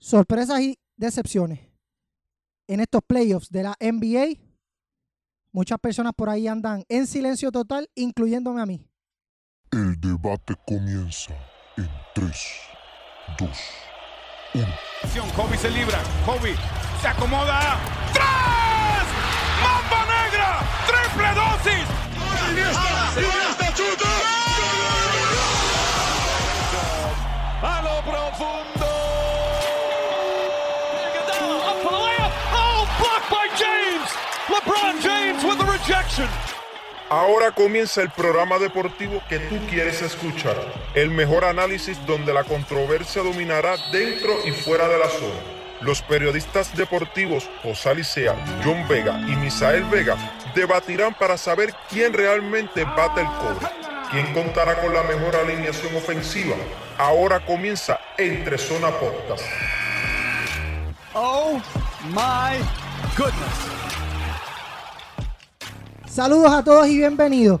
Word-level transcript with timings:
sorpresas 0.00 0.60
y 0.60 0.78
decepciones 0.96 1.60
en 2.66 2.80
estos 2.80 3.02
playoffs 3.06 3.50
de 3.50 3.62
la 3.62 3.76
NBA. 3.80 4.40
Muchas 5.52 5.78
personas 5.78 6.12
por 6.16 6.30
ahí 6.30 6.48
andan 6.48 6.84
en 6.88 7.06
silencio 7.06 7.52
total, 7.52 7.88
incluyéndome 7.94 8.60
a 8.62 8.66
mí. 8.66 8.86
El 9.72 10.00
debate 10.00 10.54
comienza 10.66 11.34
en 11.76 11.88
3, 12.14 12.36
2, 13.38 13.48
1. 14.54 14.66
Kobe 15.36 15.56
se 15.56 15.70
libra. 15.70 16.02
Kobe 16.24 16.54
se 17.00 17.08
acomoda. 17.08 17.78
¡Tres! 18.12 19.06
¡Mamba 19.62 20.06
negra! 20.06 20.60
¡Triple 20.86 21.28
dosis! 21.34 21.86
A 27.62 27.82
lo 27.82 28.10
profundo. 28.10 28.79
Ahora 37.08 37.50
comienza 37.50 38.02
el 38.02 38.10
programa 38.10 38.58
deportivo 38.58 39.20
que 39.28 39.40
tú 39.40 39.58
quieres 39.68 40.00
escuchar. 40.00 40.56
El 40.94 41.10
mejor 41.10 41.44
análisis 41.44 41.98
donde 42.06 42.32
la 42.32 42.44
controversia 42.44 43.22
dominará 43.22 43.76
dentro 43.90 44.30
y 44.46 44.52
fuera 44.52 44.88
de 44.88 44.98
la 44.98 45.08
zona. 45.08 45.34
Los 45.80 46.02
periodistas 46.02 46.76
deportivos 46.76 47.48
José 47.62 47.88
Alicea, 47.88 48.36
John 48.62 48.86
Vega 48.86 49.18
y 49.26 49.34
Misael 49.34 49.82
Vega 49.84 50.16
debatirán 50.54 51.14
para 51.14 51.36
saber 51.36 51.74
quién 51.88 52.12
realmente 52.12 52.84
bate 52.84 53.22
el 53.22 53.26
cobre. 53.26 53.66
¿Quién 54.10 54.32
contará 54.32 54.80
con 54.80 54.92
la 54.92 55.02
mejor 55.02 55.34
alineación 55.36 55.96
ofensiva? 55.96 56.54
Ahora 56.98 57.40
comienza 57.40 57.98
Entre 58.18 58.58
Zona 58.58 58.90
Podcast. 58.90 59.44
Oh 61.14 61.60
my 62.12 62.58
goodness. 63.16 63.79
Saludos 66.10 66.50
a 66.52 66.64
todos 66.64 66.88
y 66.88 66.96
bienvenidos 66.96 67.60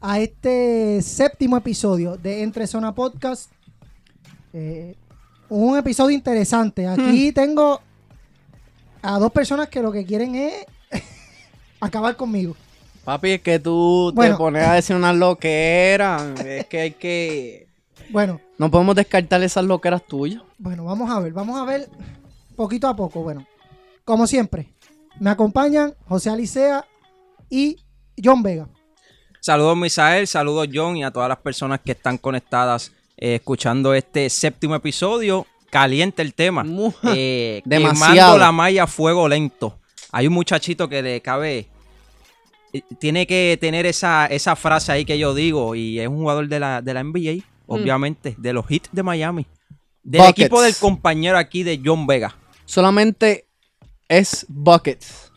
a 0.00 0.20
este 0.20 1.00
séptimo 1.02 1.56
episodio 1.56 2.16
de 2.16 2.42
Entre 2.42 2.66
Zona 2.66 2.94
Podcast. 2.94 3.50
Eh, 4.52 4.94
un 5.48 5.76
episodio 5.78 6.14
interesante. 6.14 6.86
Aquí 6.86 7.32
tengo 7.32 7.80
a 9.02 9.18
dos 9.18 9.32
personas 9.32 9.68
que 9.68 9.80
lo 9.82 9.90
que 9.90 10.04
quieren 10.04 10.34
es 10.34 10.66
acabar 11.80 12.16
conmigo. 12.16 12.54
Papi, 13.04 13.30
es 13.32 13.40
que 13.42 13.58
tú 13.58 14.12
Bueno. 14.14 14.34
te 14.34 14.38
pones 14.38 14.66
a 14.66 14.74
decir 14.74 14.94
unas 14.94 15.16
loqueras. 15.16 16.38
es 16.40 16.66
que 16.66 16.80
hay 16.80 16.90
que. 16.92 17.66
Bueno, 18.10 18.40
No 18.58 18.70
podemos 18.70 18.94
descartar 18.96 19.42
esas 19.42 19.64
loqueras 19.64 20.04
tuyas. 20.06 20.42
bueno, 20.58 20.84
vamos 20.84 21.10
a 21.10 21.20
ver, 21.20 21.32
vamos 21.32 21.58
a 21.58 21.64
ver 21.64 21.88
poquito 22.54 22.86
a 22.86 22.94
poco. 22.94 23.22
Bueno, 23.22 23.46
como 24.04 24.26
siempre, 24.26 24.68
me 25.20 25.30
acompañan 25.30 25.94
José 26.06 26.28
Alicea 26.30 26.84
y 27.50 27.76
John 28.22 28.42
Vega. 28.42 28.68
Saludos 29.40 29.76
Misael, 29.76 30.26
saludos 30.26 30.68
John 30.72 30.96
y 30.96 31.04
a 31.04 31.10
todas 31.10 31.28
las 31.28 31.38
personas 31.38 31.80
que 31.80 31.92
están 31.92 32.18
conectadas 32.18 32.92
eh, 33.16 33.36
escuchando 33.36 33.94
este 33.94 34.28
séptimo 34.30 34.74
episodio. 34.74 35.46
Caliente 35.70 36.22
el 36.22 36.34
tema. 36.34 36.64
Eh, 37.14 37.62
Demasiado. 37.64 38.14
Quemando 38.14 38.38
la 38.38 38.52
malla 38.52 38.84
a 38.84 38.86
fuego 38.86 39.28
lento. 39.28 39.78
Hay 40.12 40.26
un 40.26 40.32
muchachito 40.32 40.88
que 40.88 41.02
le 41.02 41.20
cabe... 41.20 41.68
eh, 42.72 42.82
Tiene 42.98 43.26
que 43.26 43.58
tener 43.60 43.86
esa, 43.86 44.26
esa 44.26 44.56
frase 44.56 44.92
ahí 44.92 45.04
que 45.04 45.18
yo 45.18 45.34
digo 45.34 45.74
y 45.74 46.00
es 46.00 46.08
un 46.08 46.16
jugador 46.16 46.48
de 46.48 46.58
la, 46.60 46.80
de 46.82 46.94
la 46.94 47.04
NBA, 47.04 47.44
obviamente, 47.66 48.34
de 48.38 48.52
los 48.52 48.68
hits 48.70 48.88
de 48.92 49.02
Miami. 49.02 49.46
Del 50.02 50.22
Buckets. 50.22 50.38
equipo 50.40 50.62
del 50.62 50.74
compañero 50.76 51.36
aquí 51.36 51.62
de 51.62 51.80
John 51.84 52.06
Vega. 52.06 52.34
Solamente 52.64 53.46
es 54.08 54.46
buckets. 54.48 55.30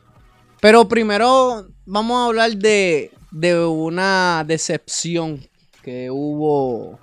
Pero 0.61 0.87
primero 0.87 1.67
vamos 1.85 2.17
a 2.17 2.25
hablar 2.25 2.51
de, 2.57 3.11
de 3.31 3.63
una 3.65 4.43
decepción 4.47 5.45
que 5.83 6.09
hubo 6.11 6.99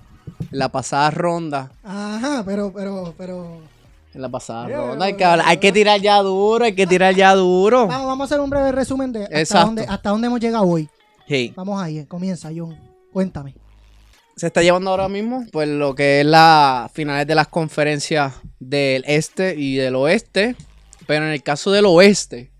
en 0.53 0.58
la 0.58 0.69
pasada 0.70 1.10
ronda. 1.10 1.70
Ajá, 1.82 2.42
pero, 2.47 2.72
pero, 2.72 3.14
pero. 3.16 3.58
En 4.14 4.22
la 4.22 4.28
pasada 4.28 4.69
ronda. 4.69 5.04
Hay 5.04 5.12
que, 5.12 5.16
mira, 5.19 5.32
hablar- 5.32 5.47
hay 5.48 5.56
que 5.58 5.72
tirar 5.72 6.00
ya 6.00 6.19
duro, 6.22 6.64
hay 6.64 6.75
que 6.75 6.86
tirar 6.86 7.14
ya 7.14 7.34
duro. 7.34 7.86
Vamos, 7.86 8.06
vamos 8.06 8.20
a 8.22 8.34
hacer 8.34 8.41
un 8.42 8.50
breve 8.50 8.72
resumen 8.72 9.12
de 9.12 9.25
hasta 9.25 9.64
dónde, 9.64 9.86
hasta 9.88 10.10
dónde 10.10 10.26
hemos 10.26 10.41
llegado 10.41 10.64
hoy. 10.66 10.88
Hey. 11.26 11.53
Vamos 11.54 11.80
ahí, 11.82 11.98
eh, 11.98 12.06
comienza, 12.06 12.50
John. 12.56 12.76
Cuéntame. 13.12 13.54
se 14.36 14.47
está 14.47 14.62
llevando 14.62 14.91
ahora 14.91 15.08
mismo, 15.08 15.44
pues 15.53 15.69
lo 15.69 15.94
que 15.94 16.20
es 16.20 16.26
las 16.26 16.91
finales 16.92 17.26
de 17.26 17.34
las 17.34 17.48
conferencias 17.48 18.34
del 18.60 19.04
este 19.06 19.54
y 19.56 19.76
del 19.76 19.94
oeste. 19.97 20.56
Pero 21.06 21.24
en 21.26 21.32
el 21.32 21.42
caso 21.42 21.70
del 21.72 21.86
oeste, 21.86 22.50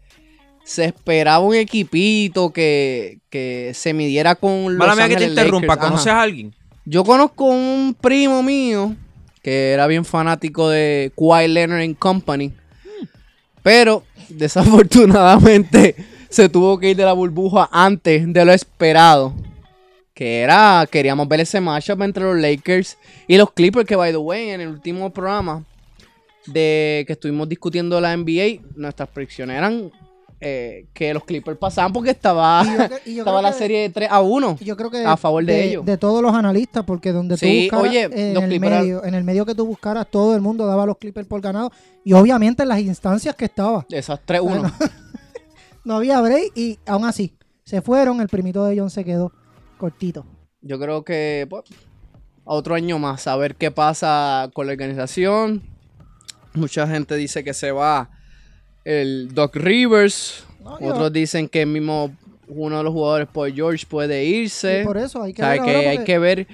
se 0.69 0.85
esperaba 0.85 1.39
un 1.39 1.55
equipito 1.55 2.53
que, 2.53 3.21
que 3.31 3.73
se 3.73 3.95
midiera 3.95 4.35
con 4.35 4.65
los 4.65 4.77
Mala 4.77 4.95
mía 4.95 5.09
que 5.09 5.17
te 5.17 5.25
interrumpa, 5.25 5.69
Lakers. 5.69 5.79
Ajá. 5.79 5.89
¿conoces 5.89 6.13
a 6.13 6.21
alguien? 6.21 6.55
Yo 6.85 7.05
conozco 7.05 7.47
un 7.47 7.97
primo 7.99 8.43
mío 8.43 8.95
que 9.43 9.71
era 9.73 9.87
bien 9.87 10.05
fanático 10.05 10.69
de 10.69 11.11
Kawhi 11.17 11.49
Leonard 11.49 11.81
and 11.81 11.97
Company. 11.97 12.53
Pero 13.63 14.05
desafortunadamente 14.29 15.97
se 16.29 16.51
tuvo 16.51 16.79
que 16.79 16.91
ir 16.91 16.97
de 16.99 17.05
la 17.07 17.15
burbuja 17.15 17.71
antes 17.73 18.31
de 18.31 18.45
lo 18.45 18.53
esperado. 18.53 19.35
Que 20.13 20.41
era, 20.41 20.87
queríamos 20.91 21.27
ver 21.29 21.41
ese 21.41 21.63
matchup 21.63 22.03
entre 22.03 22.25
los 22.25 22.37
Lakers 22.37 22.99
y 23.27 23.39
los 23.39 23.53
Clippers, 23.53 23.87
que 23.87 23.97
by 23.97 24.11
the 24.13 24.19
way, 24.19 24.51
en 24.51 24.61
el 24.61 24.69
último 24.69 25.11
programa 25.15 25.65
de 26.45 27.05
que 27.07 27.15
estuvimos 27.15 27.49
discutiendo 27.49 27.99
la 28.03 28.15
NBA, 28.15 28.61
nuestras 28.77 29.09
predicciones 29.09 29.57
eran 29.57 29.91
eh, 30.41 30.87
que 30.95 31.13
los 31.13 31.25
Clippers 31.25 31.59
pasaban 31.59 31.93
porque 31.93 32.11
estaba, 32.11 32.63
Y 32.65 32.67
yo 32.71 32.79
cre- 32.79 33.01
y 33.07 33.15
yo 33.17 33.19
estaba 33.23 33.43
la 33.43 33.53
que- 33.53 33.59
serie 33.59 33.81
de 33.83 33.91
3 33.91 34.09
a 34.11 34.21
1. 34.21 34.57
Y 34.61 34.65
Yo 34.65 34.77
creo 34.77 34.91
que 34.91 35.05
A 35.05 35.17
favor 35.17 35.45
de 35.45 35.65
ellos. 35.65 35.85
De 35.85 35.97
todos 35.99 36.23
los 36.23 36.33
analistas, 36.35 36.85
porque 36.85 37.11
donde 37.13 37.37
tú 37.37 37.47
buscaras 37.47 37.83
oye, 37.85 38.03
en, 38.13 38.35
los 38.35 38.45
el 38.45 38.51
Clippers- 38.51 38.81
medio, 38.81 39.05
en 39.05 39.15
el 39.15 39.25
medio 39.25 39.45
que 39.45 39.55
tú 39.55 39.67
buscaras, 39.67 40.07
todo 40.11 40.35
el 40.35 40.41
mundo 40.41 40.67
daba 40.67 40.85
a 40.85 40.87
los 40.87 40.99
Clippers 40.99 41.27
por 41.27 41.41
ganado. 41.41 41.73
Y 42.05 42.13
obviamente 42.13 42.63
en 42.63 42.69
las 42.69 42.81
instancias 42.81 43.35
que 43.35 43.47
estaba. 43.47 43.85
Esas 43.91 44.21
3 44.25 44.39
a 44.41 44.43
1. 44.43 44.61
Bueno. 44.61 44.73
No 45.85 45.95
había 45.97 46.21
break 46.21 46.53
y 46.55 46.79
aún 46.87 47.07
así 47.07 47.35
se 47.65 47.81
fueron. 47.81 48.21
El 48.21 48.29
primito 48.29 48.65
de 48.65 48.79
John 48.79 48.91
se 48.91 49.05
quedó 49.05 49.33
cortito. 49.79 50.27
Yo 50.61 50.79
creo 50.79 51.03
que 51.03 51.47
pues, 51.49 51.65
otro 52.45 52.75
año 52.75 52.99
más, 52.99 53.27
a 53.27 53.37
ver 53.37 53.55
qué 53.55 53.71
pasa 53.71 54.51
con 54.53 54.67
la 54.67 54.73
organización. 54.73 55.63
Mucha 56.53 56.87
gente 56.87 57.15
dice 57.17 57.43
que 57.43 57.55
se 57.55 57.71
va 57.73 58.11
el 58.89 59.35
Doc 59.35 59.55
Rivers. 59.57 60.45
No, 60.65 60.77
Otros 60.81 61.13
dicen 61.13 61.49
que 61.49 61.67
mismo 61.67 62.11
uno 62.49 62.79
de 62.79 62.85
los 62.85 62.93
jugadores 62.93 63.29
por 63.29 63.53
George 63.53 63.85
puede 63.87 64.25
irse. 64.25 64.81
y 64.81 64.85
por 64.85 64.97
eso 64.97 65.23
hay 65.23 65.35
que 65.35 65.43
o 65.43 65.45
sea, 65.45 65.53
ver 65.55 65.63
que 65.63 65.87
hay 65.89 66.05
que 66.05 66.19
ver. 66.19 66.47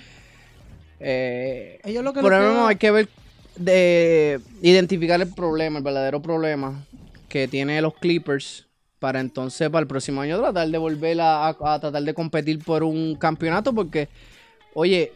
eh, 1.00 1.78
ellos 1.84 2.03
lo 2.05 2.12
que 2.12 2.21
por 2.21 2.33
lo 2.33 2.39
menos 2.39 2.69
hay 2.69 2.77
que 2.77 2.91
ver 2.91 3.09
de 3.56 4.41
identificar 4.62 5.21
el 5.21 5.28
problema, 5.33 5.78
el 5.78 5.84
verdadero 5.84 6.21
problema 6.21 6.84
que 7.28 7.47
tiene 7.47 7.81
los 7.81 7.95
Clippers 7.95 8.66
para 8.99 9.21
entonces 9.21 9.69
para 9.71 9.83
el 9.83 9.87
próximo 9.87 10.21
año 10.21 10.39
tratar 10.39 10.69
de 10.69 10.78
volver 10.78 11.21
a, 11.21 11.49
a- 11.49 11.75
a 11.75 11.81
tratar 11.81 12.03
de 12.03 12.15
competir 12.15 12.59
por 12.65 12.83
un 12.83 13.15
campeonato 13.16 13.72
porque 13.72 14.09
oye 14.75 15.12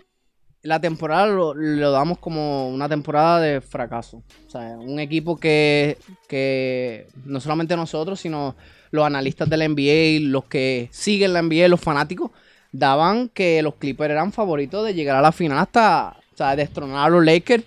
la 0.62 0.80
temporada 0.80 1.26
lo, 1.26 1.54
lo 1.54 1.90
damos 1.90 2.18
como 2.18 2.68
una 2.68 2.88
temporada 2.88 3.40
de 3.40 3.60
fracaso. 3.60 4.22
O 4.46 4.50
sea 4.50 4.76
un 4.78 4.98
equipo 5.00 5.36
que, 5.36 5.98
que 6.28 7.08
no 7.24 7.40
solamente 7.40 7.76
nosotros 7.76 8.20
sino 8.20 8.56
los 8.90 9.04
analistas 9.04 9.48
de 9.48 9.56
la 9.56 9.68
NBA 9.68 10.30
los 10.30 10.44
que 10.44 10.88
siguen 10.90 11.34
la 11.34 11.42
NBA 11.42 11.68
los 11.68 11.80
fanáticos 11.80 12.30
daban 12.72 13.28
que 13.28 13.62
los 13.62 13.74
Clippers 13.74 14.10
eran 14.10 14.32
favoritos 14.32 14.84
de 14.84 14.94
llegar 14.94 15.16
a 15.16 15.22
la 15.22 15.32
final 15.32 15.58
hasta 15.58 16.16
o 16.32 16.36
sea, 16.36 16.56
destronar 16.56 17.06
a 17.06 17.10
los 17.10 17.24
Lakers 17.24 17.64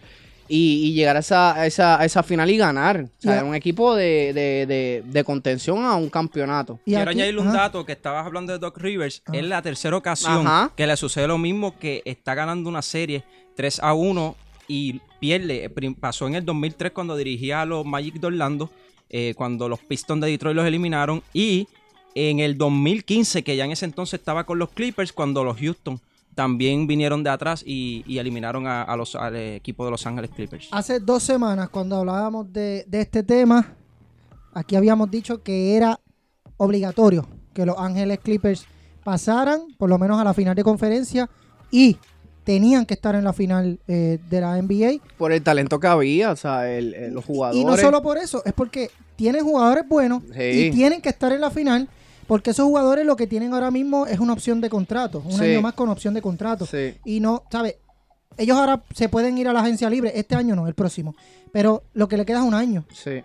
y, 0.54 0.88
y 0.88 0.94
llegar 0.94 1.16
a 1.16 1.20
esa, 1.20 1.54
a 1.56 1.66
esa, 1.66 2.00
a 2.00 2.04
esa 2.04 2.24
final 2.24 2.50
y 2.50 2.58
ganar. 2.58 3.06
O 3.06 3.22
sea, 3.22 3.36
era 3.38 3.46
un 3.46 3.56
equipo 3.56 3.96
de, 3.96 4.34
de, 4.34 4.66
de, 4.66 5.04
de 5.06 5.24
contención 5.24 5.86
a 5.86 5.96
un 5.96 6.10
campeonato. 6.10 6.80
y 6.86 6.92
Quiero 6.92 7.10
aquí- 7.10 7.20
añadirle 7.20 7.42
un 7.42 7.48
ajá. 7.48 7.58
dato 7.58 7.86
que 7.86 7.94
estabas 7.94 8.26
hablando 8.26 8.52
de 8.52 8.60
Doc 8.60 8.78
Rivers. 8.78 9.22
Ajá. 9.26 9.38
Es 9.38 9.46
la 9.46 9.62
tercera 9.62 9.96
ocasión 9.96 10.46
Ajá. 10.46 10.72
que 10.76 10.86
le 10.86 10.98
sucede 10.98 11.28
lo 11.28 11.38
mismo 11.38 11.78
que 11.80 12.02
está 12.06 12.36
ganando 12.36 12.70
una 12.70 12.82
serie 12.82 13.24
3 13.56 13.80
a 13.82 13.94
1 13.94 14.36
y 14.68 15.00
pierde. 15.20 15.70
Pasó 16.00 16.28
en 16.28 16.36
el 16.36 16.44
2003 16.46 16.92
cuando 16.92 17.16
dirigía 17.16 17.62
a 17.62 17.66
los 17.66 17.86
Magic 17.86 18.16
de 18.20 18.28
Orlando, 18.28 18.70
eh, 19.10 19.34
cuando 19.38 19.70
los 19.70 19.80
Pistons 19.80 20.22
de 20.22 20.28
Detroit 20.32 20.56
los 20.56 20.66
eliminaron. 20.66 21.24
Y 21.34 21.68
en 22.14 22.40
el 22.42 22.58
2015, 22.58 23.44
que 23.44 23.56
ya 23.56 23.64
en 23.66 23.72
ese 23.72 23.86
entonces 23.86 24.20
estaba 24.20 24.46
con 24.46 24.60
los 24.60 24.70
Clippers, 24.72 25.14
cuando 25.14 25.44
los 25.46 25.58
Houston 25.58 26.00
también 26.36 26.88
vinieron 26.88 27.24
de 27.24 27.30
atrás 27.30 27.64
y, 27.66 28.04
y 28.08 28.18
eliminaron 28.20 28.66
a- 28.68 28.84
a 28.84 28.96
los, 28.96 29.16
al 29.16 29.36
equipo 29.36 29.86
de 29.86 29.92
Los 29.92 30.06
Ángeles 30.08 30.32
Clippers. 30.32 30.70
Hace 30.72 31.00
dos 31.00 31.24
semanas, 31.24 31.70
cuando 31.70 31.98
hablábamos 31.98 32.52
de, 32.54 32.86
de 32.88 33.02
este 33.02 33.24
tema, 33.24 33.74
aquí 34.54 34.76
habíamos 34.76 35.12
dicho 35.12 35.44
que 35.44 35.76
era 35.76 36.00
obligatorio 36.58 37.28
que 37.54 37.66
los 37.66 37.78
Ángeles 37.78 38.20
Clippers 38.20 38.66
pasaran, 39.04 39.62
por 39.78 39.90
lo 39.90 39.98
menos 39.98 40.20
a 40.20 40.24
la 40.24 40.34
final 40.34 40.56
de 40.56 40.64
conferencia, 40.64 41.30
y 41.70 41.98
tenían 42.44 42.86
que 42.86 42.94
estar 42.94 43.14
en 43.16 43.24
la 43.24 43.34
final 43.34 43.80
eh, 43.88 44.20
de 44.30 44.42
la 44.42 44.58
NBA. 44.62 45.00
Por 45.18 45.32
el 45.32 45.42
talento 45.44 45.80
que 45.80 45.88
había, 45.88 46.32
o 46.32 46.36
sea, 46.36 46.72
el- 46.72 46.94
el- 46.94 47.14
los 47.14 47.26
jugadores. 47.26 47.62
Y 47.62 47.66
no 47.66 47.78
solo 47.78 48.02
por 48.02 48.18
eso, 48.18 48.42
es 48.46 48.54
porque 48.54 48.90
tienen 49.16 49.44
jugadores 49.44 49.88
buenos 49.88 50.24
Sí. 50.34 50.42
y 50.68 50.72
tienen 50.72 51.02
que 51.02 51.10
estar 51.10 51.32
en 51.32 51.42
la 51.42 51.52
final. 51.52 51.88
Porque 52.32 52.52
esos 52.52 52.66
jugadores 52.66 53.06
lo 53.06 53.18
que 53.18 53.28
tienen 53.28 53.54
ahora 53.54 53.72
mismo 53.72 54.08
es 54.08 54.18
una 54.22 54.32
opción 54.32 54.62
de 54.62 54.70
contrato. 54.70 55.22
Un 55.26 55.34
Sí. 55.34 55.44
año 55.44 55.62
más 55.62 55.74
con 55.74 55.90
opción 55.90 56.14
de 56.14 56.22
contrato. 56.22 56.66
Sí. 56.66 56.96
Y 57.04 57.20
no, 57.20 57.44
¿sabes? 57.52 57.76
Ellos 58.38 58.56
ahora 58.58 58.82
se 58.96 59.10
pueden 59.10 59.38
ir 59.38 59.50
a 59.50 59.52
la 59.54 59.60
agencia 59.60 59.90
libre. 59.90 60.14
Este 60.16 60.36
año 60.36 60.56
no, 60.56 60.66
el 60.66 60.74
próximo. 60.74 61.14
Pero 61.52 61.84
lo 61.94 62.08
que 62.08 62.16
le 62.16 62.26
queda 62.26 62.38
es 62.40 62.46
un 62.46 62.54
año. 62.54 62.86
Sí. 62.94 63.22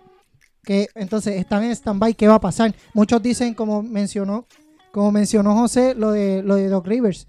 Que 0.61 0.89
entonces 0.93 1.37
están 1.37 1.63
en 1.63 1.71
stand-by. 1.71 2.15
¿Qué 2.15 2.27
va 2.27 2.35
a 2.35 2.41
pasar? 2.41 2.75
Muchos 2.93 3.23
dicen, 3.23 3.53
como 3.53 3.81
mencionó, 3.81 4.45
como 4.91 5.09
mencionó 5.13 5.55
José, 5.55 5.95
lo 5.95 6.11
de, 6.11 6.43
lo 6.43 6.55
de 6.55 6.67
Doc 6.67 6.85
Rivers. 6.85 7.27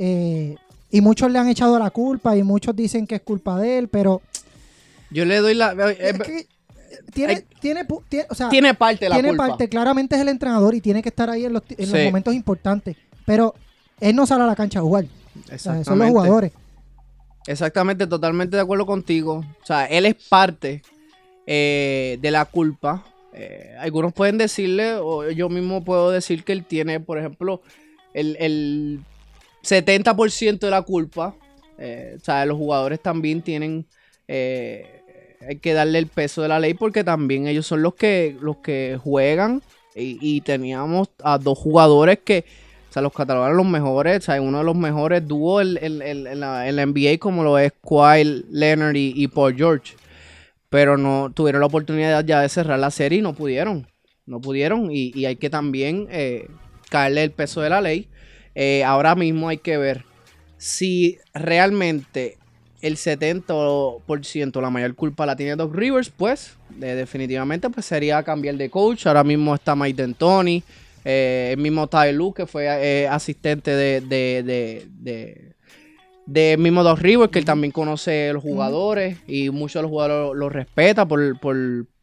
Eh, 0.00 0.56
y 0.90 1.00
muchos 1.00 1.30
le 1.30 1.38
han 1.38 1.46
echado 1.48 1.78
la 1.78 1.90
culpa 1.90 2.36
y 2.36 2.42
muchos 2.42 2.74
dicen 2.74 3.06
que 3.06 3.14
es 3.14 3.22
culpa 3.22 3.56
de 3.60 3.78
él, 3.78 3.86
pero 3.86 4.20
Yo 5.12 5.24
le 5.24 5.36
doy 5.38 5.54
la. 5.54 5.74
eh, 5.92 5.96
es 6.00 6.18
que 6.18 6.46
tiene, 7.18 7.32
hay- 7.34 7.44
tiene, 7.60 7.86
tiene- 8.08 8.26
o 8.30 8.34
sea, 8.34 8.48
tiene 8.48 8.74
parte 8.74 9.08
la 9.08 9.14
tiene 9.16 9.28
culpa. 9.28 9.48
parte, 9.48 9.68
claramente 9.68 10.14
es 10.16 10.20
el 10.22 10.28
entrenador 10.28 10.74
y 10.74 10.80
tiene 10.80 11.02
que 11.02 11.08
estar 11.10 11.28
ahí 11.30 11.44
en 11.44 11.52
los, 11.52 11.62
en 11.76 11.90
los 11.92 12.04
momentos 12.04 12.34
importantes. 12.34 12.96
Pero 13.26 13.54
él 14.00 14.14
no 14.16 14.26
sale 14.26 14.44
a 14.44 14.46
la 14.46 14.56
cancha 14.56 14.78
a 14.78 14.82
jugar. 14.82 15.04
O 15.52 15.58
sea, 15.58 15.82
son 15.84 15.98
los 15.98 16.08
jugadores. 16.08 16.52
Exactamente, 17.46 18.06
totalmente 18.06 18.56
de 18.56 18.62
acuerdo 18.62 18.84
contigo. 18.86 19.44
O 19.62 19.66
sea, 19.66 19.86
él 19.86 20.06
es 20.06 20.14
parte 20.28 20.82
eh, 21.46 22.18
de 22.20 22.30
la 22.30 22.44
culpa. 22.44 23.04
Eh, 23.32 23.74
algunos 23.78 24.12
pueden 24.12 24.36
decirle, 24.38 24.94
o 24.94 25.30
yo 25.30 25.48
mismo 25.48 25.84
puedo 25.84 26.10
decir 26.10 26.44
que 26.44 26.52
él 26.52 26.64
tiene, 26.64 27.00
por 27.00 27.18
ejemplo, 27.18 27.62
el, 28.14 28.36
el 28.40 29.00
70% 29.62 30.58
de 30.58 30.70
la 30.70 30.82
culpa. 30.82 31.34
Eh, 31.78 32.16
o 32.20 32.24
sea, 32.24 32.44
los 32.44 32.56
jugadores 32.58 33.00
también 33.00 33.40
tienen 33.42 33.86
eh, 34.26 34.97
hay 35.46 35.56
que 35.56 35.72
darle 35.72 35.98
el 35.98 36.06
peso 36.06 36.42
de 36.42 36.48
la 36.48 36.60
ley 36.60 36.74
porque 36.74 37.04
también 37.04 37.46
ellos 37.46 37.66
son 37.66 37.82
los 37.82 37.94
que, 37.94 38.36
los 38.40 38.58
que 38.58 38.98
juegan. 39.02 39.62
Y, 40.00 40.42
teníamos 40.42 41.10
a 41.24 41.38
dos 41.38 41.58
jugadores 41.58 42.20
que, 42.24 42.44
o 42.88 42.92
sea, 42.92 43.02
los 43.02 43.12
catalogaron 43.12 43.56
los 43.56 43.66
mejores, 43.66 44.18
o 44.18 44.20
sea, 44.20 44.40
uno 44.40 44.58
de 44.58 44.64
los 44.64 44.76
mejores 44.76 45.26
dúos 45.26 45.62
en, 45.62 46.38
la, 46.38 46.70
NBA 46.70 47.18
como 47.18 47.42
lo 47.42 47.58
es 47.58 47.72
Kawhi 47.82 48.44
Leonard 48.48 48.94
y, 48.94 49.26
Paul 49.26 49.56
George. 49.56 49.94
Pero 50.70 50.96
no 50.96 51.32
tuvieron 51.34 51.60
la 51.60 51.66
oportunidad 51.66 52.24
ya 52.24 52.42
de 52.42 52.48
cerrar 52.48 52.78
la 52.78 52.92
serie 52.92 53.18
y 53.18 53.22
no 53.22 53.32
pudieron. 53.32 53.88
No 54.24 54.40
pudieron 54.40 54.92
y, 54.92 55.10
y 55.16 55.24
hay 55.24 55.34
que 55.34 55.50
también 55.50 56.06
eh, 56.12 56.46
caerle 56.90 57.24
el 57.24 57.32
peso 57.32 57.60
de 57.60 57.70
la 57.70 57.80
ley. 57.80 58.08
Eh, 58.54 58.84
ahora 58.84 59.16
mismo 59.16 59.48
hay 59.48 59.58
que 59.58 59.78
ver 59.78 60.04
si 60.58 61.18
realmente 61.34 62.38
el 62.80 62.96
70% 62.96 64.60
la 64.60 64.70
mayor 64.70 64.94
culpa 64.94 65.26
la 65.26 65.34
tiene 65.36 65.56
Doc 65.56 65.74
Rivers, 65.74 66.10
pues 66.10 66.56
definitivamente 66.70 67.68
pues 67.70 67.86
sería 67.86 68.22
cambiar 68.22 68.56
de 68.56 68.70
coach. 68.70 69.06
Ahora 69.06 69.24
mismo 69.24 69.54
está 69.54 69.74
Mike 69.74 70.00
D'Antoni, 70.00 70.62
eh, 71.04 71.50
el 71.56 71.58
mismo 71.60 71.88
Ty 71.88 72.12
Lue, 72.12 72.32
que 72.34 72.46
fue 72.46 72.66
eh, 72.66 73.08
asistente 73.08 73.72
de, 73.72 74.00
de, 74.00 74.42
de, 74.44 75.54
de- 76.26 76.56
mismo 76.58 76.82
Doc 76.84 76.98
Rivers, 77.00 77.32
que 77.32 77.38
él 77.38 77.44
también 77.44 77.72
conoce 77.72 78.32
los 78.32 78.42
jugadores 78.42 79.16
y 79.26 79.50
muchos 79.50 79.74
de 79.80 79.82
los 79.82 79.90
jugadores 79.90 80.16
lo, 80.28 80.34
lo 80.34 80.48
respeta 80.50 81.06
por, 81.08 81.40
por, 81.40 81.56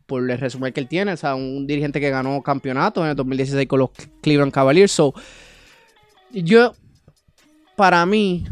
por 0.07 0.29
el 0.29 0.37
resumen 0.39 0.73
que 0.73 0.79
él 0.81 0.87
tiene. 0.87 1.13
O 1.13 1.17
sea, 1.17 1.35
un 1.35 1.67
dirigente 1.67 1.99
que 2.01 2.09
ganó 2.09 2.41
campeonatos 2.41 3.03
en 3.03 3.11
el 3.11 3.15
2016 3.15 3.67
con 3.67 3.79
los 3.79 3.91
Cleveland 4.21 4.51
Cavaliers. 4.51 4.91
So, 4.91 5.13
yo, 6.31 6.73
para 7.75 8.05
mí, 8.05 8.45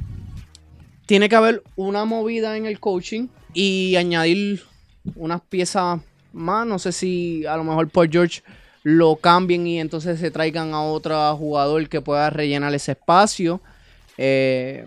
tiene 1.05 1.29
que 1.29 1.35
haber 1.35 1.63
una 1.75 2.05
movida 2.05 2.55
en 2.57 2.65
el 2.65 2.79
coaching 2.79 3.27
y 3.53 3.95
añadir 3.95 4.63
unas 5.15 5.41
piezas 5.41 5.99
más. 6.31 6.65
No 6.65 6.79
sé 6.79 6.91
si 6.91 7.45
a 7.45 7.57
lo 7.57 7.63
mejor 7.63 7.89
por 7.89 8.09
George 8.11 8.41
lo 8.83 9.15
cambien 9.15 9.65
y 9.67 9.79
entonces 9.79 10.19
se 10.19 10.31
traigan 10.31 10.73
a 10.73 10.83
otro 10.83 11.35
jugador 11.37 11.87
que 11.89 12.01
pueda 12.01 12.29
rellenar 12.29 12.73
ese 12.73 12.93
espacio. 12.93 13.61
Eh, 14.17 14.85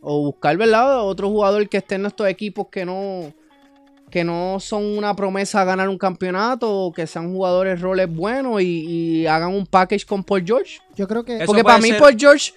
o 0.00 0.18
buscar, 0.24 0.56
¿verdad? 0.56 1.04
Otro 1.04 1.28
jugador 1.28 1.68
que 1.68 1.76
esté 1.76 1.94
en 1.94 2.06
estos 2.06 2.26
equipos 2.26 2.66
que 2.72 2.84
no, 2.84 3.32
que 4.10 4.24
no 4.24 4.58
son 4.58 4.84
una 4.98 5.14
promesa 5.14 5.60
a 5.60 5.64
ganar 5.64 5.88
un 5.88 5.96
campeonato 5.96 6.68
o 6.68 6.92
que 6.92 7.06
sean 7.06 7.32
jugadores 7.32 7.80
roles 7.80 8.12
buenos 8.12 8.60
y, 8.62 8.66
y 9.22 9.26
hagan 9.28 9.54
un 9.54 9.64
package 9.64 10.04
con 10.04 10.24
Paul 10.24 10.42
George. 10.44 10.80
Yo 10.96 11.06
creo 11.06 11.24
que 11.24 11.44
Porque 11.46 11.62
para 11.62 11.78
mí 11.78 11.90
ser- 11.90 11.98
Paul 12.00 12.16
George, 12.18 12.52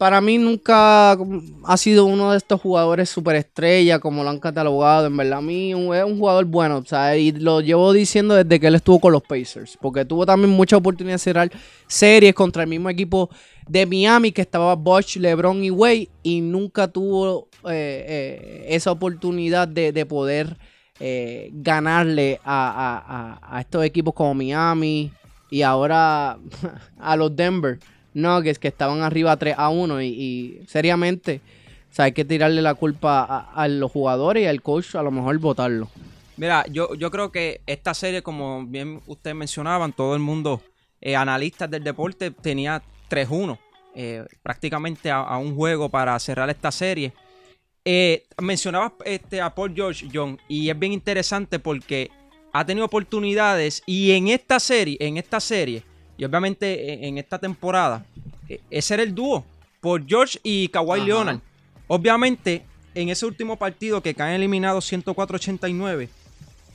para 0.00 0.22
mí 0.22 0.38
nunca 0.38 1.12
ha 1.12 1.76
sido 1.76 2.06
uno 2.06 2.30
de 2.30 2.38
estos 2.38 2.58
jugadores 2.58 3.10
superestrella 3.10 3.98
como 3.98 4.24
lo 4.24 4.30
han 4.30 4.40
catalogado. 4.40 5.08
En 5.08 5.14
verdad, 5.14 5.40
a 5.40 5.42
mí 5.42 5.72
es 5.72 6.04
un 6.04 6.18
jugador 6.18 6.46
bueno. 6.46 6.78
O 6.90 7.14
y 7.14 7.32
lo 7.32 7.60
llevo 7.60 7.92
diciendo 7.92 8.34
desde 8.34 8.58
que 8.58 8.68
él 8.68 8.76
estuvo 8.76 8.98
con 8.98 9.12
los 9.12 9.22
Pacers. 9.22 9.76
Porque 9.78 10.06
tuvo 10.06 10.24
también 10.24 10.54
mucha 10.54 10.78
oportunidad 10.78 11.16
de 11.16 11.18
cerrar 11.18 11.52
series 11.86 12.32
contra 12.32 12.62
el 12.62 12.70
mismo 12.70 12.88
equipo 12.88 13.28
de 13.68 13.84
Miami 13.84 14.32
que 14.32 14.40
estaba 14.40 14.74
Bosch, 14.74 15.16
LeBron 15.16 15.62
y 15.62 15.70
Wade. 15.70 16.08
Y 16.22 16.40
nunca 16.40 16.88
tuvo 16.88 17.48
eh, 17.68 18.06
eh, 18.08 18.64
esa 18.68 18.92
oportunidad 18.92 19.68
de, 19.68 19.92
de 19.92 20.06
poder 20.06 20.56
eh, 20.98 21.50
ganarle 21.52 22.40
a 22.42 23.58
estos 23.60 23.84
equipos 23.84 24.14
como 24.14 24.32
Miami 24.32 25.12
y 25.50 25.60
ahora 25.60 26.38
a 26.98 27.16
los 27.16 27.36
Denver 27.36 27.78
Nuggets 28.14 28.58
que 28.58 28.68
estaban 28.68 29.02
arriba 29.02 29.36
3 29.36 29.54
a 29.56 29.68
1 29.68 30.02
y, 30.02 30.62
seriamente 30.66 31.40
o 31.90 31.94
sea, 31.94 32.04
hay 32.04 32.12
que 32.12 32.24
tirarle 32.24 32.62
la 32.62 32.74
culpa 32.74 33.50
a, 33.52 33.66
los 33.66 33.90
jugadores 33.90 34.44
y 34.44 34.46
al 34.46 34.62
coach 34.62 34.94
a 34.94 35.02
lo 35.02 35.10
mejor 35.10 35.36
votarlo. 35.38 35.88
Mira, 36.36 36.64
yo, 36.70 36.94
yo 36.94 37.10
creo 37.10 37.32
que 37.32 37.62
esta 37.66 37.94
serie, 37.94 38.22
como 38.22 38.64
bien 38.64 39.00
ustedes 39.06 39.34
mencionaban, 39.34 39.92
todo 39.92 40.14
el 40.14 40.20
mundo, 40.20 40.62
eh, 41.00 41.16
analistas 41.16 41.68
del 41.68 41.82
deporte, 41.82 42.30
tenía 42.30 42.80
3-1, 43.10 43.58
eh, 43.96 44.24
prácticamente 44.40 45.10
a, 45.10 45.18
a 45.18 45.38
un 45.38 45.56
juego 45.56 45.88
para 45.88 46.16
cerrar 46.20 46.48
esta 46.48 46.70
serie. 46.70 47.12
Eh, 47.84 48.24
mencionabas 48.40 48.92
este, 49.04 49.40
a 49.40 49.54
Paul 49.54 49.74
George, 49.74 50.08
John, 50.12 50.38
y 50.48 50.70
es 50.70 50.78
bien 50.78 50.92
interesante 50.92 51.58
porque 51.58 52.10
ha 52.52 52.64
tenido 52.64 52.86
oportunidades 52.86 53.82
y 53.86 54.12
en 54.12 54.28
esta 54.28 54.60
serie, 54.60 54.96
en 55.00 55.16
esta 55.16 55.40
serie, 55.40 55.82
y 56.20 56.24
obviamente 56.24 56.92
en, 56.92 57.04
en 57.04 57.18
esta 57.18 57.38
temporada, 57.38 58.04
eh, 58.48 58.60
ese 58.70 58.92
era 58.94 59.02
el 59.02 59.14
dúo, 59.14 59.42
Paul 59.80 60.04
George 60.06 60.38
y 60.42 60.68
Kawhi 60.68 60.98
Ajá. 61.00 61.06
Leonard. 61.06 61.38
Obviamente, 61.88 62.62
en 62.94 63.08
ese 63.08 63.24
último 63.24 63.56
partido 63.56 64.02
que 64.02 64.14
caen 64.14 64.34
eliminados 64.34 64.92
104-89, 64.92 66.08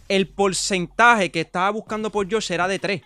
el 0.09 0.27
porcentaje 0.27 1.29
que 1.29 1.41
estaba 1.41 1.69
buscando 1.69 2.09
por 2.11 2.27
George 2.27 2.53
era 2.55 2.67
de 2.67 2.79
3. 2.79 3.01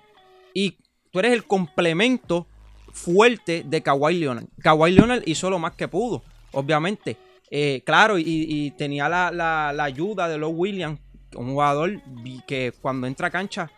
Y 0.54 0.78
tú 1.12 1.20
eres 1.20 1.34
el 1.34 1.44
complemento 1.46 2.48
fuerte 2.94 3.64
de 3.66 3.82
Kawhi 3.82 4.16
Leonard. 4.20 4.46
Kawhi 4.62 4.92
Leonard 4.92 5.24
hizo 5.26 5.50
lo 5.50 5.60
más 5.60 5.74
que 5.74 5.88
pudo, 5.90 6.24
obviamente. 6.54 7.18
Eh, 7.52 7.82
claro, 7.86 8.18
y, 8.18 8.24
y 8.26 8.72
tenía 8.72 9.10
la, 9.10 9.30
la- 9.32 9.74
la 9.74 9.84
ayuda 9.84 10.28
de 10.30 10.38
Low 10.38 10.52
Williams, 10.52 11.00
un 11.36 11.52
jugador 11.52 12.02
que 12.48 12.74
cuando 12.82 13.08
entra 13.08 13.28
a 13.28 13.32
cancha 13.32 13.70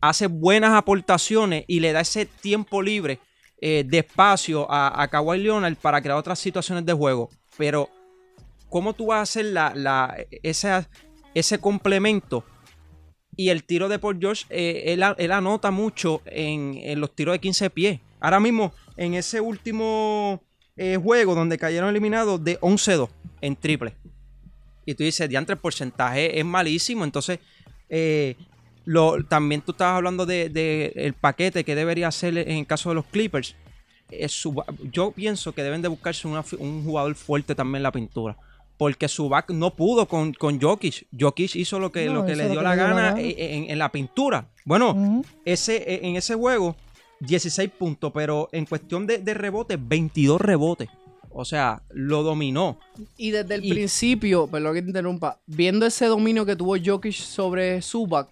hace 0.00 0.26
buenas 0.26 0.72
aportaciones 0.74 1.64
y 1.66 1.80
le 1.80 1.92
da 1.92 2.00
ese 2.00 2.26
tiempo 2.26 2.82
libre 2.82 3.18
eh, 3.60 3.84
de 3.86 3.98
espacio 3.98 4.70
a, 4.70 5.02
a 5.02 5.08
Kawhi 5.08 5.38
Leonard 5.38 5.76
para 5.76 6.00
crear 6.02 6.18
otras 6.18 6.38
situaciones 6.38 6.84
de 6.84 6.92
juego. 6.92 7.30
Pero, 7.56 7.88
¿cómo 8.68 8.92
tú 8.92 9.06
vas 9.06 9.18
a 9.18 9.22
hacer 9.22 9.46
la, 9.46 9.72
la- 9.74 10.16
esa- 10.42 10.88
ese 11.34 11.58
complemento? 11.58 12.44
Y 13.38 13.50
el 13.50 13.64
tiro 13.64 13.88
de 13.88 13.98
Paul 13.98 14.18
George, 14.20 14.44
eh, 14.50 14.92
él, 14.94 15.02
él 15.18 15.32
anota 15.32 15.70
mucho 15.70 16.22
en, 16.26 16.78
en 16.82 17.00
los 17.00 17.14
tiros 17.14 17.32
de 17.34 17.38
15 17.40 17.70
pies. 17.70 18.00
Ahora 18.20 18.40
mismo, 18.40 18.72
en 18.96 19.14
ese 19.14 19.40
último 19.42 20.42
eh, 20.76 20.98
juego 21.02 21.34
donde 21.34 21.58
cayeron 21.58 21.90
eliminados 21.90 22.42
de 22.42 22.58
11-2 22.60 23.08
en 23.42 23.56
triple. 23.56 23.94
Y 24.86 24.94
tú 24.94 25.02
dices, 25.04 25.28
diantre, 25.28 25.54
el 25.54 25.58
porcentaje 25.60 26.38
es 26.38 26.44
malísimo. 26.44 27.04
Entonces, 27.04 27.40
lo, 28.86 29.22
también 29.24 29.60
tú 29.60 29.72
estabas 29.72 29.96
hablando 29.98 30.24
de, 30.24 30.48
de 30.48 30.92
el 30.96 31.12
paquete 31.12 31.62
que 31.64 31.74
debería 31.74 32.08
hacer 32.08 32.38
en 32.38 32.56
el 32.56 32.66
caso 32.66 32.88
de 32.88 32.94
los 32.94 33.04
Clippers. 33.04 33.54
Es 34.10 34.32
su- 34.32 34.62
yo 34.90 35.10
pienso 35.10 35.52
que 35.52 35.62
deben 35.62 35.82
de 35.82 35.88
buscarse 35.88 36.26
una 36.26 36.42
un 36.58 36.82
jugador 36.84 37.14
fuerte 37.14 37.54
también 37.54 37.76
en 37.80 37.82
la 37.82 37.92
pintura. 37.92 38.36
Porque 38.78 39.08
Subak 39.08 39.50
no 39.50 39.74
pudo 39.74 40.06
con, 40.06 40.32
con 40.34 40.60
Jokic. 40.60 41.06
Jokic 41.18 41.56
hizo 41.56 41.78
lo 41.80 41.90
que, 41.90 42.06
No, 42.06 42.14
lo 42.14 42.26
que 42.26 42.36
le 42.36 42.44
lo 42.44 42.50
dio 42.50 42.58
que 42.60 42.64
la 42.64 42.70
le 42.70 42.76
dio 42.76 42.84
la 42.84 42.94
gana 42.94 43.02
gana. 43.10 43.20
en, 43.20 43.70
en- 43.70 43.78
la 43.78 43.90
pintura. 43.90 44.48
Bueno, 44.64 45.22
ese, 45.44 45.76
e, 45.76 46.06
en 46.06 46.16
ese 46.16 46.34
juego, 46.34 46.76
16 47.20 47.70
puntos, 47.70 48.12
pero 48.14 48.48
en 48.52 48.66
cuestión 48.66 49.06
de, 49.06 49.18
de 49.18 49.34
rebotes, 49.34 49.78
22 49.80 50.40
rebotes. 50.40 50.88
O 51.30 51.44
sea, 51.44 51.82
lo 51.90 52.22
dominó. 52.22 52.78
Y 53.16 53.30
desde 53.30 53.56
el 53.56 53.64
Y- 53.64 53.70
principio, 53.70 54.46
perdón 54.46 54.74
que 54.74 54.82
te 54.82 54.88
interrumpa, 54.88 55.40
viendo 55.46 55.84
ese 55.86 56.06
dominio 56.06 56.44
que 56.46 56.54
tuvo 56.54 56.76
Jokic 56.82 57.12
sobre 57.14 57.80
Zubac, 57.82 58.28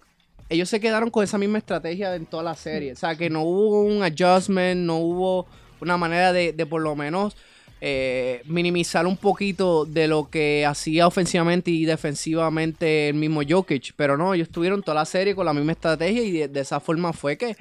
ellos 0.49 0.69
se 0.69 0.79
quedaron 0.79 1.09
con 1.09 1.23
esa 1.23 1.37
misma 1.37 1.57
estrategia 1.57 2.15
en 2.15 2.25
toda 2.25 2.43
la 2.43 2.55
serie. 2.55 2.93
O 2.93 2.95
sea, 2.95 3.15
que 3.15 3.29
no 3.29 3.43
hubo 3.43 3.81
un 3.81 4.03
adjustment, 4.03 4.81
no 4.81 4.97
hubo 4.97 5.47
una 5.81 5.97
manera 5.97 6.33
de, 6.33 6.53
de 6.53 6.65
por 6.65 6.81
lo 6.81 6.95
menos 6.95 7.35
eh, 7.81 8.41
minimizar 8.45 9.05
un 9.05 9.17
poquito 9.17 9.85
de 9.85 10.07
lo 10.07 10.29
que 10.29 10.65
hacía 10.65 11.07
ofensivamente 11.07 11.71
y 11.71 11.85
defensivamente 11.85 13.09
el 13.09 13.15
mismo 13.15 13.41
Jokic. 13.47 13.93
Pero 13.95 14.17
no, 14.17 14.33
ellos 14.33 14.49
tuvieron 14.49 14.81
toda 14.81 14.95
la 14.95 15.05
serie 15.05 15.35
con 15.35 15.45
la 15.45 15.53
misma 15.53 15.73
estrategia 15.73 16.23
y 16.23 16.31
de, 16.31 16.47
de 16.47 16.59
esa 16.59 16.79
forma 16.79 17.11
fue 17.13 17.37
que, 17.37 17.55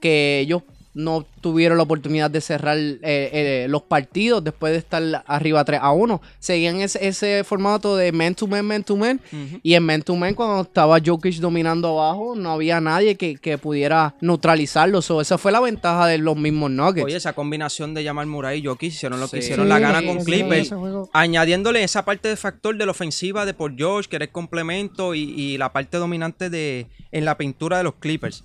que 0.00 0.40
ellos 0.40 0.62
no 0.94 1.24
tuvieron 1.40 1.78
la 1.78 1.84
oportunidad 1.84 2.30
de 2.30 2.40
cerrar 2.40 2.76
eh, 2.76 3.00
eh, 3.02 3.66
los 3.68 3.82
partidos 3.82 4.44
después 4.44 4.72
de 4.72 4.78
estar 4.78 5.02
arriba 5.26 5.64
3 5.64 5.80
a 5.82 5.92
1. 5.92 6.20
Seguían 6.38 6.80
ese, 6.80 7.06
ese 7.06 7.44
formato 7.44 7.96
de 7.96 8.12
man 8.12 8.34
to 8.34 8.46
man, 8.46 8.64
man 8.66 8.84
to 8.84 8.96
man. 8.96 9.20
Y 9.62 9.74
en 9.74 9.82
man 9.84 10.02
to 10.02 10.14
man, 10.16 10.34
cuando 10.34 10.62
estaba 10.62 10.98
Jokic 11.04 11.36
dominando 11.36 11.98
abajo, 12.00 12.34
no 12.36 12.50
había 12.52 12.80
nadie 12.80 13.16
que, 13.16 13.36
que 13.36 13.56
pudiera 13.58 14.14
neutralizarlo. 14.20 15.00
So, 15.02 15.20
esa 15.20 15.38
fue 15.38 15.50
la 15.52 15.60
ventaja 15.60 16.06
de 16.06 16.18
los 16.18 16.36
mismos 16.36 16.70
Nuggets. 16.70 17.06
Oye, 17.06 17.16
esa 17.16 17.32
combinación 17.32 17.94
de 17.94 18.04
Jamal 18.04 18.26
Murray 18.26 18.60
y 18.60 18.66
Jokic 18.66 18.92
hicieron 18.92 19.18
lo 19.18 19.28
que 19.28 19.38
Sí. 19.38 19.44
hicieron 19.46 19.68
la 19.68 19.78
gana 19.78 20.00
Sí, 20.00 20.06
con 20.06 20.24
Clippers. 20.24 20.72
Añadiéndole 21.12 21.82
esa 21.82 22.04
parte 22.04 22.28
de 22.28 22.36
factor 22.36 22.76
de 22.76 22.84
la 22.86 22.92
ofensiva 22.92 23.44
de 23.46 23.54
Paul 23.54 23.74
George, 23.76 24.08
que 24.08 24.16
era 24.16 24.24
el 24.24 24.30
complemento, 24.30 25.14
y, 25.14 25.20
y 25.22 25.58
la 25.58 25.72
parte 25.72 25.96
dominante 25.98 26.50
de 26.50 26.86
en 27.10 27.24
la 27.24 27.36
pintura 27.36 27.78
de 27.78 27.84
los 27.84 27.94
Clippers. 27.94 28.44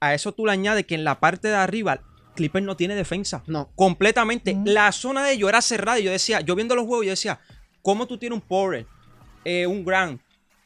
A 0.00 0.14
eso 0.14 0.32
tú 0.32 0.46
le 0.46 0.52
añades 0.52 0.86
que 0.86 0.94
en 0.94 1.04
la 1.04 1.20
parte 1.20 1.48
de 1.48 1.56
arriba, 1.56 2.00
Clippers 2.34 2.64
no 2.64 2.76
tiene 2.76 2.94
defensa. 2.94 3.42
No. 3.46 3.70
Completamente. 3.76 4.56
La 4.64 4.90
zona 4.92 5.24
de 5.24 5.32
ellos 5.32 5.48
era 5.48 5.60
cerrada. 5.60 6.00
Y 6.00 6.04
yo 6.04 6.10
decía, 6.10 6.40
yo 6.40 6.56
viendo 6.56 6.74
los 6.74 6.86
juegos, 6.86 7.06
yo 7.06 7.10
decía, 7.10 7.40
¿cómo 7.82 8.06
tú 8.06 8.16
tienes 8.16 8.36
un 8.36 8.40
Porter, 8.40 8.86
eh, 9.44 9.66
un 9.66 9.84
Grant, 9.84 10.20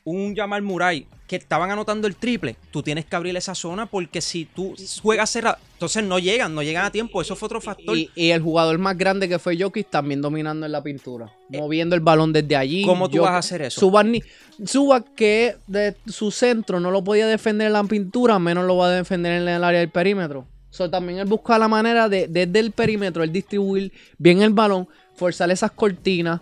un 0.05 0.35
Jamal 0.37 0.63
Murray 0.63 1.09
que 1.39 1.43
estaban 1.45 1.71
anotando 1.71 2.07
el 2.07 2.17
triple? 2.17 2.57
Tú 2.71 2.83
tienes 2.83 3.05
que 3.05 3.17
abrir 3.17 3.37
esa 3.37 3.55
zona 3.55 3.87
porque 3.87 4.21
si 4.21 4.45
tú 4.45 4.75
juegas 5.03 5.31
cerrado, 5.31 5.57
entonces 5.75 6.05
no 6.05 6.19
llegan, 6.19 6.55
no 6.55 6.63
llegan 6.63 6.85
a 6.85 6.91
tiempo. 6.91 7.21
Eso 7.21 7.35
fue 7.37 7.47
otro 7.47 7.61
factor. 7.61 7.97
Y, 7.97 8.11
y 8.15 8.31
el 8.31 8.41
jugador 8.43 8.79
más 8.79 8.97
grande 8.97 9.29
que 9.29 9.39
fue 9.39 9.57
Jokic 9.59 9.91
también 9.91 10.23
dominando 10.23 10.65
en 10.67 10.73
la 10.73 10.83
pintura. 10.83 11.31
Moviendo 11.49 11.95
el 11.95 12.01
balón 12.01 12.33
desde 12.33 12.57
allí. 12.57 12.83
Eh, 12.83 12.87
¿Cómo 12.87 13.09
tú 13.09 13.19
Jokic- 13.19 13.23
vas 13.23 13.33
a 13.33 13.39
hacer 13.39 13.63
eso? 13.63 13.81
Subban, 13.81 14.13
ni- 14.13 14.23
Zubac, 14.67 15.15
que 15.15 15.57
de 15.67 15.97
su 16.07 16.31
centro 16.31 16.79
no 16.81 16.91
lo 16.91 17.03
podía 17.03 17.27
defender 17.27 17.67
en 17.67 17.73
la 17.73 17.85
pintura, 17.85 18.39
menos 18.39 18.67
lo 18.67 18.77
va 18.77 18.87
a 18.87 18.91
defender 18.91 19.43
en 19.43 19.49
el 19.49 19.65
área 19.65 19.81
del 19.81 19.91
perímetro. 19.91 20.47
So, 20.71 20.89
también 20.91 21.19
él 21.21 21.27
busca 21.27 21.59
la 21.59 21.69
manera 21.69 22.09
de, 22.09 22.27
desde 22.29 22.59
el 22.59 22.73
perímetro, 22.73 23.23
él 23.23 23.33
distribuir 23.33 23.93
bien 24.19 24.43
el 24.43 24.51
balón, 24.51 24.89
forzar 25.15 25.51
esas 25.51 25.71
cortinas 25.71 26.41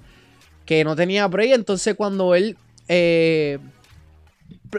que 0.65 0.85
no 0.85 0.95
tenía 0.97 1.27
break. 1.27 1.53
Entonces, 1.53 1.95
cuando 1.95 2.35
él 2.35 2.57
eh, 2.89 3.59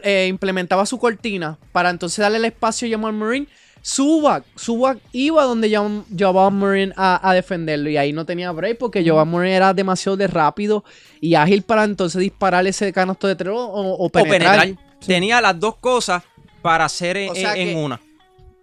eh, 0.04 0.28
implementaba 0.30 0.86
su 0.86 0.98
cortina 0.98 1.58
para 1.72 1.90
entonces 1.90 2.20
darle 2.20 2.38
el 2.38 2.46
espacio 2.46 2.88
a 2.88 2.92
Jamal 2.92 3.14
Murray, 3.14 3.48
Zubac, 3.86 4.46
Zubac 4.58 4.98
iba 5.12 5.44
donde 5.44 5.70
Jamal 5.70 6.52
Murray 6.54 6.92
a, 6.96 7.30
a 7.30 7.34
defenderlo 7.34 7.90
y 7.90 7.98
ahí 7.98 8.14
no 8.14 8.26
tenía 8.26 8.52
break 8.52 8.78
porque 8.78 9.04
Jamal 9.06 9.26
Murray 9.28 9.52
era 9.54 9.74
demasiado 9.74 10.16
de 10.16 10.28
rápido 10.28 10.84
y 11.20 11.36
ágil 11.36 11.64
para 11.64 11.84
entonces 11.84 12.22
disparar 12.22 12.66
ese 12.66 12.94
canasto 12.94 13.28
de 13.28 13.36
tres 13.36 13.54
o, 13.54 13.58
o 13.66 14.06
o 14.06 14.10
penetrar. 14.10 14.60
penetrar. 14.62 14.86
Tenía 15.06 15.42
las 15.42 15.60
dos 15.60 15.76
cosas 15.78 16.24
para 16.62 16.86
hacer 16.86 17.18
en, 17.18 17.30
O 17.32 17.36
sea 17.36 17.56
en 17.56 17.70
que- 17.70 17.76
una. 17.76 18.00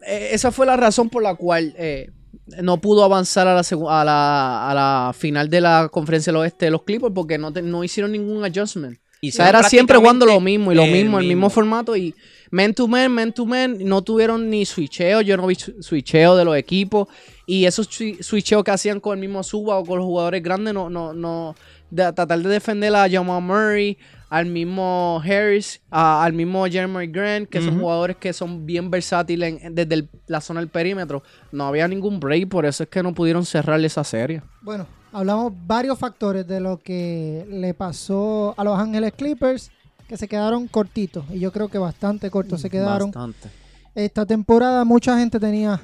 Eh, 0.07 0.31
esa 0.33 0.51
fue 0.51 0.65
la 0.65 0.79
razón 0.79 1.11
por 1.11 1.23
la 1.23 1.35
cual 1.35 1.75
eh, 1.77 2.11
no 2.63 2.81
pudo 2.81 3.05
avanzar 3.05 3.47
a 3.47 3.53
la, 3.55 3.61
a, 3.61 4.05
la, 4.07 4.71
a 4.71 4.75
la 4.75 5.13
final 5.13 5.51
de 5.51 5.61
la 5.61 5.91
conferencia 5.93 6.33
del 6.33 6.41
oeste 6.41 6.65
de 6.65 6.71
los 6.71 6.85
Clippers 6.85 7.13
porque 7.15 7.37
no, 7.37 7.53
te- 7.53 7.61
no 7.61 7.85
hicieron 7.85 8.13
ningún 8.13 8.43
adjustment. 8.43 8.99
Y 9.23 9.33
sea, 9.33 9.49
era 9.51 9.63
siempre 9.63 9.97
jugando 9.99 10.25
lo 10.25 10.41
mismo 10.41 10.73
y 10.73 10.75
lo 10.75 10.83
mismo, 10.87 11.19
el 11.19 11.27
mismo 11.27 11.47
mismo. 11.47 11.51
formato 11.51 11.95
y 11.95 12.15
man 12.51 12.73
to 12.73 12.89
man, 12.89 13.13
man 13.13 13.33
to 13.35 13.45
man, 13.45 13.77
no 13.81 14.01
tuvieron 14.03 14.49
ni 14.49 14.65
switcheo, 14.65 15.21
yo 15.21 15.37
no 15.37 15.47
vi 15.47 15.55
switcheo 15.57 16.37
de 16.37 16.45
los 16.47 16.57
equipos 16.57 17.07
y 17.47 17.67
esos 17.67 17.89
swi- 17.91 18.23
switcheos 18.23 18.65
que 18.65 18.71
hacían 18.71 18.99
con 18.99 19.19
el 19.19 19.21
mismo 19.21 19.43
Suba 19.43 19.77
o 19.77 19.85
con 19.85 19.99
los 19.99 20.07
jugadores 20.07 20.43
grandes, 20.43 20.73
no, 20.73 20.89
no, 20.89 21.13
no, 21.13 21.55
de- 21.91 22.13
tratar 22.15 22.39
de 22.39 22.49
defender 22.49 22.95
a 22.97 23.11
Jamal 23.11 23.43
Murray, 23.43 23.99
al 24.31 24.47
mismo 24.47 25.21
Harris, 25.23 25.83
a- 25.91 26.25
al 26.25 26.33
mismo 26.33 26.65
Jeremy 26.67 27.07
Grant, 27.09 27.49
que 27.51 27.61
son 27.61 27.79
jugadores 27.81 28.17
que 28.17 28.33
son 28.33 28.65
bien 28.65 28.91
versátiles 28.91 29.63
en- 29.63 29.75
desde 29.75 29.95
el- 29.97 30.09
la 30.29 30.41
zona 30.41 30.61
del 30.61 30.71
perímetro, 30.71 31.23
no 31.53 31.67
había 31.67 31.87
ningún 31.89 32.19
break, 32.21 32.49
por 32.49 32.65
eso 32.65 32.85
es 32.85 32.89
que 32.89 33.03
no 33.03 33.13
pudieron 33.13 33.45
cerrar 33.45 33.85
esa 33.85 34.03
serie. 34.03 34.41
Bueno, 34.63 34.87
hablamos 35.13 35.53
varios 35.67 35.99
factores 35.99 36.47
de 36.47 36.61
lo 36.61 36.79
que 36.79 37.47
le 37.51 37.75
pasó 37.75 38.55
a 38.57 38.65
los 38.65 38.79
Ángeles 38.79 39.13
Clippers, 39.17 39.71
que 40.09 40.17
se 40.17 40.27
quedaron 40.29 40.67
cortitos. 40.69 41.25
Y 41.33 41.39
yo 41.39 41.53
creo 41.53 41.69
que 41.69 41.79
bastante 41.79 42.31
cortos 42.31 42.61
se 42.61 42.71
quedaron. 42.71 43.11
Bastante. 43.11 43.49
Esta 43.95 44.25
temporada 44.27 44.85
mucha 44.85 45.19
gente 45.19 45.39
tenía... 45.41 45.81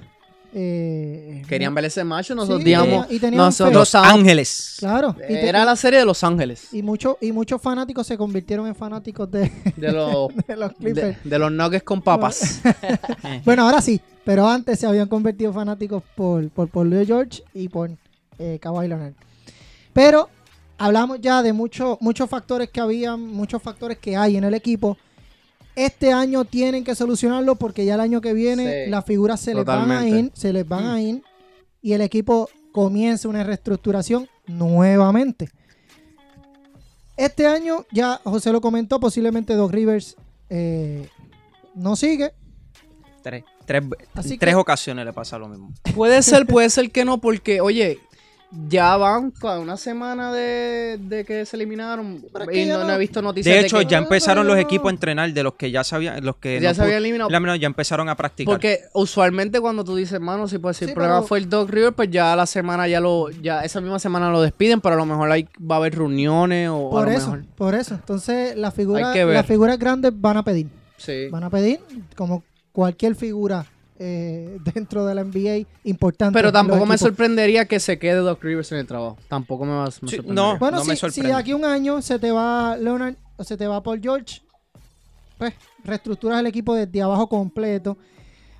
eh, 0.54 1.42
Querían 1.49 1.75
ver 1.75 1.85
ese 1.87 2.02
match, 2.04 2.30
nosotros 2.30 2.59
Sí, 2.61 2.64
digamos, 2.64 3.09
tenía- 3.09 3.28
y 3.35 3.37
nosotros. 3.37 3.75
Los 3.75 3.95
Ángeles. 3.95 4.76
Claro. 4.78 5.14
y 5.18 5.33
te- 5.33 5.49
Era 5.49 5.64
la 5.64 5.76
serie 5.76 5.99
de 5.99 6.04
Los 6.04 6.23
Ángeles. 6.25 6.68
y, 6.73 6.83
muchos 6.83 7.16
y 7.21 7.30
muchos 7.33 7.61
fanáticos 7.61 8.06
se 8.06 8.16
convirtieron 8.16 8.66
en 8.66 8.75
fanáticos 8.75 9.30
de, 9.30 9.50
De 9.76 9.92
los, 9.92 10.28
de 10.47 10.56
los 10.56 10.73
Clippers. 10.73 11.18
de 11.25 11.38
los 11.38 11.52
Nuggets 11.52 11.85
con 11.85 12.00
papas. 12.02 12.61
Bueno, 13.45 13.64
ahora 13.64 13.80
sí, 13.80 14.00
pero 14.25 14.49
antes 14.49 14.78
se 14.78 14.87
habían 14.87 15.09
convertido 15.09 15.52
fanáticos 15.52 16.02
por, 16.14 16.49
por 16.50 16.68
Paul 16.68 17.04
George 17.06 17.42
y 17.54 17.68
por 17.68 17.90
eh, 18.38 18.59
Kawhi 18.61 18.88
Leonard. 18.88 19.14
Pero 19.93 20.28
hablamos 20.78 21.21
ya 21.21 21.43
de 21.43 21.52
muchos 21.52 21.99
muchos 22.00 22.28
factores 22.28 22.71
que 22.71 22.81
habían, 22.81 23.21
muchos 23.21 23.62
factores 23.62 23.99
que 23.99 24.16
hay 24.16 24.37
en 24.37 24.45
el 24.45 24.55
equipo. 24.55 24.97
Este 25.75 26.12
año 26.12 26.45
tienen 26.45 26.85
que 26.85 26.95
solucionarlo 26.95 27.57
porque 27.57 27.85
ya 27.85 27.95
el 27.95 28.00
año 28.00 28.21
que 28.21 28.33
viene 28.33 28.85
Sí, 28.85 28.90
las 28.90 29.05
figuras 29.05 29.40
se 29.40 29.55
les 29.55 29.64
van 29.64 29.90
a 29.90 30.07
ir, 30.07 30.31
se 30.35 30.52
les 30.52 30.66
van 30.66 30.87
a 30.87 31.00
ir 31.02 31.23
y 31.83 31.93
el 31.93 32.00
equipo 32.00 32.49
comienza 32.73 33.28
una 33.28 33.45
reestructuración 33.45 34.28
nuevamente. 34.47 35.50
Este 37.16 37.47
año, 37.47 37.85
ya 37.93 38.21
José 38.25 38.52
lo 38.52 38.61
comentó, 38.61 39.00
posiblemente 39.00 39.55
Doc 39.55 39.73
Rivers 39.73 40.16
eh, 40.50 41.09
no 41.75 41.97
sigue. 41.97 42.33
Tres, 43.23 43.45
tres, 43.64 43.83
Así 44.14 44.37
tres 44.38 44.52
que- 44.55 44.61
ocasiones 44.61 45.05
le 45.05 45.12
pasa 45.12 45.38
lo 45.38 45.49
mismo. 45.49 45.73
puede 45.95 46.23
ser, 46.23 46.47
puede 46.47 46.69
ser 46.71 46.90
que 46.90 47.05
no, 47.05 47.19
porque, 47.19 47.61
oye, 47.61 47.99
ya 48.69 48.97
van 48.97 49.33
para 49.33 49.59
una 49.59 49.76
semana 49.76 50.33
de, 50.33 50.99
de 51.00 51.25
que 51.25 51.45
se 51.45 51.57
eliminaron 51.57 52.23
Pero 52.33 52.45
es 52.45 52.50
que 52.50 52.62
y 52.62 52.67
no, 52.67 52.85
no- 52.85 52.93
he 52.95 52.99
visto 52.99 53.21
noticias 53.21 53.53
De 53.55 53.61
de 53.61 53.67
hecho, 53.67 53.79
que 53.79 53.87
ya 53.87 53.99
empezaron 53.99 54.47
los 54.47 54.57
no. 54.57 54.62
equipos 54.62 54.87
a 54.87 54.91
entrenar 54.95 55.33
de 55.33 55.43
los 55.43 55.55
que 55.55 55.71
ya 55.71 55.83
sabían, 55.85 56.25
los 56.25 56.37
que 56.37 56.61
ya 56.61 56.69
no 56.71 56.75
se 56.75 56.83
habían 56.83 56.99
eliminado. 56.99 57.57
ya 57.57 57.67
empezaron 57.67 58.09
a 58.09 58.17
practicar. 58.17 58.55
Porque 58.55 58.81
usualmente 58.95 59.61
cuando 59.61 59.85
tú 59.85 59.97
dices, 59.97 60.21
mano, 60.21 60.47
si, 60.49 60.59
pues, 60.59 60.76
si 60.76 60.85
Sí, 60.85 60.91
el 60.91 60.95
problema 60.95 61.19
pero- 61.19 61.26
fue 61.26 61.38
el 61.38 61.49
Doc 61.50 61.69
River, 61.71 61.93
pues 61.93 62.11
ya 62.11 62.37
la 62.37 62.47
semana 62.47 62.87
ya 62.88 63.00
lo, 63.00 63.31
ya 63.31 63.62
esa 63.65 63.81
misma 63.81 63.99
semana 63.99 64.31
lo 64.31 64.41
despiden, 64.41 64.81
pero 64.81 64.95
a 64.95 64.99
lo 64.99 65.07
mejor 65.07 65.31
hay, 65.33 65.49
va 65.61 65.75
a 65.75 65.79
haber 65.79 65.97
reuniones 65.97 66.69
o 66.71 66.88
a 66.88 66.91
Por 66.91 67.05
lo 67.07 67.11
eso, 67.11 67.31
mejor. 67.33 67.45
por 67.57 67.75
eso. 67.75 67.95
Entonces, 67.95 68.57
las 68.57 68.73
figuras, 68.75 69.15
las 69.17 69.47
figuras 69.47 69.79
grandes 69.79 70.12
van 70.15 70.37
a 70.37 70.45
pedir. 70.45 70.69
Sí. 70.97 71.29
Van 71.31 71.45
a 71.45 71.50
pedir, 71.50 71.81
como 72.15 72.43
cualquier 72.73 73.15
figura 73.17 73.67
eh, 73.99 74.59
dentro 74.75 75.05
de 75.07 75.15
la 75.15 75.25
NBA 75.25 75.67
importante. 75.85 76.33
Pero 76.33 76.53
tampoco 76.53 76.87
me 76.87 76.99
sorprendería 76.99 77.67
que 77.67 77.81
se 77.81 77.99
quede 77.99 78.17
Doc 78.17 78.43
Rivers 78.43 78.73
en 78.73 78.79
el 78.79 78.87
trabajo. 78.87 79.17
Tampoco 79.29 79.65
me 79.65 79.73
va 79.73 79.88
me 80.00 80.09
Sí, 80.09 80.19
no. 80.25 80.59
Bueno, 80.59 80.85
me 80.85 80.97
si, 80.97 81.31
aquí 81.31 81.53
un 81.53 81.65
año 81.65 82.03
se 82.03 82.19
te 82.19 82.31
va 82.31 82.76
Leonard 82.76 83.15
o 83.37 83.45
se 83.45 83.57
te 83.57 83.67
va 83.67 83.83
Paul 83.83 84.00
George, 84.00 84.41
pues 85.38 85.55
reestructuras 85.85 86.41
el 86.41 86.47
equipo 86.47 86.75
desde 86.75 87.03
abajo 87.03 87.29
completo. 87.29 87.97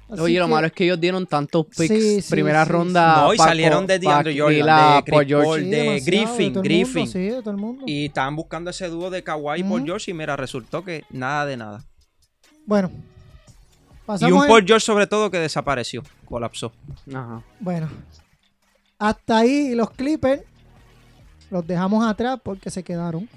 Así 0.09 0.21
Oye, 0.21 0.39
lo 0.39 0.47
malo 0.47 0.69
es 0.69 0.73
que 0.73 0.85
ellos 0.85 1.01
dieron 1.01 1.27
tantos 1.27 1.67
picks 1.67 1.89
Sí, 1.89 2.23
sí, 2.23 2.31
primera 2.31 2.65
sí, 2.65 2.71
ronda. 2.71 3.23
No, 3.23 3.35
y 3.35 3.39
salieron 3.39 3.89
de 3.89 3.99
DeAndre 3.99 4.39
Jordan, 4.39 4.57
y 4.59 4.63
la- 4.63 4.95
de 4.97 5.03
Chris 5.03 5.27
George. 5.27 5.49
Paul, 5.49 5.65
Sí, 5.65 5.71
de 5.71 6.01
Griffin, 6.01 6.53
Griffin. 6.63 6.95
mundo, 6.95 7.13
sí, 7.13 7.19
de 7.29 7.41
todo 7.41 7.51
el 7.51 7.57
mundo. 7.57 7.85
Y 7.89 8.05
estaban 8.07 8.37
buscando 8.37 8.71
ese 8.71 8.87
dúo 8.89 9.11
de 9.11 9.25
Kawhi 9.25 9.61
y 9.61 9.63
Paul. 9.65 9.85
George 9.85 10.13
y 10.13 10.15
mira, 10.15 10.37
resultó 10.37 10.85
que 10.85 11.03
nada 11.11 11.45
de 11.45 11.57
nada. 11.57 11.85
Bueno, 12.67 12.93
Y 14.21 14.33
un 14.33 14.47
Paul 14.47 14.65
George 14.67 14.85
sobre 14.85 15.07
todo 15.07 15.31
que 15.31 15.39
desapareció, 15.39 16.03
colapsó. 16.25 16.73
Ajá. 17.13 17.43
Bueno, 17.61 17.89
hasta 18.99 19.39
ahí 19.39 19.75
los 19.75 19.91
Clippers 19.91 20.43
los 21.51 21.67
dejamos 21.67 22.05
atrás 22.07 22.41
porque 22.43 22.71
se 22.71 22.83
quedaron, 22.83 23.29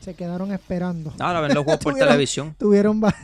se 0.00 0.14
quedaron 0.14 0.52
esperando. 0.52 1.12
Ahora 1.18 1.40
ven 1.40 1.54
los 1.54 1.64
juegos 1.64 1.82
por 1.82 1.92
Tuvieron- 1.94 2.08
televisión. 2.08 2.54
Tuvieron, 2.58 3.02
va- 3.02 3.14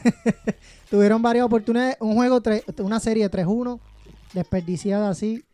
tuvieron 0.90 1.22
varias 1.22 1.44
oportunidades, 1.46 1.96
un 2.00 2.14
juego, 2.14 2.42
una 2.78 3.00
serie 3.00 3.30
3-1 3.30 3.78
desperdiciada 4.34 5.08
así. 5.10 5.44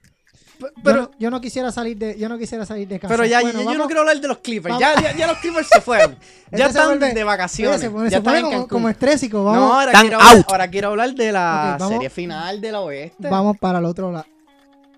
Yo 0.60 0.68
Pero, 0.82 1.02
no, 1.02 1.10
yo 1.18 1.30
no 1.30 1.40
quisiera 1.40 1.72
salir 1.72 1.96
de, 1.98 2.16
yo 2.18 2.28
no 2.28 2.38
quisiera 2.38 2.64
salir 2.64 2.86
de 2.86 2.98
casa. 3.00 3.12
pero 3.12 3.26
ya, 3.26 3.40
Bueno, 3.40 3.58
ya- 3.58 3.62
yo 3.62 3.64
vamos- 3.66 3.78
no 3.78 3.86
quiero 3.86 4.00
hablar 4.02 4.20
de 4.20 4.28
los 4.28 4.38
Clippers. 4.38 4.78
Ya, 4.78 4.94
ya, 5.00 5.16
ya 5.16 5.26
los 5.26 5.38
Clippers 5.38 5.68
se 5.68 5.80
fueron. 5.80 6.12
Este 6.44 6.58
ya 6.58 6.64
se 6.66 6.78
están 6.78 6.88
vuelve- 6.98 7.12
de 7.14 7.24
vacaciones. 7.24 7.76
Oye, 7.78 7.86
se 7.86 7.90
pone, 7.90 8.04
ya 8.06 8.10
se 8.10 8.16
están 8.18 8.36
en 8.36 8.44
como, 8.44 8.68
como 8.68 8.88
estrésico. 8.88 9.44
Vamos, 9.44 9.60
no, 9.60 9.74
ahora 9.74 9.92
Están 9.92 10.06
quiero, 10.08 10.18
ahora 10.48 10.68
quiero 10.70 10.88
hablar 10.88 11.14
de 11.14 11.32
la 11.32 11.76
vamos- 11.78 11.94
serie 11.94 12.10
final 12.10 12.60
de 12.60 12.72
la 12.72 12.80
oeste. 12.80 13.28
vamos 13.28 13.58
para 13.58 13.78
el 13.80 13.84
otro 13.84 14.12
lado. 14.12 14.26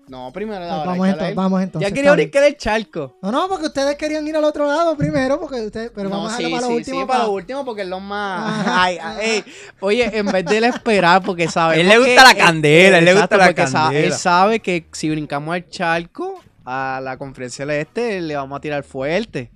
No, 0.07 0.31
primero 0.31 0.61
la 0.61 0.75
Pues 0.75 0.85
vamos, 0.87 1.07
entonces, 1.07 1.35
vamos 1.35 1.63
entonces. 1.63 1.89
Ya 1.89 1.93
quería 1.95 2.11
brincar 2.13 2.43
el 2.43 2.57
charco. 2.57 3.17
No, 3.21 3.31
no, 3.31 3.47
porque 3.49 3.65
ustedes 3.65 3.95
querían 3.95 4.25
ir 4.27 4.35
al 4.37 4.43
otro 4.45 4.65
lado 4.65 4.95
primero, 4.95 5.39
porque 5.39 5.61
ustedes, 5.61 5.91
pero 5.93 6.09
vamos 6.09 6.33
a 6.33 6.37
dejarlo 6.37 6.55
para 6.57 6.67
sí, 6.67 6.69
lo 6.71 6.77
último. 6.77 6.99
sí, 7.01 7.05
para 7.05 7.23
lo 7.25 7.31
último 7.31 7.65
porque 7.65 7.81
es 7.81 7.87
lo 7.87 7.99
más... 7.99 8.65
Ay, 8.69 8.97
ay, 9.01 9.17
ey. 9.21 9.43
Oye, 9.81 10.17
en 10.17 10.25
vez 10.27 10.45
de 10.45 10.57
él 10.57 10.63
esperar 10.63 11.21
porque 11.23 11.47
sabe... 11.49 11.81
Él 11.81 11.89
le 11.89 11.97
gusta 11.97 12.23
la 12.23 12.35
candela, 12.35 12.99
él 12.99 13.05
le 13.05 13.13
gusta 13.13 13.35
la 13.37 13.47
Él 13.47 13.55
candela. 13.55 14.17
sabe 14.17 14.59
que 14.61 14.87
si 14.93 15.09
brincamos 15.09 15.53
al 15.53 15.67
charco, 15.69 16.41
a 16.65 16.99
la 17.03 17.17
conferencia 17.17 17.65
del 17.65 17.81
este 17.81 18.21
le 18.21 18.35
vamos 18.35 18.57
a 18.57 18.61
tirar 18.61 18.83
fuerte. 18.83 19.51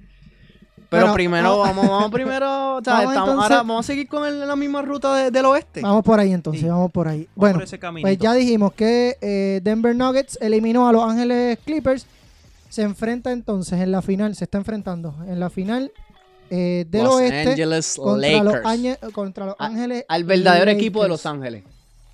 Pero 0.92 1.04
Bueno, 1.04 1.14
primero, 1.14 1.60
vamos- 1.60 1.76
vamos, 1.78 1.90
vamos 1.90 2.12
primero, 2.12 2.76
o 2.76 2.84
sea, 2.84 2.94
Vamos 2.96 3.12
estamos- 3.14 3.30
entonces- 3.30 3.44
ahora 3.44 3.56
vamos 3.58 3.80
a 3.80 3.88
seguir 3.88 4.08
con 4.10 4.28
el- 4.28 4.46
la 4.46 4.56
misma 4.58 4.82
ruta 4.82 5.16
de- 5.16 5.32
del 5.32 5.46
oeste. 5.46 5.80
Vamos 5.80 6.04
por 6.04 6.20
ahí 6.20 6.34
entonces, 6.34 6.62
Sí. 6.64 6.68
vamos 6.68 6.92
por 6.92 7.08
ahí. 7.08 7.20
Vamos 7.20 7.32
Bueno, 7.36 7.54
por 7.60 7.64
ese 7.64 7.80
caminito. 7.80 8.06
pues 8.08 8.18
ya 8.18 8.34
dijimos 8.34 8.74
que 8.74 9.18
eh, 9.22 9.62
Denver 9.64 9.96
Nuggets 9.96 10.38
eliminó 10.42 10.90
a 10.90 10.92
Los 10.92 11.04
Ángeles 11.10 11.58
Clippers. 11.64 12.06
Se 12.68 12.82
enfrenta 12.82 13.32
entonces 13.32 13.80
en 13.80 13.92
la 13.92 14.02
final, 14.02 14.36
se 14.36 14.44
está 14.44 14.58
enfrentando 14.58 15.16
en 15.28 15.40
la 15.40 15.50
final 15.50 15.92
eh, 16.50 16.86
del 16.90 17.04
Los 17.06 17.16
oeste 17.16 17.52
Angeles 17.52 17.96
contra 17.98 18.44
los, 18.44 18.54
Lakers. 18.54 18.66
Añe- 18.66 19.12
contra 19.14 19.46
los 19.46 19.56
A- 19.58 19.66
Ángeles. 19.68 20.04
Al 20.10 20.26
verdadero 20.26 20.66
Lakers. 20.66 20.82
equipo 20.82 21.04
de 21.04 21.08
Los 21.08 21.26
Ángeles. 21.26 21.64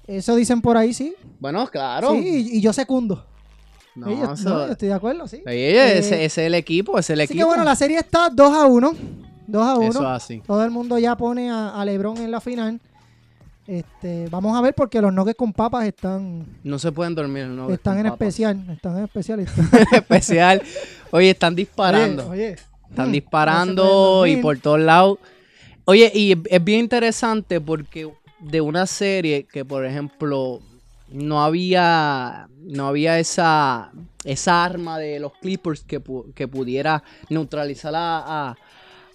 Eso 0.05 0.35
dicen 0.35 0.61
por 0.61 0.77
ahí, 0.77 0.93
sí. 0.93 1.15
Bueno, 1.39 1.65
claro. 1.67 2.11
Sí, 2.11 2.47
y, 2.53 2.57
y 2.57 2.61
yo 2.61 2.71
secundo. 2.73 3.25
No, 3.97 4.09
yo, 4.09 4.33
eso- 4.33 4.49
no, 4.49 4.65
yo 4.67 4.71
estoy 4.73 4.87
de 4.89 4.93
acuerdo, 4.93 5.27
sí. 5.27 5.37
Ese, 5.45 5.49
Eh, 5.49 5.97
ese 5.97 6.25
es 6.25 6.37
el 6.37 6.53
equipo, 6.53 6.97
ese 6.99 7.13
es 7.13 7.17
el 7.19 7.21
Así 7.21 7.33
equipo. 7.33 7.39
que 7.45 7.47
bueno, 7.49 7.63
la 7.63 7.75
serie 7.75 7.97
está 7.97 8.29
2 8.29 8.53
a 8.55 8.65
1. 8.65 8.93
2 9.47 9.65
a 9.65 9.75
1. 9.77 9.89
Eso 9.89 9.99
es 10.01 10.05
así. 10.07 10.41
Todo 10.45 10.63
el 10.63 10.71
mundo 10.71 10.97
ya 10.99 11.15
pone 11.17 11.49
a, 11.49 11.69
a 11.69 11.83
LeBron 11.85 12.17
en 12.17 12.31
la 12.31 12.39
final. 12.41 12.79
Este, 13.65 14.27
vamos 14.29 14.55
a 14.57 14.61
ver 14.61 14.73
porque 14.73 15.01
los 15.01 15.11
Nuggets 15.13 15.35
con 15.37 15.51
papas 15.51 15.85
están, 15.85 16.45
No 16.63 16.79
se 16.79 16.91
pueden 16.93 17.15
dormir. 17.15 17.47
No, 17.47 17.69
están 17.69 17.97
en 17.97 18.03
papas. 18.05 18.21
especial. 18.21 18.65
Están 18.71 18.97
en 18.97 19.03
especial. 19.05 19.39
especial. 19.91 20.61
Oye, 21.11 21.29
están 21.31 21.53
disparando. 21.55 22.29
Oye, 22.29 22.51
oye. 22.51 22.55
Están 22.89 23.09
Hmm, 23.09 23.11
disparando 23.11 23.83
no 24.21 24.25
y 24.27 24.37
por 24.37 24.57
todos 24.59 24.79
lados. 24.79 25.17
Oye, 25.83 26.09
y 26.15 26.35
es 26.49 26.63
bien 26.63 26.79
interesante 26.81 27.59
porque 27.59 28.09
de 28.39 28.61
una 28.61 28.85
serie 28.85 29.43
que, 29.45 29.65
por 29.65 29.85
ejemplo, 29.85 30.61
no 31.09 31.43
había 31.43 32.47
no 32.59 32.87
había 32.87 33.19
esa 33.19 33.91
esa 34.23 34.65
arma 34.65 34.99
de 34.99 35.19
los 35.19 35.33
Clippers 35.33 35.81
que, 35.83 36.01
que 36.35 36.47
pudiera 36.47 37.01
neutralizar 37.29 37.93
a, 37.95 38.55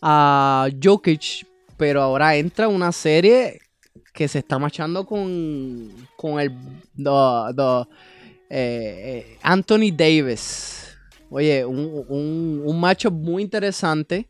a, 0.01 0.69
Jokic, 0.83 1.47
pero 1.77 2.01
ahora 2.03 2.35
entra 2.37 2.69
una 2.69 2.93
serie 2.93 3.61
que 4.15 4.27
se 4.27 4.39
está 4.39 4.59
marchando 4.59 5.05
con, 5.05 5.91
con 6.17 6.41
el 6.41 6.51
the- 6.97 7.55
the, 7.57 7.81
eh, 8.49 9.27
eh, 9.35 9.39
Anthony 9.43 9.91
Davis. 9.95 10.97
Oye, 11.31 11.65
un, 11.65 12.05
un, 12.09 12.63
un 12.65 12.81
match 12.81 13.07
muy 13.07 13.43
interesante. 13.43 14.29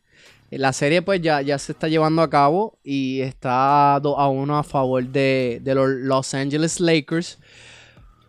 La 0.57 0.73
serie 0.73 1.01
pues 1.01 1.21
ya, 1.21 1.41
ya 1.41 1.57
se 1.59 1.71
está 1.71 1.87
llevando 1.87 2.21
a 2.21 2.29
cabo 2.29 2.77
y 2.83 3.21
está 3.21 3.99
2 4.01 4.15
a 4.17 4.27
1 4.27 4.57
a 4.57 4.63
favor 4.63 5.03
de, 5.03 5.59
de 5.61 5.75
los 5.75 5.89
Los 5.89 6.33
Angeles 6.33 6.79
Lakers. 6.79 7.39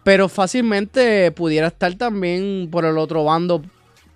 Pero 0.03 0.29
fácilmente 0.29 1.31
pudiera 1.33 1.69
estar 1.69 1.95
también 1.95 2.69
por 2.71 2.85
el 2.85 2.99
otro 2.99 3.25
bando 3.25 3.63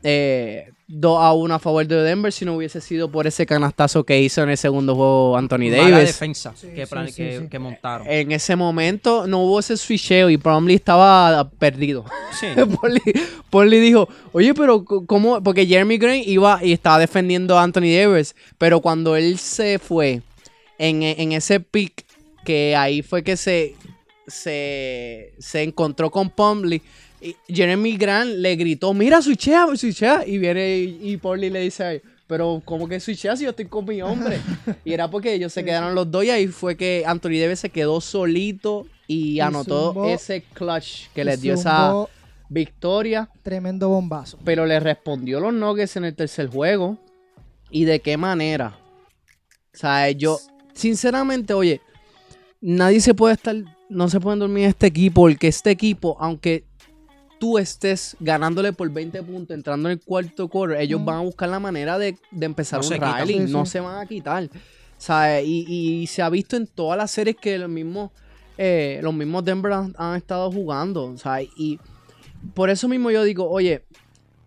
eh, 0.02 0.72
2 0.90 1.18
a 1.22 1.32
1 1.34 1.54
a 1.54 1.58
favor 1.58 1.86
de 1.86 2.02
Denver 2.02 2.32
si 2.32 2.46
no 2.46 2.56
hubiese 2.56 2.80
sido 2.80 3.10
por 3.10 3.26
ese 3.26 3.44
canastazo 3.44 4.04
que 4.04 4.18
hizo 4.22 4.42
en 4.42 4.48
el 4.48 4.56
segundo 4.56 4.94
juego 4.94 5.36
Anthony 5.36 5.68
Mala 5.70 5.90
Davis. 5.90 6.06
defensa 6.06 6.54
que, 6.58 6.86
sí, 6.86 6.90
plan- 6.90 7.08
sí, 7.08 7.14
que, 7.14 7.38
sí. 7.40 7.48
que 7.48 7.58
montaron. 7.58 8.06
En 8.08 8.32
ese 8.32 8.56
momento 8.56 9.26
no 9.26 9.40
hubo 9.42 9.60
ese 9.60 9.76
switcheo 9.76 10.30
y 10.30 10.38
Plumlee 10.38 10.76
estaba 10.76 11.50
perdido. 11.58 12.04
sí. 12.40 12.46
Pauli, 13.50 13.80
dijo, 13.80 14.08
oye, 14.32 14.52
pero 14.54 14.84
¿cómo? 14.84 15.42
Porque 15.42 15.66
Jeremy 15.66 15.98
Grant 15.98 16.26
iba 16.26 16.58
y 16.62 16.72
estaba 16.72 16.98
defendiendo 16.98 17.58
a 17.58 17.62
Anthony 17.62 17.92
Davis, 17.96 18.34
pero 18.58 18.80
cuando 18.80 19.14
él 19.16 19.38
se 19.38 19.78
fue 19.78 20.22
en, 20.78 21.02
e- 21.02 21.16
en 21.18 21.32
ese 21.32 21.60
pick, 21.60 22.04
que 22.44 22.74
ahí 22.76 23.02
fue 23.02 23.22
que 23.22 23.36
se, 23.36 23.74
se, 24.26 25.32
se 25.38 25.62
encontró 25.62 26.10
con 26.10 26.30
Plumlee, 26.30 26.82
y 27.20 27.36
Jeremy 27.52 27.96
Grant 27.96 28.30
le 28.36 28.56
gritó, 28.56 28.94
mira, 28.94 29.20
switchea, 29.22 29.66
switchea, 29.74 30.26
y 30.26 30.38
viene 30.38 30.78
y, 30.78 30.98
y 31.12 31.16
Pauli 31.16 31.50
le 31.50 31.60
dice, 31.60 31.84
"Ay, 31.84 32.00
pero 32.26 32.60
¿cómo 32.64 32.86
que 32.88 33.00
switchea 33.00 33.36
si 33.36 33.44
yo 33.44 33.50
estoy 33.50 33.64
con 33.66 33.84
mi 33.86 34.00
hombre? 34.02 34.38
y 34.84 34.92
era 34.92 35.10
porque 35.10 35.32
ellos 35.34 35.52
se 35.52 35.64
quedaron 35.64 35.94
los 35.94 36.10
dos 36.10 36.24
y 36.24 36.30
ahí 36.30 36.46
fue 36.48 36.76
que 36.76 37.04
Anthony 37.06 37.40
Davis 37.40 37.60
se 37.60 37.70
quedó 37.70 38.00
solito 38.00 38.86
y, 39.06 39.32
Y 39.36 39.40
anotó 39.40 39.94
zumbó- 39.94 40.10
ese 40.12 40.42
clutch 40.54 41.08
que 41.14 41.24
les 41.24 41.40
dio 41.40 41.54
esa 41.54 42.06
victoria, 42.50 43.28
Tremendo 43.42 43.88
bombazo. 43.88 44.38
pero 44.44 44.64
le 44.66 44.78
respondió 44.80 45.40
los 45.40 45.52
Nuggets 45.54 45.96
en 45.96 46.04
el 46.04 46.14
tercer 46.14 46.48
juego. 46.48 46.98
¿Y 47.70 47.84
de 47.84 48.00
qué 48.00 48.16
manera? 48.16 48.78
O 49.74 49.76
sea, 49.76 50.10
yo, 50.10 50.38
sinceramente, 50.72 51.52
oye, 51.52 51.80
nadie 52.60 53.00
se 53.00 53.12
puede 53.14 53.34
estar, 53.34 53.54
no 53.90 54.08
se 54.08 54.20
pueden 54.20 54.38
dormir 54.38 54.64
en 54.64 54.70
este 54.70 54.86
equipo, 54.86 55.20
porque 55.22 55.48
este 55.48 55.70
equipo, 55.70 56.16
aunque 56.18 56.64
tú 57.38 57.58
estés 57.58 58.16
ganándole 58.20 58.72
por 58.72 58.90
20 58.90 59.22
puntos, 59.22 59.54
entrando 59.54 59.88
en 59.88 59.98
el 59.98 60.04
cuarto 60.04 60.48
quarter, 60.48 60.80
ellos 60.80 61.00
Mm. 61.00 61.04
van 61.04 61.16
a 61.16 61.20
buscar 61.20 61.48
la 61.48 61.60
manera 61.60 61.98
de, 61.98 62.16
de 62.30 62.46
empezar 62.46 62.80
No 62.80 62.88
un 62.88 62.94
rally, 63.00 63.32
Sí, 63.34 63.52
no 63.52 63.64
sí. 63.66 63.72
se 63.72 63.80
van 63.80 63.98
a 63.98 64.06
quitar. 64.06 64.44
O 64.44 65.00
sea, 65.00 65.40
y, 65.42 65.64
y 65.68 66.06
se 66.08 66.22
ha 66.22 66.28
visto 66.30 66.56
en 66.56 66.66
todas 66.66 66.98
las 66.98 67.10
series 67.10 67.36
que 67.36 67.56
los 67.58 67.68
mismos, 67.68 68.10
eh, 68.56 68.98
los 69.02 69.14
mismos 69.14 69.44
Denver 69.44 69.72
han, 69.72 69.94
han 69.96 70.16
estado 70.16 70.50
jugando. 70.50 71.04
O 71.04 71.16
sea, 71.16 71.40
y 71.42 71.78
por 72.54 72.68
eso 72.70 72.88
mismo 72.88 73.10
yo 73.10 73.22
digo, 73.22 73.48
oye, 73.48 73.84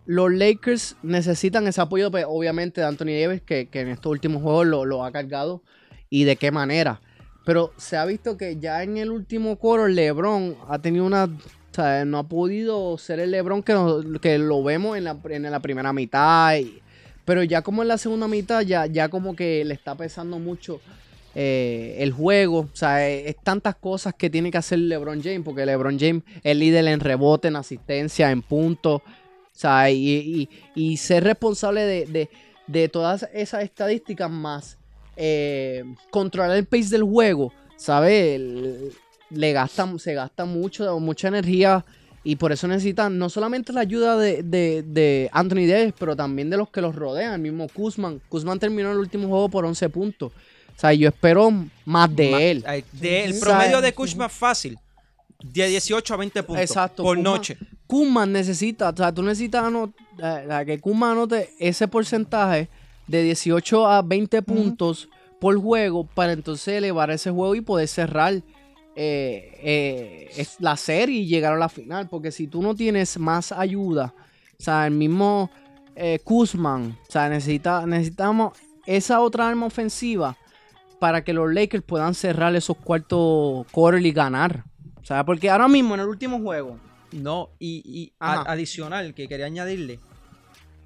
los 0.04 0.30
Lakers 0.32 0.96
necesitan 1.02 1.66
ese 1.66 1.80
apoyo, 1.80 2.10
pues, 2.10 2.24
obviamente, 2.28 2.80
de 2.82 2.86
Anthony 2.86 3.18
Davis, 3.20 3.40
que, 3.40 3.68
que 3.68 3.80
en 3.80 3.88
estos 3.88 4.10
últimos 4.10 4.42
juegos 4.42 4.66
lo, 4.66 4.84
lo 4.84 5.04
ha 5.04 5.12
cargado. 5.12 5.62
Y 6.10 6.24
de 6.24 6.36
qué 6.36 6.50
manera. 6.50 7.00
Pero 7.46 7.72
se 7.78 7.96
ha 7.96 8.04
visto 8.04 8.36
que 8.36 8.58
ya 8.58 8.82
en 8.82 8.98
el 8.98 9.10
último 9.10 9.56
quarter 9.56 9.90
LeBron 9.90 10.56
ha 10.68 10.78
tenido 10.80 11.06
una... 11.06 11.28
O 11.72 11.74
sea, 11.74 12.04
no 12.04 12.18
ha 12.18 12.22
podido 12.28 12.98
ser 12.98 13.18
el 13.18 13.30
LeBron 13.30 13.62
que, 13.62 13.74
que 14.20 14.38
lo 14.38 14.62
vemos 14.62 14.96
en 14.98 15.04
la, 15.04 15.16
en 15.30 15.42
la 15.50 15.60
primera 15.60 15.92
mitad. 15.92 16.56
y- 16.56 16.80
pero 17.24 17.42
ya 17.44 17.62
como 17.62 17.82
en 17.82 17.88
la 17.88 17.98
segunda 17.98 18.28
mitad, 18.28 18.60
ya, 18.62 18.84
ya 18.86 19.08
como 19.08 19.34
que 19.36 19.64
le 19.64 19.72
está 19.74 19.94
pesando 19.94 20.38
mucho 20.38 20.80
eh, 21.34 21.96
el 22.00 22.12
juego. 22.12 22.60
O 22.72 22.76
sea, 22.76 23.08
es, 23.08 23.28
es 23.28 23.36
tantas 23.42 23.76
cosas 23.76 24.12
que 24.14 24.28
tiene 24.28 24.50
que 24.50 24.58
hacer 24.58 24.78
LeBron 24.80 25.22
James, 25.22 25.42
porque 25.44 25.64
LeBron 25.64 25.98
James 25.98 26.22
es 26.42 26.56
líder 26.56 26.86
en 26.88 27.00
rebote, 27.00 27.48
en 27.48 27.56
asistencia, 27.56 28.30
en 28.30 28.42
puntos. 28.42 29.00
O 29.00 29.02
sea, 29.54 29.88
y, 29.90 29.96
y- 30.10 30.48
y 30.74 30.96
ser 30.98 31.24
responsable 31.24 31.82
de, 31.82 32.06
de- 32.06 32.30
de 32.66 32.88
todas 32.88 33.26
esas 33.32 33.62
estadísticas 33.64 34.30
más 34.30 34.76
eh, 35.16 35.84
controlar 36.10 36.56
el 36.56 36.64
pace 36.66 36.88
del 36.90 37.02
juego, 37.04 37.52
¿sabes? 37.76 38.40
Le 39.34 39.52
gasta, 39.52 39.86
se 39.98 40.14
gasta 40.14 40.44
mucho, 40.44 40.98
mucha 41.00 41.28
energía 41.28 41.84
y 42.24 42.36
por 42.36 42.52
eso 42.52 42.68
necesitan 42.68 43.18
no 43.18 43.28
solamente 43.28 43.72
la 43.72 43.80
ayuda 43.80 44.16
de, 44.16 44.42
de- 44.42 44.82
de 44.86 45.28
Anthony 45.32 45.66
Davis, 45.66 45.94
pero 45.98 46.14
también 46.14 46.50
de 46.50 46.56
los 46.56 46.70
que 46.70 46.80
los 46.80 46.94
rodean, 46.94 47.34
el 47.34 47.40
mismo 47.40 47.66
Kuzman. 47.68 48.20
Kuzman 48.28 48.58
terminó 48.58 48.92
el 48.92 48.98
último 48.98 49.28
juego 49.28 49.48
por 49.48 49.64
11 49.64 49.88
puntos. 49.88 50.32
O 50.76 50.78
sea, 50.78 50.92
yo 50.92 51.08
espero 51.08 51.50
más 51.84 52.14
de 52.14 52.30
Ma- 52.30 52.42
él. 52.42 52.64
de- 52.92 53.24
el 53.24 53.38
promedio 53.40 53.80
de 53.80 53.88
sí. 53.88 53.94
Kuzma 53.94 54.28
fácil. 54.28 54.78
De 55.42 55.66
18 55.66 56.14
a 56.14 56.16
20 56.16 56.42
puntos 56.44 56.62
Exacto. 56.64 57.02
por 57.02 57.18
noche. 57.18 57.56
Kuzman 57.88 58.30
necesita, 58.32 58.90
o 58.90 58.96
sea, 58.96 59.12
tú 59.12 59.22
necesitas 59.24 59.64
eh, 60.22 60.62
que 60.64 60.80
Kuzman 60.80 61.10
anote 61.12 61.50
ese 61.58 61.88
porcentaje 61.88 62.68
de 63.08 63.22
18 63.24 63.86
a 63.86 64.00
20 64.02 64.40
puntos 64.42 65.08
por 65.40 65.60
juego 65.60 66.04
para 66.04 66.32
entonces 66.32 66.68
elevar 66.74 67.10
ese 67.10 67.30
juego 67.32 67.56
y 67.56 67.60
poder 67.60 67.88
cerrar 67.88 68.34
eh, 68.94 69.58
eh, 69.62 70.30
es 70.36 70.56
la 70.60 70.76
serie 70.76 71.20
y 71.20 71.26
llegar 71.26 71.52
a 71.54 71.58
la 71.58 71.68
final. 71.68 72.08
Porque 72.08 72.30
si 72.32 72.46
tú 72.46 72.62
no 72.62 72.74
tienes 72.74 73.18
más 73.18 73.52
ayuda, 73.52 74.14
o 74.58 74.62
sea, 74.62 74.86
el 74.86 74.92
mismo 74.92 75.50
eh, 75.96 76.18
Kuzman, 76.24 76.98
o 77.08 77.10
sea, 77.12 77.28
necesita, 77.28 77.86
necesitamos 77.86 78.52
esa 78.86 79.20
otra 79.20 79.48
arma 79.48 79.66
ofensiva 79.66 80.36
para 80.98 81.22
que 81.24 81.32
los 81.32 81.52
Lakers 81.52 81.82
puedan 81.84 82.14
cerrar 82.14 82.54
esos 82.54 82.76
cuartos 82.76 83.66
quarter 83.72 84.04
y 84.04 84.12
ganar. 84.12 84.64
O 85.00 85.04
sea, 85.04 85.24
porque 85.24 85.50
ahora 85.50 85.66
mismo 85.68 85.94
en 85.94 86.00
el 86.00 86.06
último 86.08 86.40
juego, 86.40 86.78
No, 87.10 87.50
y, 87.58 87.82
y 87.84 88.12
a- 88.20 88.42
adicional 88.52 89.12
que 89.14 89.26
quería 89.28 89.46
añadirle, 89.46 89.98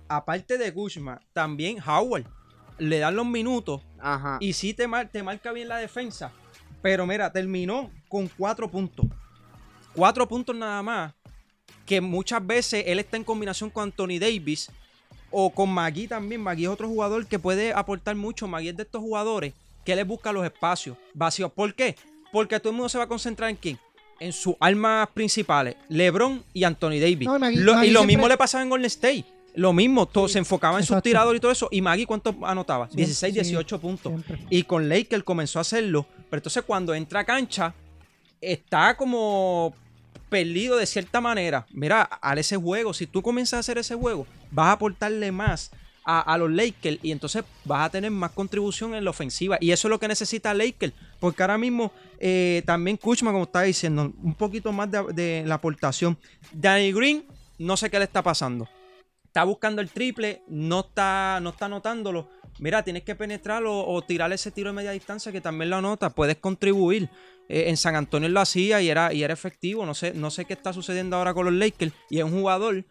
aparte 0.08 0.58
de 0.58 0.72
Kuzma, 0.72 1.20
también 1.32 1.76
Howard 1.86 2.24
le 2.78 2.98
dan 2.98 3.14
los 3.16 3.26
minutos 3.26 3.82
ajá. 3.98 4.38
y 4.40 4.52
sí 4.52 4.74
te, 4.74 4.86
mar- 4.88 5.08
te 5.10 5.22
marca 5.22 5.52
bien 5.52 5.68
la 5.68 5.76
defensa. 5.78 6.32
Pero 6.90 7.06
mira, 7.06 7.32
terminó 7.32 7.90
con 8.08 8.28
cuatro 8.28 8.70
puntos. 8.70 9.06
Cuatro 9.94 10.26
puntos 10.28 10.54
nada 10.54 10.82
más. 10.82 11.12
Que 11.84 12.00
muchas 12.00 12.44
veces 12.46 12.84
él 12.86 12.98
está 12.98 13.16
en 13.16 13.24
combinación 13.24 13.70
con 13.70 13.84
Anthony 13.84 14.18
Davis 14.20 14.70
o 15.30 15.50
con 15.50 15.68
Magui 15.70 16.06
también. 16.06 16.40
Magui 16.40 16.64
es 16.64 16.70
otro 16.70 16.88
jugador 16.88 17.26
que 17.26 17.38
puede 17.38 17.72
aportar 17.72 18.14
mucho. 18.16 18.46
Magui 18.46 18.68
es 18.68 18.76
de 18.76 18.82
estos 18.84 19.00
jugadores 19.00 19.52
que 19.84 19.96
le 19.96 20.04
busca 20.04 20.32
los 20.32 20.44
espacios 20.44 20.96
vacíos. 21.14 21.50
¿Por 21.52 21.74
qué? 21.74 21.96
Porque 22.32 22.58
todo 22.60 22.70
el 22.70 22.76
mundo 22.76 22.88
se 22.88 22.98
va 22.98 23.04
a 23.04 23.08
concentrar 23.08 23.50
en 23.50 23.56
quién. 23.56 23.78
En 24.18 24.32
sus 24.32 24.54
armas 24.60 25.08
principales, 25.12 25.76
LeBron 25.88 26.42
y 26.54 26.64
Anthony 26.64 26.98
Davis. 27.00 27.26
No, 27.26 27.36
y 27.36 27.40
Magui- 27.40 27.56
Lo- 27.56 27.74
Magui 27.74 27.88
y 27.88 27.90
lo 27.90 28.00
siempre- 28.00 28.06
mismo 28.16 28.28
le 28.28 28.36
pasaba 28.36 28.62
en 28.62 28.70
Golden 28.70 28.86
State. 28.86 29.24
Lo 29.56 29.72
mismo, 29.72 30.06
todo, 30.06 30.28
se 30.28 30.38
enfocaba 30.38 30.78
en 30.78 30.84
sus 30.84 31.02
tiradores 31.02 31.38
y 31.38 31.40
todo 31.40 31.50
eso. 31.50 31.68
Y 31.70 31.80
Magui, 31.80 32.04
¿cuánto 32.04 32.34
anotaba? 32.42 32.88
Sí, 32.90 32.96
16, 32.96 33.34
sí, 33.34 33.40
18 33.40 33.80
puntos. 33.80 34.12
siempre. 34.12 34.38
Y 34.50 34.62
con 34.64 34.88
Laker 34.88 35.24
comenzó 35.24 35.58
a 35.58 35.62
hacerlo. 35.62 36.06
Pero 36.30 36.38
entonces 36.40 36.62
cuando 36.62 36.94
entra 36.94 37.20
a 37.20 37.24
cancha, 37.24 37.74
está 38.40 38.96
como 38.96 39.74
perdido 40.28 40.76
de 40.76 40.86
cierta 40.86 41.20
manera. 41.20 41.66
Mira, 41.72 42.02
al 42.02 42.38
ese 42.38 42.56
juego, 42.56 42.92
si 42.92 43.06
tú 43.06 43.22
comienzas 43.22 43.54
a 43.54 43.60
hacer 43.60 43.78
ese 43.78 43.94
juego, 43.94 44.26
vas 44.50 44.66
a 44.66 44.72
aportarle 44.72 45.32
más 45.32 45.70
a, 46.04 46.20
a 46.20 46.38
los 46.38 46.50
Lakers 46.50 46.98
y 47.02 47.10
entonces 47.10 47.42
vas 47.64 47.86
a 47.86 47.90
tener 47.90 48.10
más 48.10 48.32
contribución 48.32 48.94
en 48.94 49.04
la 49.04 49.10
ofensiva. 49.10 49.56
Y 49.60 49.70
eso 49.70 49.88
es 49.88 49.90
lo 49.90 49.98
que 49.98 50.08
necesita 50.08 50.52
Lakers, 50.52 50.92
porque 51.18 51.42
ahora 51.42 51.56
mismo 51.58 51.92
eh, 52.18 52.62
también 52.66 52.96
Kuchman, 52.96 53.32
como 53.32 53.44
estaba 53.44 53.64
diciendo, 53.64 54.12
un 54.22 54.34
poquito 54.34 54.72
más 54.72 54.90
de, 54.90 55.02
de 55.12 55.44
la 55.46 55.56
aportación. 55.56 56.18
Danny 56.52 56.92
Green, 56.92 57.24
no 57.58 57.76
sé 57.76 57.90
qué 57.90 57.98
le 57.98 58.04
está 58.04 58.22
pasando. 58.22 58.68
Está 59.36 59.44
buscando 59.44 59.82
el 59.82 59.90
triple, 59.90 60.42
no 60.48 60.80
está, 60.80 61.40
no 61.42 61.50
está 61.50 61.66
anotándolo. 61.66 62.30
Mira, 62.58 62.82
tienes 62.82 63.02
que 63.02 63.14
penetrarlo 63.14 63.86
o 63.86 64.00
tirar 64.00 64.32
ese 64.32 64.50
tiro 64.50 64.70
de 64.70 64.76
media 64.76 64.92
distancia 64.92 65.30
que 65.30 65.42
también 65.42 65.68
lo 65.68 65.76
anota. 65.76 66.08
Puedes 66.08 66.38
contribuir. 66.38 67.10
Eh, 67.46 67.64
en 67.68 67.76
San 67.76 67.96
Antonio 67.96 68.30
lo 68.30 68.40
hacía 68.40 68.80
y 68.80 68.88
era, 68.88 69.12
y 69.12 69.22
era 69.22 69.34
efectivo. 69.34 69.84
No 69.84 69.92
sé, 69.92 70.14
no 70.14 70.30
sé 70.30 70.46
qué 70.46 70.54
está 70.54 70.72
sucediendo 70.72 71.16
ahora 71.16 71.34
con 71.34 71.44
los 71.44 71.52
Lakers. 71.52 71.92
Y 72.08 72.16
es 72.16 72.24
un 72.24 72.30
jugador 72.30 72.86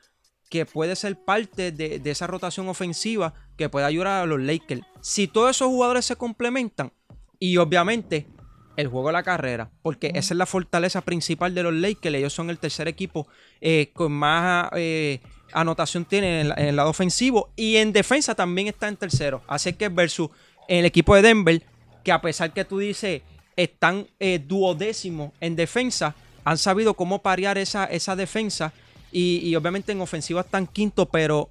que 0.51 0.67
puede 0.67 0.95
ser 0.95 1.17
parte 1.19 1.71
de, 1.71 1.97
de 1.97 2.11
esa 2.11 2.27
rotación 2.27 2.69
ofensiva 2.69 3.33
que 3.57 3.67
puede 3.67 3.87
ayudar 3.87 4.21
a 4.21 4.25
los 4.27 4.39
Lakers. 4.39 4.83
Si 5.01 5.27
todos 5.27 5.49
esos 5.49 5.69
jugadores 5.69 6.05
se 6.05 6.15
complementan 6.15 6.93
y 7.39 7.57
obviamente 7.57 8.27
el 8.75 8.87
juego 8.87 9.07
de 9.07 9.13
la 9.13 9.23
carrera, 9.23 9.71
porque 9.81 10.11
esa 10.13 10.35
es 10.35 10.37
la 10.37 10.45
fortaleza 10.45 11.01
principal 11.01 11.55
de 11.55 11.63
los 11.63 11.73
Lakers. 11.73 12.15
Ellos 12.15 12.33
son 12.33 12.51
el 12.51 12.59
tercer 12.59 12.87
equipo 12.87 13.27
eh, 13.61 13.89
con 13.95 14.11
más 14.11 14.69
eh, 14.75 15.21
anotación 15.55 16.05
tienen 16.05 16.51
en, 16.51 16.67
el 16.67 16.75
lado 16.75 16.89
ofensivo 16.89 17.49
y 17.55 17.77
en 17.77 17.93
defensa 17.93 18.35
también 18.35 18.67
está 18.67 18.87
en 18.87 18.97
tercero. 18.97 19.41
Así 19.47 19.73
que 19.73 19.89
versus 19.89 20.29
el 20.67 20.85
equipo 20.85 21.15
de 21.15 21.21
Denver, 21.21 21.63
que 22.03 22.11
a 22.11 22.21
pesar 22.21 22.53
que 22.53 22.65
tú 22.65 22.77
dices 22.77 23.21
están 23.55 24.07
eh, 24.19 24.39
duodécimos 24.45 25.31
en 25.39 25.55
defensa, 25.55 26.13
han 26.43 26.57
sabido 26.57 26.93
cómo 26.93 27.21
parear 27.21 27.57
esa, 27.57 27.85
esa 27.85 28.15
defensa 28.15 28.73
y, 29.11 29.55
obviamente 29.55 29.93
en 29.93 30.01
ofensiva 30.01 30.41
están 30.41 30.67
quinto, 30.67 31.05
pero 31.05 31.49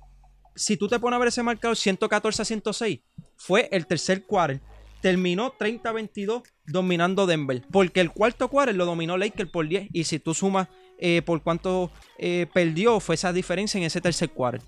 si 0.54 0.76
tú 0.76 0.86
te 0.86 1.00
pones 1.00 1.16
a 1.16 1.18
ver 1.18 1.28
ese 1.28 1.42
marcador 1.42 1.76
114 1.76 2.42
a 2.42 2.44
106, 2.44 3.00
fue 3.36 3.70
el 3.72 3.86
tercer 3.86 4.24
quarter. 4.24 4.60
Terminó 5.00 5.52
30-22 5.58 6.42
dominando 6.66 7.26
Denver. 7.26 7.62
Porque 7.72 8.00
el 8.00 8.10
cuarto 8.10 8.48
quarter 8.48 8.74
lo 8.74 8.84
dominó 8.84 9.16
Lakers 9.16 9.50
por 9.50 9.66
10. 9.66 9.88
Y 9.92 10.04
si 10.04 10.18
tú 10.18 10.34
sumas 10.34 10.68
eh, 10.98 11.22
por 11.22 11.42
cuánto 11.42 11.90
eh, 12.18 12.46
perdió, 12.52 13.00
fue 13.00 13.14
esa 13.14 13.32
diferencia 13.32 13.78
en 13.78 13.84
ese 13.84 14.00
tercer 14.00 14.30
quarter. 14.30 14.62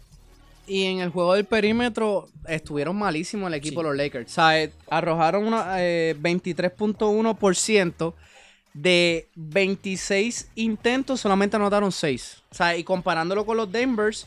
Y 0.67 0.85
en 0.85 0.99
el 0.99 1.11
juego 1.11 1.35
del 1.35 1.45
perímetro 1.45 2.29
estuvieron 2.49 2.97
malísimos 2.97 3.49
el 3.49 3.55
equipo 3.55 3.83
de 3.83 3.89
los 3.89 3.97
Lakers. 3.97 4.33
O 4.33 4.35
sea, 4.35 4.61
eh, 4.63 4.73
arrojaron 4.91 5.47
una, 5.47 5.77
eh, 5.79 6.17
23.1% 6.21 8.15
de 8.75 9.29
26 9.37 10.51
intentos, 10.57 11.21
solamente 11.21 11.55
anotaron 11.57 11.93
6. 11.93 12.43
O 12.51 12.55
sea, 12.55 12.77
y 12.77 12.83
comparándolo 12.83 13.47
con 13.47 13.57
los 13.57 13.71
Denvers, 13.71 14.27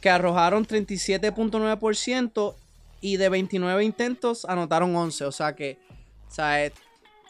que 0.00 0.08
arrojaron 0.10 0.64
37.9% 0.64 2.54
y 3.00 3.16
de 3.16 3.28
29 3.28 3.84
intentos 3.84 4.44
anotaron 4.44 4.94
11. 4.94 5.24
O 5.24 5.32
sea 5.32 5.56
que, 5.56 5.78
o 6.28 6.32
sea, 6.32 6.70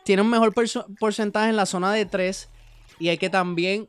tiene 0.05 0.21
un 0.23 0.29
mejor 0.29 0.53
porcentaje 0.99 1.49
en 1.49 1.57
la 1.57 1.67
zona 1.67 1.93
de 1.93 2.05
3 2.05 2.49
y 2.99 3.09
hay 3.09 3.17
que 3.17 3.31
también, 3.31 3.89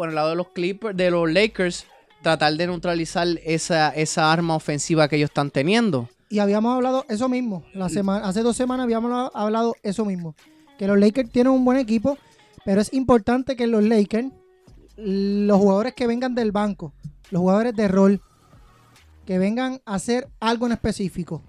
por 0.00 0.08
el 0.08 0.14
lado 0.14 0.30
de 0.30 0.36
los 0.36 0.48
Clippers, 0.48 0.96
de 0.96 1.10
los 1.10 1.30
Lakers, 1.30 1.84
tratar 2.22 2.54
de 2.54 2.66
neutralizar 2.66 3.26
esa, 3.44 3.90
esa 3.90 4.32
arma 4.32 4.56
ofensiva 4.56 5.06
que 5.08 5.16
ellos 5.16 5.28
están 5.28 5.50
teniendo. 5.50 6.08
Y 6.30 6.38
habíamos 6.38 6.74
hablado 6.74 7.04
eso 7.10 7.28
mismo. 7.28 7.64
La 7.74 7.90
semana, 7.90 8.26
hace 8.26 8.40
dos 8.40 8.56
semanas 8.56 8.84
habíamos 8.84 9.30
hablado 9.34 9.76
eso 9.82 10.06
mismo. 10.06 10.34
Que 10.78 10.86
los 10.86 10.98
Lakers 10.98 11.30
tienen 11.30 11.52
un 11.52 11.66
buen 11.66 11.76
equipo, 11.76 12.16
pero 12.64 12.80
es 12.80 12.94
importante 12.94 13.56
que 13.56 13.66
los 13.66 13.84
Lakers, 13.84 14.28
los 14.96 15.58
jugadores 15.58 15.92
que 15.92 16.06
vengan 16.06 16.34
del 16.34 16.50
banco, 16.50 16.94
los 17.30 17.40
jugadores 17.40 17.76
de 17.76 17.86
rol, 17.86 18.22
que 19.26 19.38
vengan 19.38 19.82
a 19.84 19.96
hacer 19.96 20.30
algo 20.40 20.64
en 20.64 20.72
específico. 20.72 21.42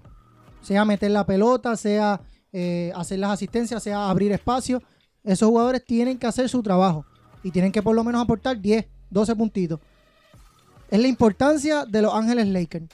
Sea 0.60 0.84
meter 0.84 1.10
la 1.10 1.24
pelota, 1.24 1.74
sea 1.78 2.20
eh, 2.52 2.92
hacer 2.94 3.18
las 3.18 3.30
asistencias, 3.30 3.82
sea 3.82 4.10
abrir 4.10 4.30
espacio. 4.30 4.82
Esos 5.24 5.48
jugadores 5.48 5.82
tienen 5.86 6.18
que 6.18 6.26
hacer 6.26 6.50
su 6.50 6.62
trabajo. 6.62 7.06
Y 7.42 7.50
tienen 7.50 7.72
que 7.72 7.82
por 7.82 7.94
lo 7.94 8.04
menos 8.04 8.22
aportar 8.22 8.60
10, 8.60 8.86
12 9.10 9.36
puntitos. 9.36 9.80
Es 10.90 11.00
la 11.00 11.08
importancia 11.08 11.84
de 11.84 12.02
los 12.02 12.12
Ángeles 12.14 12.46
Lakers. 12.48 12.84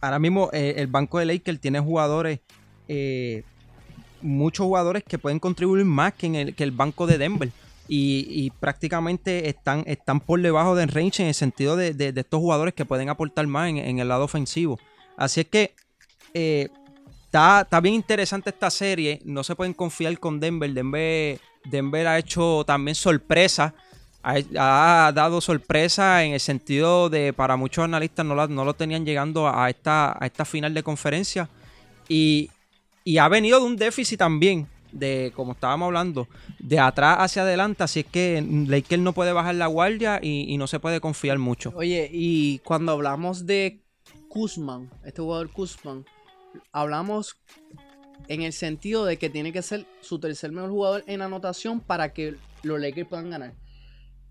Ahora 0.00 0.18
mismo 0.18 0.50
eh, 0.52 0.74
el 0.76 0.86
banco 0.86 1.18
de 1.18 1.24
Lakers 1.24 1.60
tiene 1.60 1.80
jugadores, 1.80 2.40
eh, 2.86 3.42
muchos 4.22 4.64
jugadores 4.66 5.02
que 5.02 5.18
pueden 5.18 5.38
contribuir 5.40 5.84
más 5.84 6.12
que, 6.14 6.26
en 6.26 6.34
el, 6.34 6.54
que 6.54 6.64
el 6.64 6.70
banco 6.70 7.06
de 7.06 7.18
Denver. 7.18 7.50
Y, 7.90 8.50
prácticamente 8.60 9.48
están, 9.48 9.82
están 9.86 10.20
por 10.20 10.42
debajo 10.42 10.76
del 10.76 10.90
range 10.90 11.22
en 11.22 11.28
el 11.28 11.34
sentido 11.34 11.74
de, 11.74 11.94
de- 11.94 12.12
estos 12.20 12.38
jugadores 12.38 12.74
que 12.74 12.84
pueden 12.84 13.08
aportar 13.08 13.46
más 13.46 13.70
en, 13.70 13.78
en 13.78 13.98
el 13.98 14.08
lado 14.08 14.24
ofensivo. 14.24 14.78
Así 15.16 15.40
es 15.40 15.46
que 15.46 15.72
eh, 16.34 16.68
está, 17.30 17.80
bien 17.80 17.94
interesante 17.94 18.50
esta 18.50 18.70
serie. 18.70 19.20
No 19.24 19.42
se 19.44 19.54
pueden 19.54 19.74
confiar 19.74 20.18
con 20.18 20.40
Denver. 20.40 20.72
Denver, 20.72 21.38
Denver 21.64 22.06
ha 22.06 22.18
hecho 22.18 22.64
también 22.66 22.94
sorpresa. 22.94 23.74
Ha, 24.22 25.06
ha 25.06 25.12
dado 25.12 25.40
sorpresa 25.40 26.24
en 26.24 26.32
el 26.32 26.40
sentido 26.40 27.08
de 27.08 27.32
para 27.32 27.56
muchos 27.56 27.84
analistas 27.84 28.26
no, 28.26 28.34
la- 28.34 28.48
no 28.48 28.64
lo 28.64 28.74
tenían 28.74 29.04
llegando 29.06 29.48
a 29.48 29.70
esta, 29.70 30.16
a 30.20 30.26
esta 30.26 30.44
final 30.44 30.74
de 30.74 30.82
conferencia. 30.82 31.48
Y, 32.08 32.50
y 33.04 33.18
ha 33.18 33.28
venido 33.28 33.60
de 33.60 33.66
un 33.66 33.76
déficit 33.76 34.18
también, 34.18 34.66
de 34.92 35.32
como 35.36 35.52
estábamos 35.52 35.86
hablando, 35.86 36.26
de 36.58 36.80
atrás 36.80 37.18
hacia 37.20 37.42
adelante. 37.42 37.84
Así 37.84 38.00
es 38.00 38.06
que 38.06 38.44
Lakers 38.66 39.00
no 39.02 39.12
puede 39.12 39.32
bajar 39.32 39.54
la 39.54 39.66
guardia 39.66 40.18
y, 40.22 40.52
y 40.52 40.56
no 40.56 40.66
se 40.66 40.80
puede 40.80 41.00
confiar 41.00 41.38
mucho. 41.38 41.72
Oye, 41.76 42.10
y 42.12 42.58
cuando 42.60 42.92
hablamos 42.92 43.46
de 43.46 43.80
Kuzman, 44.28 44.90
este 45.04 45.22
jugador 45.22 45.50
Kuzman, 45.52 46.04
hablamos 46.72 47.36
en 48.28 48.42
el 48.42 48.52
sentido 48.52 49.04
de 49.04 49.16
que 49.16 49.30
tiene 49.30 49.52
que 49.52 49.62
ser 49.62 49.86
su 50.00 50.18
tercer 50.18 50.52
mejor 50.52 50.70
jugador 50.70 51.04
en 51.06 51.22
anotación 51.22 51.80
para 51.80 52.12
que 52.12 52.34
los 52.62 52.80
Lakers 52.80 53.08
puedan 53.08 53.30
ganar. 53.30 53.54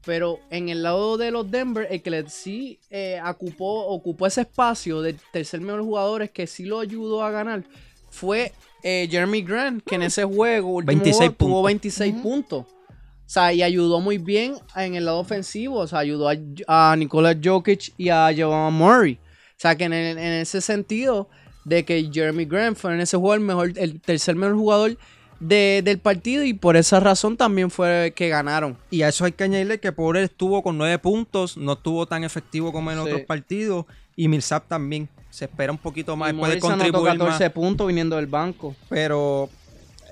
Pero 0.05 0.39
en 0.51 0.69
el 0.69 0.83
lado 0.83 1.17
de 1.17 1.31
los 1.31 1.49
Denver, 1.51 1.87
el 1.89 2.01
que 2.01 2.25
sí 2.29 2.79
eh, 2.89 3.19
ocupó, 3.27 3.87
ocupó 3.87 4.27
ese 4.27 4.41
espacio 4.41 5.01
del 5.01 5.19
tercer 5.33 5.59
mejor 5.61 5.81
jugador, 5.81 6.21
es 6.21 6.31
que 6.31 6.47
sí 6.47 6.63
lo 6.65 6.79
ayudó 6.79 7.23
a 7.23 7.31
ganar, 7.31 7.63
fue 8.09 8.53
eh, 8.83 9.07
Jeremy 9.09 9.41
Grant, 9.41 9.83
que 9.83 9.95
en 9.95 10.03
ese 10.03 10.23
juego 10.23 10.69
último 10.75 10.87
26 10.87 11.17
juego, 11.17 11.35
tuvo 11.35 11.49
puntos. 11.49 11.65
26 11.65 12.15
puntos. 12.21 12.65
O 12.65 13.29
sea, 13.29 13.51
y 13.51 13.61
ayudó 13.61 13.99
muy 13.99 14.17
bien 14.17 14.55
en 14.77 14.95
el 14.95 15.03
lado 15.03 15.19
ofensivo. 15.19 15.79
O 15.79 15.87
sea, 15.87 15.99
ayudó 15.99 16.29
a, 16.29 16.35
a 16.67 16.95
Nikola 16.95 17.35
Jokic 17.43 17.93
y 17.97 18.07
a 18.07 18.29
Jamal 18.33 18.71
Murray. 18.71 19.15
O 19.15 19.59
sea, 19.59 19.75
que 19.75 19.83
en, 19.83 19.91
el- 19.93 20.17
en 20.17 20.33
ese 20.33 20.61
sentido 20.61 21.27
de 21.67 21.83
que 21.83 22.09
Jeremy 22.11 22.45
Grant 22.45 22.77
fue 22.77 22.93
en 22.93 23.01
ese 23.01 23.17
juego 23.17 23.33
el, 23.33 23.41
mejor, 23.41 23.73
el 23.75 23.99
tercer 23.99 24.35
mejor 24.35 24.55
jugador 24.55 24.97
de- 25.39 25.81
del 25.83 25.99
partido 25.99 26.43
y 26.45 26.53
por 26.53 26.77
esa 26.77 26.99
razón 26.99 27.35
también 27.35 27.69
fue 27.69 28.13
que 28.15 28.29
ganaron. 28.29 28.77
Y 28.89 29.01
a 29.01 29.09
eso 29.09 29.25
hay 29.25 29.33
que 29.33 29.43
añadirle 29.43 29.79
que 29.79 29.91
Porter 29.91 30.23
estuvo 30.23 30.63
con 30.63 30.77
nueve 30.77 30.97
puntos, 30.97 31.57
no 31.57 31.73
estuvo 31.73 32.05
tan 32.05 32.23
efectivo 32.23 32.71
como 32.71 32.89
en 32.91 32.97
Sí. 32.97 33.03
otros 33.03 33.21
partidos. 33.21 33.85
Y 34.15 34.27
Millsap 34.29 34.67
también 34.67 35.09
se 35.29 35.45
espera 35.45 35.71
un 35.71 35.77
poquito 35.77 36.15
más, 36.15 36.31
Y 36.31 36.37
puede 36.37 36.57
contribuir 36.59 37.11
14 37.17 37.43
más. 37.45 37.53
puntos 37.53 37.85
viniendo 37.85 38.15
del 38.15 38.27
banco. 38.27 38.75
Pero 38.89 39.49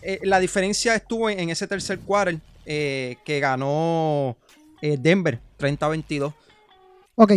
eh, 0.03 0.19
la 0.23 0.39
diferencia 0.39 0.93
estuvo 0.93 1.29
en, 1.29 1.39
en 1.39 1.49
ese 1.49 1.65
tercer 1.67 1.99
quarter 1.99 2.37
eh, 2.65 3.15
que 3.25 3.39
ganó 3.39 4.35
eh, 4.81 4.97
Denver 4.99 5.39
30-22. 5.57 6.33
Ok. 7.15 7.31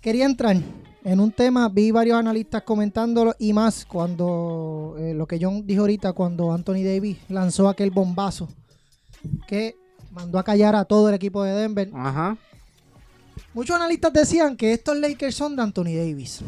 Quería 0.00 0.24
entrar 0.24 0.56
en 1.04 1.20
un 1.20 1.30
tema, 1.32 1.68
vi 1.68 1.90
varios 1.90 2.16
analistas 2.18 2.62
comentándolo 2.62 3.34
y 3.38 3.52
más 3.52 3.84
cuando 3.86 4.96
eh, 4.98 5.14
lo 5.14 5.26
que 5.26 5.38
John 5.40 5.66
dijo 5.66 5.82
ahorita, 5.82 6.12
cuando 6.12 6.52
Anthony 6.52 6.82
Davis 6.84 7.18
lanzó 7.28 7.68
aquel 7.68 7.90
bombazo 7.90 8.48
que 9.46 9.76
mandó 10.10 10.38
a 10.38 10.44
callar 10.44 10.74
a 10.74 10.84
todo 10.84 11.08
el 11.08 11.14
equipo 11.14 11.42
de 11.44 11.52
Denver. 11.52 11.90
Ajá. 11.94 12.36
Muchos 13.54 13.76
analistas 13.76 14.12
decían 14.12 14.56
que 14.56 14.72
estos 14.72 14.96
Lakers 14.96 15.34
son 15.34 15.56
de 15.56 15.62
Anthony 15.62 15.94
Davis. 15.96 16.40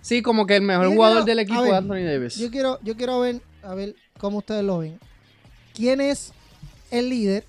Sí, 0.00 0.20
como 0.22 0.46
que 0.46 0.56
el 0.56 0.62
mejor 0.62 0.84
Yo 0.88 0.92
jugador 0.94 1.16
quiero- 1.24 1.26
del 1.26 1.38
equipo 1.40 1.62
ver, 1.62 1.70
es 1.72 1.76
Anthony 1.78 2.04
Davis. 2.04 2.36
Yo 2.36 2.50
quiero, 2.50 2.78
yo 2.82 2.96
quiero 2.96 3.20
ver, 3.20 3.40
a 3.62 3.74
ver 3.74 3.96
cómo 4.18 4.38
ustedes 4.38 4.62
lo 4.64 4.78
ven. 4.78 4.98
¿Quién 5.74 6.00
es 6.00 6.32
el 6.90 7.08
líder 7.08 7.44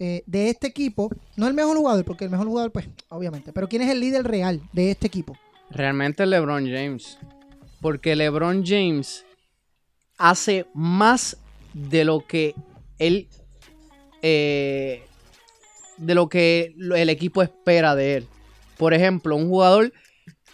eh, 0.00 0.22
de 0.26 0.50
este 0.50 0.66
equipo? 0.66 1.10
No 1.36 1.46
el 1.46 1.54
mejor 1.54 1.76
jugador, 1.76 2.04
porque 2.04 2.24
el 2.24 2.30
mejor 2.30 2.48
jugador, 2.48 2.72
pues, 2.72 2.88
obviamente. 3.10 3.52
Pero 3.52 3.68
¿quién 3.68 3.82
es 3.82 3.90
el 3.90 4.00
líder 4.00 4.24
real 4.24 4.60
de 4.72 4.90
este 4.90 5.06
equipo? 5.06 5.36
Realmente 5.70 6.26
LeBron 6.26 6.64
James. 6.64 7.18
Porque 7.80 8.16
LeBron 8.16 8.64
James 8.66 9.24
hace 10.18 10.66
más 10.74 11.36
de 11.72 12.04
lo 12.04 12.26
que 12.26 12.54
él. 12.98 13.28
eh, 14.22 15.04
de 15.96 16.14
lo 16.14 16.28
que 16.30 16.74
el 16.78 17.10
equipo 17.10 17.42
espera 17.42 17.94
de 17.94 18.16
él. 18.16 18.26
Por 18.78 18.94
ejemplo, 18.94 19.36
un 19.36 19.48
jugador 19.48 19.92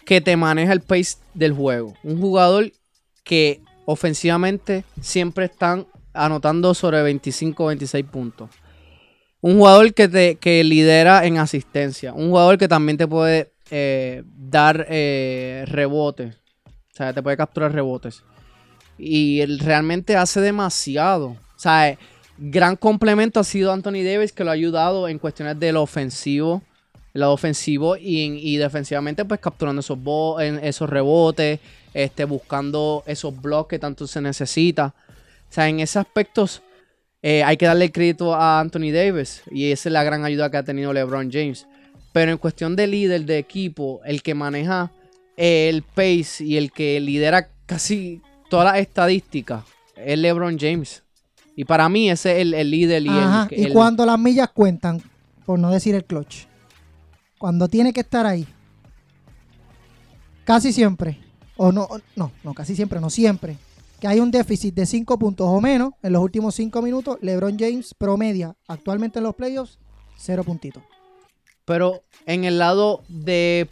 que 0.05 0.19
te 0.19 0.35
maneja 0.35 0.73
el 0.73 0.81
pace 0.81 1.17
del 1.33 1.53
juego. 1.53 1.93
Un 2.03 2.19
jugador 2.19 2.71
que 3.23 3.61
ofensivamente 3.85 4.83
siempre 5.01 5.45
están 5.45 5.87
anotando 6.13 6.73
sobre 6.73 7.01
25 7.01 7.63
o 7.63 7.67
26 7.67 8.05
puntos. 8.05 8.49
Un 9.41 9.57
jugador 9.57 9.93
que 9.93 10.07
te 10.07 10.35
que 10.35 10.63
lidera 10.63 11.25
en 11.25 11.37
asistencia. 11.37 12.13
Un 12.13 12.29
jugador 12.29 12.57
que 12.57 12.67
también 12.67 12.97
te 12.97 13.07
puede 13.07 13.51
eh, 13.69 14.23
dar 14.35 14.85
eh, 14.89 15.63
rebotes. 15.67 16.35
O 16.65 16.95
sea, 16.97 17.13
te 17.13 17.21
puede 17.21 17.37
capturar 17.37 17.71
rebotes. 17.71 18.23
Y 18.97 19.45
realmente 19.57 20.15
hace 20.15 20.41
demasiado. 20.41 21.27
O 21.27 21.59
sea, 21.59 21.89
eh, 21.89 21.97
gran 22.37 22.75
complemento 22.75 23.39
ha 23.39 23.43
sido 23.43 23.71
Anthony 23.71 24.03
Davis 24.03 24.31
que 24.33 24.43
lo 24.43 24.49
ha 24.49 24.53
ayudado 24.53 25.07
en 25.07 25.19
cuestiones 25.19 25.59
de 25.59 25.71
lo 25.71 25.83
ofensivo. 25.83 26.63
Lo 27.13 27.31
ofensivo 27.31 27.97
y, 27.97 28.25
y 28.25 28.57
defensivamente, 28.57 29.25
pues 29.25 29.39
capturando 29.39 29.79
esos, 29.79 29.97
en- 30.39 30.63
esos 30.63 30.87
rebotes, 30.89 31.59
este, 31.93 32.25
buscando 32.25 33.03
esos 33.07 33.39
blocks 33.41 33.69
que 33.69 33.79
tanto 33.79 34.05
se 34.05 34.21
necesita. 34.21 34.93
O 35.49 35.53
sea, 35.53 35.67
en 35.67 35.79
ese 35.79 35.97
aspecto 35.97 36.47
eh, 37.21 37.43
hay 37.43 37.57
que 37.57 37.65
darle 37.65 37.85
el 37.85 37.91
crédito 37.91 38.33
a 38.35 38.59
Anthony 38.59 38.91
Davis. 38.93 39.41
Y 39.51 39.71
esa 39.71 39.89
es 39.89 39.93
la 39.93 40.03
gran 40.03 40.23
ayuda 40.25 40.49
que 40.51 40.57
ha 40.57 40.63
tenido 40.63 40.93
LeBron 40.93 41.31
James. 41.31 41.67
Pero 42.13 42.31
en 42.31 42.37
cuestión 42.37 42.75
de 42.75 42.87
líder 42.87 43.25
de 43.25 43.37
equipo, 43.37 44.01
el 44.05 44.21
que 44.23 44.33
maneja 44.33 44.91
eh, 45.35 45.69
el 45.69 45.83
pace 45.83 46.43
y 46.43 46.57
el 46.57 46.71
que 46.71 46.99
lidera 46.99 47.49
casi 47.65 48.21
todas 48.49 48.71
las 48.73 48.81
estadísticas 48.81 49.63
es 49.95 50.17
LeBron 50.17 50.57
James. 50.59 51.03
Y 51.55 51.65
para 51.65 51.89
mí 51.89 52.09
ese 52.09 52.33
es 52.35 52.41
el, 52.43 52.53
el 52.53 52.69
líder 52.71 53.03
y 53.03 53.09
Ajá, 53.09 53.47
el, 53.51 53.59
y 53.59 53.63
el- 53.65 53.73
cuando 53.73 54.05
las 54.05 54.19
millas 54.19 54.49
cuentan, 54.53 55.01
por 55.45 55.57
no 55.59 55.69
decir 55.71 55.95
el 55.95 56.05
clutch, 56.05 56.45
cuando 57.39 57.67
tiene 57.67 57.93
que 57.93 58.01
estar 58.01 58.25
ahí, 58.25 58.47
casi 60.45 60.71
siempre, 60.71 61.17
o 61.55 61.71
no, 61.71 61.87
no, 62.15 62.31
no, 62.43 62.53
casi 62.53 62.75
siempre, 62.75 62.99
no 62.99 63.09
siempre, 63.09 63.57
que 63.99 64.07
hay 64.07 64.19
un 64.19 64.31
déficit 64.31 64.73
de 64.75 64.85
5 64.85 65.17
puntos 65.17 65.47
o 65.49 65.59
menos 65.59 65.93
en 66.03 66.13
los 66.13 66.21
últimos 66.21 66.55
5 66.55 66.81
minutos, 66.81 67.17
LeBron 67.21 67.57
James 67.57 67.93
promedia 67.93 68.55
actualmente 68.67 69.19
en 69.19 69.23
los 69.23 69.35
playoffs 69.35 69.79
0 70.17 70.43
puntitos. 70.43 70.83
Pero 71.65 72.03
en 72.25 72.43
el 72.43 72.59
lado 72.59 73.03
de 73.07 73.69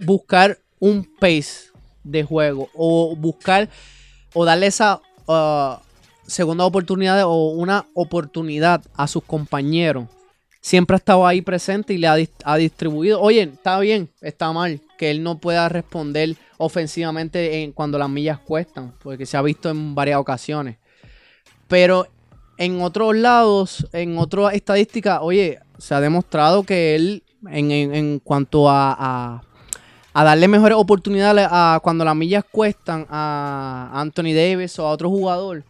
buscar 0.00 0.58
un 0.78 1.08
pace 1.18 1.70
de 2.04 2.24
juego 2.24 2.68
o 2.74 3.14
buscar 3.16 3.68
o 4.34 4.44
darle 4.44 4.66
esa 4.66 5.00
uh, 5.26 5.80
segunda 6.26 6.64
oportunidad 6.64 7.24
o 7.24 7.50
una 7.50 7.86
oportunidad 7.94 8.82
a 8.94 9.06
sus 9.06 9.22
compañeros. 9.24 10.06
Siempre 10.60 10.94
ha 10.94 10.98
estado 10.98 11.26
ahí 11.26 11.40
presente 11.40 11.94
y 11.94 11.98
le 11.98 12.06
ha, 12.06 12.16
dis- 12.18 12.30
ha 12.44 12.56
distribuido. 12.56 13.20
Oye, 13.20 13.42
está 13.42 13.78
bien, 13.80 14.10
está 14.20 14.52
mal 14.52 14.80
que 14.98 15.10
él 15.10 15.22
no 15.22 15.38
pueda 15.38 15.68
responder 15.70 16.36
ofensivamente 16.58 17.62
en, 17.62 17.72
cuando 17.72 17.98
las 17.98 18.10
millas 18.10 18.38
cuestan, 18.40 18.92
porque 19.02 19.24
se 19.24 19.36
ha 19.38 19.42
visto 19.42 19.70
en 19.70 19.94
varias 19.94 20.18
ocasiones. 20.18 20.76
Pero 21.68 22.06
en 22.58 22.82
otros 22.82 23.16
lados, 23.16 23.86
en 23.92 24.18
otras 24.18 24.52
estadísticas, 24.54 25.20
oye, 25.22 25.58
se 25.78 25.94
ha 25.94 26.00
demostrado 26.00 26.62
que 26.64 26.94
él, 26.94 27.22
en, 27.48 27.70
en- 27.70 27.94
en 27.94 28.18
cuanto 28.18 28.68
a, 28.68 28.94
a- 28.98 29.42
a 30.12 30.24
darle 30.24 30.46
mejores 30.48 30.76
oportunidades 30.76 31.46
a 31.50 31.80
cuando 31.82 32.04
las 32.04 32.16
millas 32.16 32.44
cuestan 32.50 33.06
a 33.08 33.90
Anthony 33.94 34.34
Davis 34.34 34.78
o 34.78 34.86
a 34.86 34.90
otro 34.90 35.08
jugador 35.08 35.64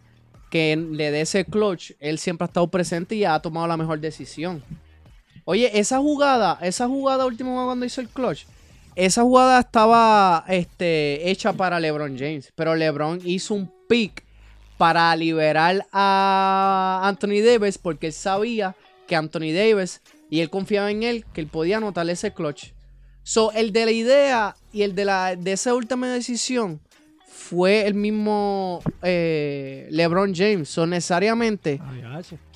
que 0.51 0.75
le 0.75 1.11
dé 1.11 1.21
ese 1.21 1.45
clutch, 1.45 1.93
él 1.99 2.19
siempre 2.19 2.43
ha 2.43 2.47
estado 2.47 2.67
presente 2.67 3.15
y 3.15 3.23
ha 3.23 3.39
tomado 3.39 3.65
la 3.67 3.77
mejor 3.77 3.99
decisión. 3.99 4.61
Oye, 5.45 5.79
esa 5.79 5.97
jugada, 5.97 6.59
esa 6.61 6.87
jugada 6.87 7.25
última 7.25 7.65
cuando 7.65 7.85
hizo 7.85 8.01
el 8.01 8.09
clutch, 8.09 8.43
esa 8.95 9.23
jugada 9.23 9.61
estaba 9.61 10.43
este, 10.49 11.31
hecha 11.31 11.53
para 11.53 11.79
LeBron 11.79 12.17
James, 12.19 12.51
pero 12.53 12.75
LeBron 12.75 13.21
hizo 13.23 13.53
un 13.53 13.71
pick 13.87 14.23
para 14.77 15.15
liberar 15.15 15.87
a 15.93 17.01
Anthony 17.05 17.41
Davis 17.45 17.77
porque 17.77 18.07
él 18.07 18.13
sabía 18.13 18.75
que 19.07 19.15
Anthony 19.15 19.53
Davis 19.53 20.01
y 20.29 20.41
él 20.41 20.49
confiaba 20.49 20.91
en 20.91 21.03
él 21.03 21.25
que 21.33 21.39
él 21.39 21.47
podía 21.47 21.77
anotar 21.77 22.09
ese 22.09 22.33
clutch. 22.33 22.73
So, 23.23 23.53
el 23.53 23.71
de 23.71 23.85
la 23.85 23.91
idea 23.91 24.55
y 24.73 24.81
el 24.81 24.95
de, 24.95 25.05
la, 25.05 25.35
de 25.37 25.53
esa 25.53 25.73
última 25.73 26.09
decisión 26.09 26.81
fue 27.51 27.85
el 27.85 27.95
mismo 27.95 28.81
eh, 29.03 29.85
LeBron 29.91 30.33
James. 30.33 30.69
So, 30.69 30.87
necesariamente. 30.87 31.81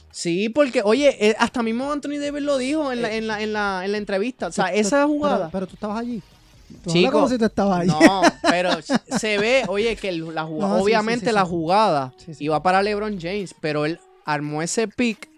Sí, 0.10 0.48
porque, 0.48 0.82
oye, 0.86 1.18
eh, 1.20 1.36
hasta 1.38 1.62
mismo 1.62 1.92
Anthony 1.92 2.18
Davis 2.18 2.42
lo 2.42 2.58
dijo 2.58 2.94
en 2.94 3.02
la, 3.02 3.14
en 3.14 3.28
la, 3.28 3.42
en 3.42 3.52
la, 3.52 3.82
en 3.84 3.92
la 3.92 3.98
entrevista. 3.98 4.48
O 4.48 4.52
sea, 4.54 4.74
esa 4.74 5.06
jugada. 5.06 5.50
Pero, 5.50 5.52
pero 5.52 5.68
tú 5.68 5.74
estabas 5.74 6.00
allí. 6.00 6.22
Tú 6.82 6.92
Chico, 6.92 7.12
como 7.12 7.28
si 7.28 7.38
tú 7.38 7.44
estabas 7.44 7.82
allí. 7.82 7.90
No, 7.90 8.22
pero 8.50 8.70
se 8.82 9.38
ve, 9.38 9.64
oye, 9.68 9.98
que 9.98 10.14
la 10.14 10.46
jugada, 10.46 10.78
No, 10.78 10.82
obviamente 10.82 11.26
sí, 11.26 11.32
sí, 11.32 11.36
la 11.36 11.46
jugada 11.46 12.14
iba 12.40 12.64
para 12.64 12.82
LeBron 12.82 13.20
James, 13.20 13.54
pero 13.60 13.86
él 13.86 14.00
armó 14.24 14.62
ese 14.62 14.88
pick 14.88 15.30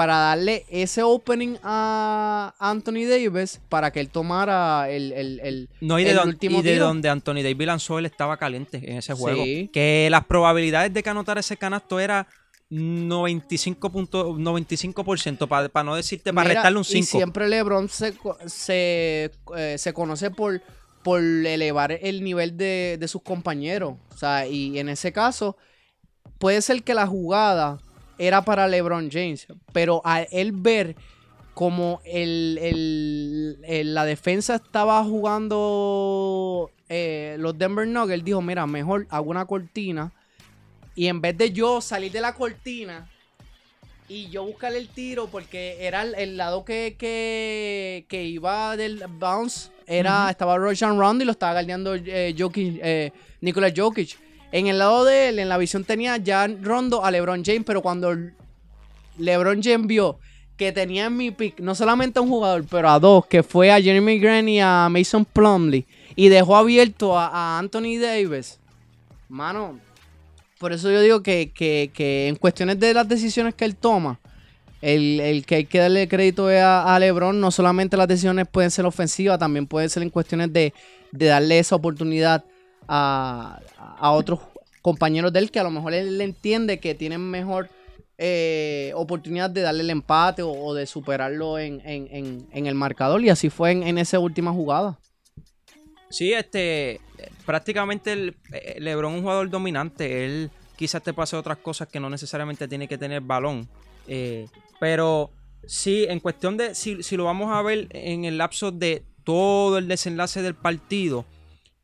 para 0.00 0.16
darle 0.16 0.64
ese 0.70 1.02
opening 1.02 1.56
a 1.62 2.54
Anthony 2.58 3.04
Davis 3.06 3.60
para 3.68 3.90
que 3.90 4.00
él 4.00 4.08
tomara 4.08 4.88
el, 4.88 5.12
el, 5.12 5.40
el- 5.40 5.68
No, 5.82 5.98
y 5.98 6.04
de, 6.04 6.12
el 6.12 6.16
don- 6.16 6.28
último 6.28 6.60
y 6.60 6.62
de 6.62 6.72
tiro. 6.72 6.86
donde 6.86 7.10
Anthony 7.10 7.42
Davis 7.42 7.66
lanzó, 7.66 7.98
él 7.98 8.06
estaba 8.06 8.38
caliente 8.38 8.78
en 8.82 8.96
ese 8.96 9.12
juego. 9.12 9.44
Sí. 9.44 9.68
Que 9.70 10.08
las 10.10 10.24
probabilidades 10.24 10.94
de 10.94 11.02
que 11.02 11.10
anotara 11.10 11.40
ese 11.40 11.58
canasto 11.58 12.00
era 12.00 12.26
95%, 12.70 14.38
95% 14.38 15.68
para 15.70 15.84
no 15.84 15.94
decirte, 15.96 16.32
para 16.32 16.48
Mira, 16.48 16.60
restarle 16.62 16.78
un 16.78 16.82
Y 16.88 17.02
5. 17.02 17.06
siempre 17.18 17.46
LeBron 17.46 17.90
se, 17.90 18.14
se, 18.46 19.30
eh, 19.54 19.74
se 19.76 19.92
conoce 19.92 20.30
por, 20.30 20.62
por 21.02 21.20
elevar 21.20 21.92
el 21.92 22.24
nivel 22.24 22.56
de, 22.56 22.96
de 22.98 23.06
sus 23.08 23.20
compañeros. 23.22 23.96
O 24.14 24.16
sea, 24.16 24.46
y 24.46 24.78
en 24.78 24.88
ese 24.88 25.12
caso, 25.12 25.58
puede 26.38 26.62
ser 26.62 26.82
que 26.84 26.94
la 26.94 27.06
jugada 27.06 27.76
era 28.20 28.42
para 28.44 28.68
LeBron 28.68 29.10
James, 29.10 29.46
pero 29.72 30.02
al 30.04 30.28
él 30.30 30.52
ver 30.52 30.94
como 31.54 32.00
el, 32.04 32.58
el- 32.60 33.58
el- 33.66 33.94
la 33.94 34.04
defensa 34.04 34.56
estaba 34.56 35.02
jugando 35.04 36.70
eh, 36.88 37.36
los 37.38 37.56
Denver 37.58 37.86
Nuggets, 37.86 38.24
dijo, 38.24 38.42
mira, 38.42 38.66
mejor 38.66 39.06
hago 39.10 39.30
una 39.30 39.46
cortina. 39.46 40.12
Y 40.94 41.06
en 41.06 41.20
vez 41.20 41.36
de 41.38 41.50
yo 41.52 41.80
salir 41.80 42.12
de 42.12 42.20
la 42.20 42.34
cortina 42.34 43.08
y 44.08 44.28
yo 44.28 44.44
buscarle 44.44 44.78
el 44.78 44.88
tiro, 44.88 45.28
porque 45.28 45.78
era 45.80 46.02
el, 46.02 46.14
el 46.16 46.36
lado 46.36 46.64
que, 46.64 46.96
que, 46.98 48.04
que 48.08 48.24
iba 48.24 48.76
del 48.76 49.02
bounce, 49.08 49.70
era, 49.86 50.28
estaba 50.30 50.56
Roshan 50.58 50.98
Rondo 50.98 51.22
y 51.22 51.26
lo 51.26 51.32
estaba 51.32 51.52
guardiando 51.52 51.94
eh, 51.94 52.34
Jokic, 52.36 52.80
eh, 52.82 53.12
Nikola 53.40 53.72
Jokic. 53.74 54.18
En 54.52 54.66
el 54.66 54.78
lado 54.78 55.04
de 55.04 55.28
él, 55.28 55.38
en 55.38 55.48
la 55.48 55.58
visión 55.58 55.84
tenía 55.84 56.16
ya 56.16 56.46
Rondo 56.60 57.04
a 57.04 57.10
LeBron 57.10 57.44
James, 57.44 57.62
pero 57.64 57.82
cuando 57.82 58.14
LeBron 59.18 59.62
James 59.62 59.86
vio 59.86 60.18
que 60.56 60.72
tenía 60.72 61.06
en 61.06 61.16
mi 61.16 61.30
pick 61.30 61.60
no 61.60 61.74
solamente 61.74 62.18
a 62.18 62.22
un 62.22 62.28
jugador, 62.28 62.64
pero 62.68 62.90
a 62.90 62.98
dos, 62.98 63.26
que 63.26 63.42
fue 63.42 63.70
a 63.72 63.80
Jeremy 63.80 64.18
Grant 64.18 64.48
y 64.48 64.60
a 64.60 64.88
Mason 64.90 65.24
Plumley, 65.24 65.86
y 66.16 66.28
dejó 66.28 66.56
abierto 66.56 67.18
a, 67.18 67.28
a 67.28 67.58
Anthony 67.58 67.98
Davis, 68.00 68.58
mano, 69.28 69.78
por 70.58 70.72
eso 70.72 70.90
yo 70.90 71.00
digo 71.00 71.22
que, 71.22 71.50
que- 71.54 71.90
que 71.94 72.28
en 72.28 72.36
cuestiones 72.36 72.78
de 72.78 72.92
las 72.92 73.08
decisiones 73.08 73.54
que 73.54 73.64
él 73.64 73.76
toma, 73.76 74.20
el, 74.82 75.20
el 75.20 75.46
que 75.46 75.54
hay 75.56 75.64
que 75.64 75.78
darle 75.78 76.08
crédito 76.08 76.48
a, 76.48 76.94
a 76.94 76.98
LeBron. 76.98 77.38
No 77.40 77.50
solamente 77.50 77.96
las 77.96 78.08
decisiones 78.08 78.46
pueden 78.48 78.70
ser 78.70 78.84
ofensivas, 78.86 79.38
también 79.38 79.66
pueden 79.66 79.88
ser 79.90 80.02
en 80.02 80.10
cuestiones 80.10 80.52
de, 80.52 80.72
de 81.12 81.26
darle 81.26 81.58
esa 81.58 81.76
oportunidad 81.76 82.44
a, 82.88 83.60
a 84.00 84.12
otros 84.12 84.40
compañeros 84.82 85.32
de 85.32 85.38
él 85.40 85.50
que 85.50 85.60
a 85.60 85.62
lo 85.62 85.70
mejor 85.70 85.92
él 85.94 86.20
entiende 86.20 86.80
que 86.80 86.94
tienen 86.94 87.20
mejor 87.20 87.68
eh, 88.22 88.92
oportunidad 88.96 89.48
de 89.50 89.60
darle 89.62 89.82
el 89.82 89.90
empate 89.90 90.42
o, 90.42 90.74
de 90.74 90.86
superarlo 90.86 91.58
en, 91.58 91.80
en- 91.84 92.46
en- 92.52 92.66
el 92.66 92.74
marcador. 92.74 93.22
Y 93.24 93.30
así 93.30 93.48
fue 93.50 93.70
en, 93.72 93.96
esa 93.98 94.18
última 94.18 94.52
jugada. 94.52 94.98
Sí, 96.10 96.32
este, 96.32 97.00
prácticamente 97.46 98.12
el, 98.12 98.36
eh, 98.52 98.76
LeBron 98.80 99.12
es 99.12 99.16
un 99.18 99.22
jugador 99.22 99.48
dominante. 99.50 100.24
Él 100.26 100.50
quizás 100.76 101.02
te 101.02 101.12
pase 101.14 101.36
otras 101.36 101.58
cosas 101.58 101.88
que 101.88 102.00
no 102.00 102.10
necesariamente 102.10 102.68
tiene 102.68 102.88
que 102.88 102.98
tener 102.98 103.20
balón. 103.22 103.68
Eh, 104.06 104.48
pero 104.80 105.30
sí, 105.66 106.04
en 106.08 106.20
cuestión 106.20 106.56
de, 106.56 106.74
si, 106.74 107.02
si 107.02 107.16
lo 107.16 107.24
vamos 107.24 107.50
a 107.54 107.62
ver 107.62 107.86
en 107.90 108.24
el 108.24 108.38
lapso 108.38 108.70
de 108.70 109.02
todo 109.24 109.78
el 109.78 109.88
desenlace 109.88 110.42
del 110.42 110.54
partido, 110.54 111.24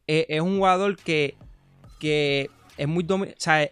es 0.07 0.41
un 0.41 0.57
jugador 0.59 0.97
que, 0.97 1.35
que 1.99 2.51
es 2.77 2.89
muy 2.89 3.05
dominante. 3.05 3.39
O 3.39 3.43
sea, 3.43 3.71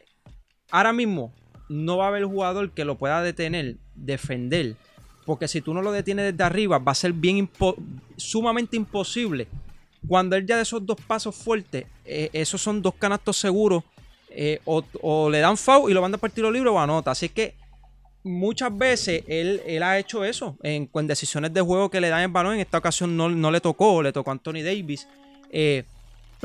ahora 0.71 0.93
mismo 0.93 1.33
no 1.69 1.97
va 1.99 2.07
a 2.07 2.09
haber 2.09 2.25
jugador 2.25 2.71
que 2.71 2.85
lo 2.85 2.97
pueda 2.97 3.23
detener, 3.23 3.77
defender. 3.95 4.77
Porque 5.25 5.49
si 5.49 5.61
tú 5.61 5.73
no 5.73 5.81
lo 5.81 5.93
detienes 5.93 6.33
desde 6.33 6.45
arriba, 6.45 6.79
va 6.79 6.93
a 6.93 6.95
ser 6.95 7.13
bien 7.13 7.49
sumamente 8.17 8.77
imposible 8.77 9.49
cuando 10.07 10.37
él 10.37 10.47
ya 10.47 10.57
de 10.57 10.63
esos 10.63 10.85
dos 10.85 10.97
pasos 11.07 11.35
fuertes, 11.35 11.87
eh, 12.05 12.31
esos 12.33 12.61
son 12.61 12.83
dos 12.83 12.95
canastos 12.95 13.37
seguros, 13.37 13.85
eh, 14.31 14.61
o, 14.65 15.31
le 15.31 15.39
dan 15.39 15.57
foul 15.57 15.91
y 15.91 15.95
lo 15.95 16.03
mandan 16.03 16.21
a 16.23 16.29
tiro 16.29 16.51
libre 16.51 16.69
o 16.69 16.79
anota. 16.79 17.13
Así 17.13 17.29
que 17.29 17.55
muchas 18.23 18.77
veces 18.77 19.23
él, 19.29 19.83
ha 19.83 19.99
hecho 19.99 20.25
eso 20.25 20.57
en, 20.63 20.91
en 20.93 21.07
decisiones 21.07 21.53
de 21.55 21.61
juego 21.61 21.91
que 21.91 22.01
le 22.01 22.09
dan 22.09 22.23
el 22.23 22.29
balón. 22.29 22.55
En 22.55 22.61
esta 22.61 22.79
ocasión 22.79 23.17
no, 23.17 23.29
no 23.29 23.51
le 23.51 23.61
tocó, 23.61 24.03
le 24.03 24.13
tocó 24.13 24.31
a 24.31 24.33
Anthony 24.33 24.63
Davis. 24.65 25.09
Eh, 25.51 25.85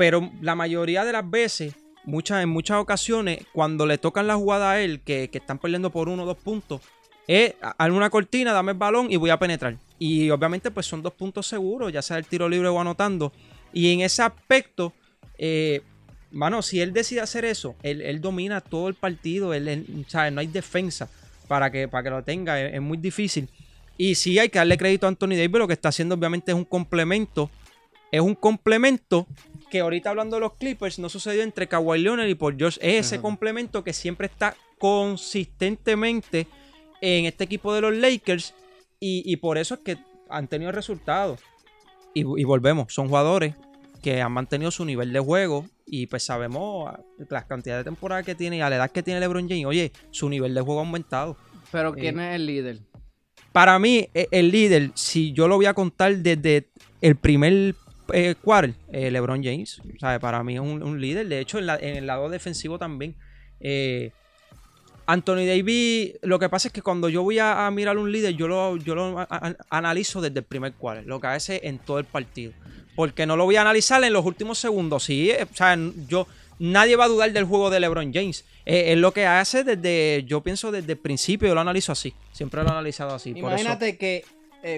pero 0.00 0.30
la 0.40 0.54
mayoría 0.54 1.04
de 1.04 1.12
las 1.12 1.30
veces, 1.30 1.74
muchas, 2.04 2.42
en 2.42 2.48
muchas 2.48 2.78
ocasiones, 2.78 3.44
cuando 3.52 3.84
le 3.84 3.98
tocan 3.98 4.26
la 4.26 4.34
jugada 4.34 4.70
a 4.70 4.80
él, 4.80 5.00
que, 5.02 5.28
que 5.28 5.36
están 5.36 5.58
perdiendo 5.58 5.90
por 5.90 6.08
uno 6.08 6.22
o 6.22 6.26
dos 6.26 6.38
puntos, 6.38 6.80
es 7.28 7.52
hazme 7.60 7.94
una 7.98 8.08
cortina, 8.08 8.54
dame 8.54 8.72
el 8.72 8.78
balón 8.78 9.12
y 9.12 9.16
voy 9.16 9.28
a 9.28 9.38
penetrar. 9.38 9.76
Y 9.98 10.30
obviamente 10.30 10.70
pues 10.70 10.86
son 10.86 11.02
dos 11.02 11.12
puntos 11.12 11.46
seguros, 11.46 11.92
ya 11.92 12.00
sea 12.00 12.16
el 12.16 12.24
tiro 12.24 12.48
libre 12.48 12.68
o 12.68 12.80
anotando. 12.80 13.30
Y 13.74 13.92
en 13.92 14.00
ese 14.00 14.22
aspecto, 14.22 14.94
eh, 15.36 15.82
mano, 16.30 16.62
si 16.62 16.80
él 16.80 16.94
decide 16.94 17.20
hacer 17.20 17.44
eso, 17.44 17.76
él, 17.82 18.00
él 18.00 18.22
domina 18.22 18.62
todo 18.62 18.88
el 18.88 18.94
partido, 18.94 19.52
él, 19.52 19.68
él- 19.68 20.06
no 20.32 20.40
hay 20.40 20.46
defensa 20.46 21.10
para 21.46 21.70
que, 21.70 21.88
para 21.88 22.04
que 22.04 22.08
lo 22.10 22.24
tenga, 22.24 22.58
es, 22.58 22.72
es 22.72 22.80
muy 22.80 22.96
difícil. 22.96 23.50
Y 23.98 24.14
sí 24.14 24.38
hay 24.38 24.48
que 24.48 24.60
darle 24.60 24.78
crédito 24.78 25.04
a 25.04 25.10
Anthony 25.10 25.36
Davis, 25.36 25.58
lo 25.58 25.68
que 25.68 25.74
está 25.74 25.90
haciendo 25.90 26.14
obviamente 26.14 26.52
es 26.52 26.56
un 26.56 26.64
complemento, 26.64 27.50
es 28.10 28.22
un 28.22 28.34
complemento 28.34 29.28
que 29.70 29.80
ahorita 29.80 30.10
hablando 30.10 30.36
de 30.36 30.40
los 30.40 30.54
Clippers 30.54 30.98
no 30.98 31.08
sucedió 31.08 31.42
entre 31.42 31.68
Kawhi 31.68 32.00
Leonard 32.00 32.28
y 32.28 32.34
Paul 32.34 32.56
George, 32.58 32.78
es 32.82 33.06
ese 33.06 33.20
complemento 33.20 33.82
que 33.84 33.92
siempre 33.92 34.26
está 34.26 34.56
consistentemente 34.78 36.46
en 37.00 37.24
este 37.26 37.44
equipo 37.44 37.72
de 37.72 37.80
los 37.80 37.94
Lakers 37.94 38.54
y, 38.98 39.22
y 39.24 39.36
por 39.36 39.56
eso 39.58 39.74
es 39.74 39.80
que 39.80 39.96
han 40.28 40.48
tenido 40.48 40.72
resultados. 40.72 41.40
Y, 42.12 42.20
y 42.20 42.44
volvemos, 42.44 42.92
son 42.92 43.08
jugadores 43.08 43.54
que 44.02 44.20
han 44.20 44.32
mantenido 44.32 44.70
su 44.70 44.84
nivel 44.84 45.12
de 45.12 45.20
juego 45.20 45.66
y 45.86 46.06
pues 46.06 46.22
sabemos 46.22 46.90
las 47.28 47.44
cantidades 47.44 47.84
de 47.84 47.90
temporada 47.90 48.22
que 48.22 48.34
tiene 48.34 48.58
y 48.58 48.60
a 48.60 48.70
la 48.70 48.76
edad 48.76 48.90
que 48.90 49.02
tiene 49.02 49.20
LeBron 49.20 49.48
James, 49.48 49.66
oye, 49.66 49.92
su 50.10 50.28
nivel 50.28 50.54
de 50.54 50.60
juego 50.60 50.80
ha 50.80 50.84
aumentado. 50.84 51.36
Pero 51.70 51.92
¿quién 51.92 52.18
es 52.20 52.34
el 52.34 52.46
líder? 52.46 52.78
Para 53.52 53.78
mí, 53.78 54.08
e- 54.14 54.28
el 54.30 54.50
líder, 54.50 54.92
si 54.94 55.32
yo 55.32 55.48
lo 55.48 55.56
voy 55.56 55.66
a 55.66 55.74
contar 55.74 56.16
desde 56.16 56.68
el 57.00 57.16
primer 57.16 57.74
eh, 58.12 58.36
eh, 58.92 59.10
LeBron 59.10 59.42
James, 59.42 59.80
¿sabe? 59.98 60.20
para 60.20 60.42
mí 60.42 60.54
es 60.54 60.60
un, 60.60 61.00
líder. 61.00 61.28
De 61.28 61.40
hecho, 61.40 61.58
en, 61.58 61.96
el 61.96 62.06
lado 62.06 62.28
defensivo 62.28 62.78
también. 62.78 63.14
eh, 63.60 64.12
Anthony 65.10 65.44
Davis, 65.44 66.12
lo 66.22 66.38
que 66.38 66.48
pasa 66.48 66.68
es 66.68 66.72
que 66.72 66.82
cuando 66.82 67.08
yo 67.08 67.24
voy 67.24 67.40
a, 67.40 67.66
a 67.66 67.70
mirar 67.72 67.98
un 67.98 68.12
líder, 68.12 68.36
yo 68.36 68.46
lo, 68.46 68.76
yo 68.76 68.94
lo 68.94 69.26
analizo 69.68 70.20
desde 70.20 70.38
el 70.38 70.44
primer 70.44 70.72
quarter, 70.74 71.04
lo 71.04 71.20
que 71.20 71.26
hace 71.26 71.60
en 71.64 71.78
todo 71.78 71.98
el 71.98 72.04
partido. 72.04 72.52
Porque 72.94 73.26
no 73.26 73.36
lo 73.36 73.44
voy 73.44 73.56
a 73.56 73.62
analizar 73.62 74.02
en 74.04 74.12
los 74.12 74.24
últimos 74.24 74.58
segundos. 74.58 75.02
Sí, 75.02 75.30
eh, 75.32 75.48
o 75.50 75.56
sea, 75.56 75.76
yo, 76.06 76.28
nadie 76.60 76.94
va 76.94 77.06
a 77.06 77.08
dudar 77.08 77.32
del 77.32 77.44
juego 77.44 77.70
de 77.70 77.80
LeBron 77.80 78.12
James. 78.12 78.44
Es 78.64 78.96
lo 78.98 79.12
que 79.12 79.26
hace 79.26 79.64
desde, 79.64 80.24
yo 80.28 80.42
pienso 80.42 80.70
desde 80.70 80.92
el 80.92 80.98
principio, 80.98 81.52
lo 81.56 81.60
analizo 81.60 81.90
así. 81.90 82.14
Siempre 82.30 82.62
lo 82.62 82.68
he 82.68 82.70
analizado 82.70 83.12
así. 83.12 83.30
Imagínate 83.30 83.96
que, 83.96 84.24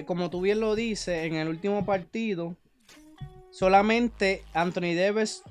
como 0.07 0.31
tú 0.31 0.41
bien 0.41 0.61
lo 0.61 0.73
dices, 0.73 1.25
en 1.25 1.35
el 1.35 1.47
último 1.47 1.85
partido, 1.85 2.55
solamente 3.53 4.43
Anthony 4.53 4.95
Davis 4.95 5.43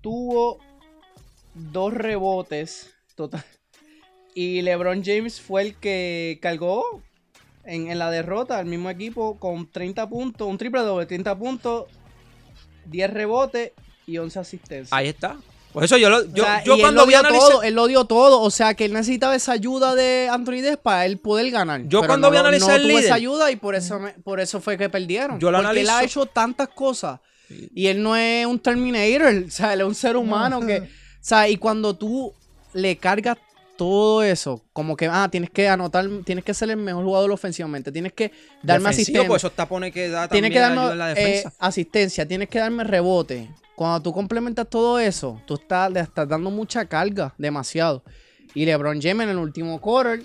tuvo 0.00 0.58
dos 1.54 1.92
rebotes 1.94 2.90
total. 3.14 3.44
Y 4.34 4.62
LeBron 4.62 5.02
James 5.04 5.42
fue 5.42 5.60
el 5.60 5.74
que 5.76 6.38
cargó 6.40 7.02
en, 7.64 7.90
en 7.90 7.98
la 7.98 8.10
derrota 8.10 8.56
al 8.58 8.64
mismo 8.64 8.88
equipo 8.88 9.38
con 9.38 9.70
30 9.70 10.08
puntos, 10.08 10.48
un 10.48 10.56
triple 10.56 10.80
doble, 10.80 11.04
30 11.04 11.36
puntos, 11.36 11.84
10 12.86 13.10
rebotes 13.12 13.72
y 14.06 14.16
11 14.16 14.38
asistencias. 14.38 14.88
Ahí 14.90 15.08
está. 15.08 15.36
Por 15.74 15.84
eso 15.84 15.98
yo, 15.98 16.08
lo, 16.08 16.24
yo, 16.32 16.44
O 16.44 16.46
sea, 16.46 16.64
yo 16.64 16.78
cuando 16.78 17.04
dio 17.04 17.18
analizar. 17.18 17.46
todo, 17.50 17.62
él 17.62 17.74
lo 17.74 17.86
dio 17.88 18.06
todo, 18.06 18.40
o 18.40 18.50
sea 18.50 18.72
que 18.72 18.86
él 18.86 18.94
necesitaba 18.94 19.34
esa 19.36 19.52
ayuda 19.52 19.94
de 19.94 20.30
Anthony 20.32 20.62
Davis 20.62 20.78
para 20.82 21.04
él 21.04 21.18
poder 21.18 21.50
ganar. 21.50 21.82
Yo 21.88 21.98
cuando 22.00 22.28
no 22.28 22.32
lo- 22.32 22.40
analizar 22.40 22.70
no 22.70 22.76
el 22.76 22.88
líder- 22.88 23.04
esa 23.04 23.14
ayuda 23.16 23.50
y 23.50 23.56
por 23.56 23.74
eso, 23.74 23.98
me- 24.00 24.12
por 24.12 24.40
eso 24.40 24.62
fue 24.62 24.78
que 24.78 24.88
perdieron. 24.88 25.38
Yo 25.38 25.50
lo 25.50 25.62
Porque 25.62 25.80
él 25.82 25.90
ha 25.90 26.02
hecho 26.02 26.24
tantas 26.24 26.68
cosas 26.70 27.20
y 27.74 27.86
él 27.86 28.02
no 28.02 28.16
es 28.16 28.46
un 28.46 28.58
Terminator, 28.58 29.44
o 29.46 29.50
sea, 29.50 29.72
él 29.74 29.80
es 29.80 29.86
un 29.86 29.94
ser 29.94 30.16
humano 30.16 30.60
que, 30.60 30.78
o 30.78 30.86
sea, 31.20 31.48
y 31.48 31.56
cuando 31.56 31.94
tú 31.94 32.32
le 32.74 32.96
cargas 32.96 33.38
todo 33.76 34.22
eso, 34.22 34.62
como 34.72 34.96
que, 34.96 35.08
ah, 35.10 35.28
tienes 35.30 35.50
que 35.50 35.68
anotar, 35.68 36.06
tienes 36.24 36.44
que 36.44 36.54
ser 36.54 36.70
el 36.70 36.76
mejor 36.76 37.04
jugador 37.04 37.30
ofensivamente, 37.32 37.90
tienes 37.90 38.12
que 38.12 38.30
darme 38.62 38.90
defensivo, 38.90 38.90
asistencia. 38.90 39.28
pues 39.28 39.40
esos 39.40 39.52
tapones 39.52 39.92
que 39.92 40.08
da 40.08 40.28
Tienes 40.28 40.50
que 40.50 40.58
darme 40.58 40.94
la 40.94 41.12
eh, 41.12 41.14
defensa. 41.14 41.52
asistencia, 41.58 42.28
tienes 42.28 42.48
que 42.48 42.58
darme 42.58 42.84
rebote. 42.84 43.50
Cuando 43.74 44.00
tú 44.02 44.12
complementas 44.12 44.68
todo 44.68 44.98
eso, 44.98 45.40
tú 45.46 45.54
estás, 45.54 45.90
le 45.90 46.00
estás 46.00 46.28
dando 46.28 46.50
mucha 46.50 46.84
carga, 46.84 47.34
demasiado. 47.38 48.04
Y 48.54 48.66
LeBron 48.66 49.00
James 49.00 49.24
en 49.24 49.30
el 49.30 49.38
último 49.38 49.80
quarter, 49.80 50.22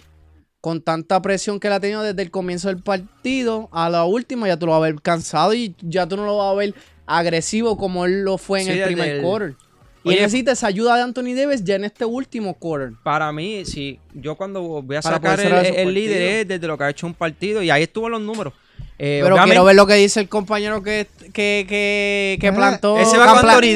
con 0.62 0.82
tanta 0.82 1.22
presión 1.22 1.60
que 1.60 1.68
él 1.68 1.74
ha 1.74 1.80
tenido 1.80 2.04
desde 2.04 2.22
el 2.22 2.30
comienzo 2.30 2.68
del 2.68 2.84
partido, 2.84 3.70
a 3.72 3.90
la 3.90 4.04
última 4.04 4.48
ya 4.48 4.58
tú 4.58 4.66
lo 4.66 4.74
vas 4.74 4.80
a 4.80 4.92
ver 4.92 5.02
cansado 5.02 5.54
y 5.54 5.76
ya 5.82 6.08
tú 6.08 6.18
no 6.18 6.26
lo 6.26 6.38
vas 6.38 6.52
a 6.52 6.56
ver 6.56 6.76
agresivo 7.08 7.78
como 7.78 8.06
él 8.06 8.22
lo 8.24 8.38
fue 8.38 8.60
en 8.62 8.66
Sí, 8.68 8.72
el 8.74 8.84
primer 8.86 9.10
el- 9.10 9.22
quarter. 9.24 9.56
Y 10.04 10.10
Oye, 10.10 10.18
él 10.20 10.24
necesita 10.24 10.52
esa 10.54 10.68
ayuda 10.68 10.96
de 10.96 11.02
Anthony 11.02 11.34
Davis 11.36 11.64
ya 11.66 11.76
en 11.76 11.84
este 11.84 12.06
último 12.06 12.54
quarter. 12.54 12.92
Para 13.04 13.32
mí, 13.34 13.66
sí, 13.66 14.00
yo 14.14 14.36
cuando 14.36 14.62
voy 14.62 14.96
a 14.96 15.02
Para 15.02 15.16
sacar 15.18 15.40
el, 15.40 15.94
líder 15.94 16.22
es 16.22 16.48
desde 16.48 16.66
lo 16.68 16.78
que 16.78 16.84
ha 16.86 16.90
hecho 16.90 17.08
un 17.08 17.14
partido 17.14 17.62
y 17.64 17.70
ahí 17.70 17.84
estuvo 17.84 18.08
los 18.08 18.22
números. 18.22 18.54
Eh, 19.00 19.20
Pero 19.22 19.36
obviamente- 19.36 19.50
quiero 19.56 19.66
ver 19.66 19.76
lo 19.76 19.86
que 19.86 19.96
dice 19.96 20.20
el 20.22 20.30
compañero 20.30 20.82
que, 20.82 21.08
que, 21.34 21.66
que, 21.68 22.38
que 22.40 22.48
Ah, 22.48 22.54
plantó. 22.56 22.98
ese 23.00 23.18
va 23.18 23.26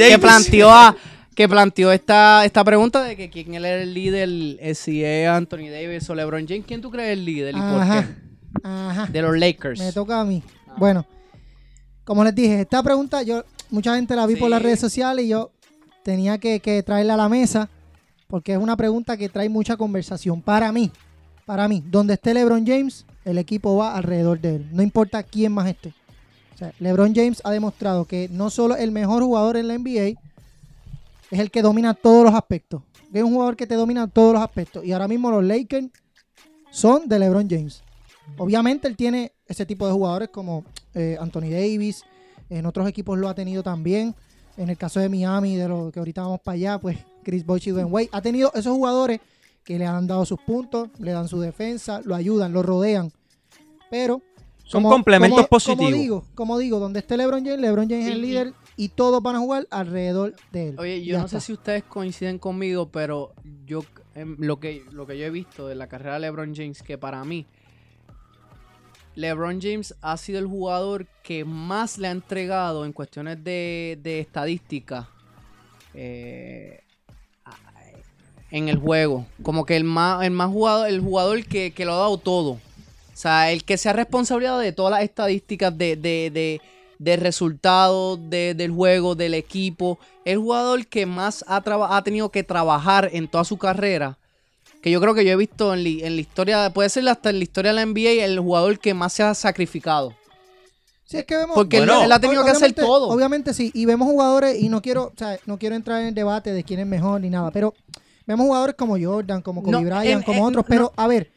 que 0.08 0.18
planteó, 0.20 0.72
a- 0.72 0.96
que 1.36 1.50
planteó 1.50 1.92
esta, 1.92 2.46
esta 2.46 2.64
pregunta 2.64 3.04
de 3.04 3.16
que 3.18 3.30
quién 3.30 3.54
era 3.54 3.82
el 3.82 3.94
líder, 3.94 4.30
eh, 4.60 4.74
si 4.74 5.04
es 5.04 5.28
Anthony 5.28 5.70
Davis 5.70 6.10
o 6.10 6.16
LeBron 6.16 6.48
James. 6.48 6.64
¿Quién 6.66 6.82
tú 6.82 6.90
crees 6.92 7.10
es 7.10 7.14
el 7.18 7.26
líder 7.26 7.56
y 7.56 7.60
por 7.60 7.82
qué? 7.84 8.06
Ajá. 8.64 9.08
De 9.08 9.22
los 9.22 9.38
Lakers. 9.38 9.80
Me 9.80 9.92
toca 9.92 10.22
a 10.22 10.24
mí. 10.26 10.42
Bueno, 10.78 11.06
como 12.04 12.24
les 12.24 12.36
dije, 12.36 12.62
esta 12.62 12.82
pregunta 12.84 13.22
yo 13.24 13.44
mucha 13.70 13.96
gente 13.96 14.16
la 14.16 14.26
vi 14.26 14.36
por 14.36 14.50
las 14.50 14.62
redes 14.62 14.80
sociales 14.80 15.26
y 15.26 15.30
yo 15.30 15.52
tenía 16.04 16.38
que, 16.38 16.60
que 16.60 16.84
traerla 16.84 17.14
a 17.14 17.18
la 17.18 17.30
mesa 17.30 17.70
porque 18.28 18.54
es 18.54 18.58
una 18.58 18.78
pregunta 18.78 19.18
que 19.18 19.30
trae 19.30 19.50
mucha 19.50 19.76
conversación. 19.76 20.42
Para 20.42 20.72
mí, 20.72 20.90
para 21.46 21.68
mí, 21.68 21.84
donde 21.86 22.14
esté 22.14 22.34
LeBron 22.34 22.66
James, 22.66 23.06
el 23.26 23.38
equipo 23.38 23.76
va 23.76 23.96
alrededor 23.96 24.40
de 24.40 24.56
él. 24.56 24.70
No 24.72 24.82
importa 24.82 25.22
quién 25.22 25.52
más 25.52 25.68
esté. 25.68 25.94
O 26.56 26.58
sea, 26.58 26.74
LeBron 26.80 27.14
James 27.14 27.42
ha 27.44 27.52
demostrado 27.52 28.06
que 28.06 28.30
no 28.32 28.50
solo 28.50 28.78
el 28.78 28.92
mejor 28.92 29.22
jugador 29.24 29.58
en 29.58 29.68
la 29.68 29.78
NBA, 29.78 30.20
es 31.30 31.40
el 31.40 31.52
que 31.52 31.62
domina 31.62 31.94
todos 31.94 32.24
los 32.24 32.34
aspectos. 32.34 32.82
Es 33.14 33.22
un 33.22 33.34
jugador 33.34 33.58
que 33.58 33.68
te 33.68 33.76
domina 33.76 34.08
todos 34.08 34.34
los 34.34 34.42
aspectos. 34.42 34.86
Y 34.86 34.94
ahora 34.94 35.10
mismo 35.10 35.30
los 35.30 35.44
Lakers 35.44 35.88
son 36.72 37.10
de 37.10 37.20
LeBron 37.20 37.50
James. 37.50 37.84
Obviamente 38.38 38.88
él 38.88 38.96
tiene 38.96 39.34
ese 39.46 39.66
tipo 39.66 39.86
de 39.86 39.92
jugadores 39.94 40.30
como 40.30 40.64
eh, 40.94 41.18
Anthony 41.20 41.50
Davis, 41.50 42.04
en 42.50 42.66
otros 42.66 42.88
equipos 42.88 43.18
lo 43.18 43.30
ha 43.30 43.36
tenido 43.36 43.64
también. 43.64 44.16
En 44.58 44.70
el 44.70 44.78
caso 44.78 45.00
de 45.00 45.08
Miami, 45.10 45.56
de 45.56 45.68
lo 45.68 45.92
que 45.92 46.00
ahorita 46.00 46.22
vamos 46.24 46.42
para 46.42 46.56
allá, 46.56 46.78
pues 46.80 46.98
Chris 47.24 47.46
Bosh 47.46 47.70
y 47.70 47.72
Dwayne 47.72 47.90
Wade. 47.90 48.10
Ha 48.12 48.22
tenido 48.22 48.52
esos 48.54 48.74
jugadores 48.76 49.20
que 49.64 49.78
le 49.80 49.86
han 49.86 50.08
dado 50.08 50.26
sus 50.26 50.40
puntos, 50.40 50.90
le 51.00 51.12
dan 51.12 51.28
su 51.28 51.40
defensa, 51.40 52.02
lo 52.04 52.16
ayudan, 52.16 52.52
lo 52.52 52.62
rodean. 52.64 53.12
Pero 53.90 54.22
Son 54.66 54.84
complementos 54.84 55.38
como- 55.38 55.48
positivos. 55.48 55.78
Como 55.86 55.92
digo, 55.98 56.26
como 56.36 56.58
digo, 56.58 56.80
donde 56.80 57.00
esté 57.00 57.18
LeBron 57.18 57.44
James, 57.46 57.60
LeBron 57.60 57.90
James 57.90 58.06
es 58.08 58.12
el 58.14 58.20
Y- 58.24 58.28
líder 58.28 58.54
y 58.78 58.90
todos 58.90 59.22
van 59.22 59.36
a 59.36 59.40
jugar 59.40 59.68
alrededor 59.70 60.36
de 60.52 60.70
él. 60.70 60.80
Oye, 60.80 61.04
yo 61.04 61.14
Ya 61.14 61.20
no 61.20 61.26
está. 61.26 61.40
sé 61.40 61.46
si 61.48 61.54
ustedes 61.54 61.84
coinciden 61.84 62.38
conmigo, 62.40 62.90
pero 62.90 63.34
yo 63.66 63.84
em, 64.16 64.36
lo 64.40 64.60
que 64.60 64.84
lo 64.92 65.06
que 65.08 65.18
yo 65.18 65.26
he 65.26 65.30
visto 65.30 65.68
de 65.68 65.76
la 65.76 65.88
carrera 65.88 66.16
de 66.16 66.22
LeBron 66.22 66.54
James, 66.56 66.84
que 66.84 66.98
para 66.98 67.24
mí 67.24 67.46
LeBron 69.16 69.60
James 69.62 69.94
ha 70.02 70.16
sido 70.18 70.40
el 70.40 70.48
jugador 70.48 71.06
que 71.24 71.44
más 71.46 71.98
le 71.98 72.08
ha 72.08 72.12
entregado 72.12 72.86
en 72.86 72.94
cuestiones 72.94 73.44
de, 73.44 74.00
de 74.02 74.20
estadística 74.22 75.10
eh, 75.94 76.82
en 78.52 78.70
el 78.70 78.78
juego. 78.78 79.26
Como 79.44 79.66
que 79.66 79.76
el 79.76 79.84
más, 79.84 80.24
el 80.24 80.32
más 80.32 80.50
jugador, 80.50 80.88
el 80.90 81.02
jugador 81.02 81.46
que, 81.46 81.72
que 81.74 81.86
lo 81.86 81.94
ha 81.94 81.98
dado 81.98 82.18
todo. 82.18 82.52
O 82.52 82.60
sea, 83.22 83.52
el 83.52 83.64
que 83.64 83.78
se 83.78 83.90
ha 83.90 83.94
responsabilizado 83.94 84.60
de 84.60 84.72
todas 84.72 84.92
las 84.92 85.04
estadísticas 85.04 85.78
de, 85.78 85.96
de, 85.96 86.32
de, 86.32 86.62
de 86.98 87.18
resultados 87.18 88.20
de- 88.30 88.56
del 88.56 88.72
juego, 88.72 89.16
del 89.16 89.34
equipo. 89.34 90.00
El 90.26 90.38
jugador 90.40 90.88
que 90.88 91.06
más 91.06 91.44
ha, 91.48 91.62
ha 91.98 92.04
tenido 92.04 92.30
que 92.30 92.44
trabajar 92.44 93.10
en 93.14 93.28
toda 93.28 93.44
su 93.44 93.58
carrera. 93.58 94.18
Que 94.82 94.90
yo 94.92 95.00
creo 95.00 95.14
que 95.14 95.24
yo 95.24 95.32
he 95.32 95.36
visto 95.36 95.74
en, 95.74 95.84
li- 95.84 96.04
en 96.04 96.16
la 96.16 96.22
historia, 96.22 96.70
puede 96.74 96.90
ser 96.90 97.08
hasta 97.08 97.30
en 97.30 97.38
la 97.38 97.44
historia 97.44 97.72
de 97.72 97.76
la 97.76 97.86
NBA, 97.86 98.24
el 98.26 98.40
jugador 98.40 98.80
que 98.80 98.94
más 98.94 99.14
se 99.14 99.24
ha 99.24 99.34
sacrificado. 99.36 100.14
Sí, 101.06 101.18
es 101.18 101.26
que 101.26 101.36
vemos, 101.38 101.56
Porque 101.56 101.78
él- 101.78 101.90
él 101.90 102.12
ha 102.12 102.20
tenido 102.20 102.44
que 102.44 102.52
hacer 102.52 102.74
todo. 102.74 103.10
Obviamente 103.10 103.54
sí, 103.54 103.70
y 103.74 103.86
vemos 103.86 104.08
jugadores, 104.08 104.60
y 104.60 104.70
no 104.70 104.82
quiero, 104.82 105.06
o 105.06 105.14
sea, 105.18 105.38
no 105.46 105.58
quiero 105.60 105.76
entrar 105.76 106.02
en 106.02 106.08
el 106.08 106.16
debate 106.16 106.52
de 106.54 106.64
quién 106.64 106.80
es 106.80 106.88
mejor 106.88 107.22
ni 107.22 107.30
nada, 107.30 107.52
pero 107.52 107.74
vemos 108.26 108.46
jugadores 108.46 108.76
como 108.76 108.98
Jordan, 109.00 109.42
como 109.42 109.62
Kobe 109.62 109.72
No, 109.74 109.82
Bryant, 109.82 110.06
en- 110.06 110.24
como 110.24 110.40
en- 110.40 110.44
otros, 110.46 110.64
no. 110.66 110.68
pero 110.70 110.94
a 110.96 111.08
ver, 111.08 111.30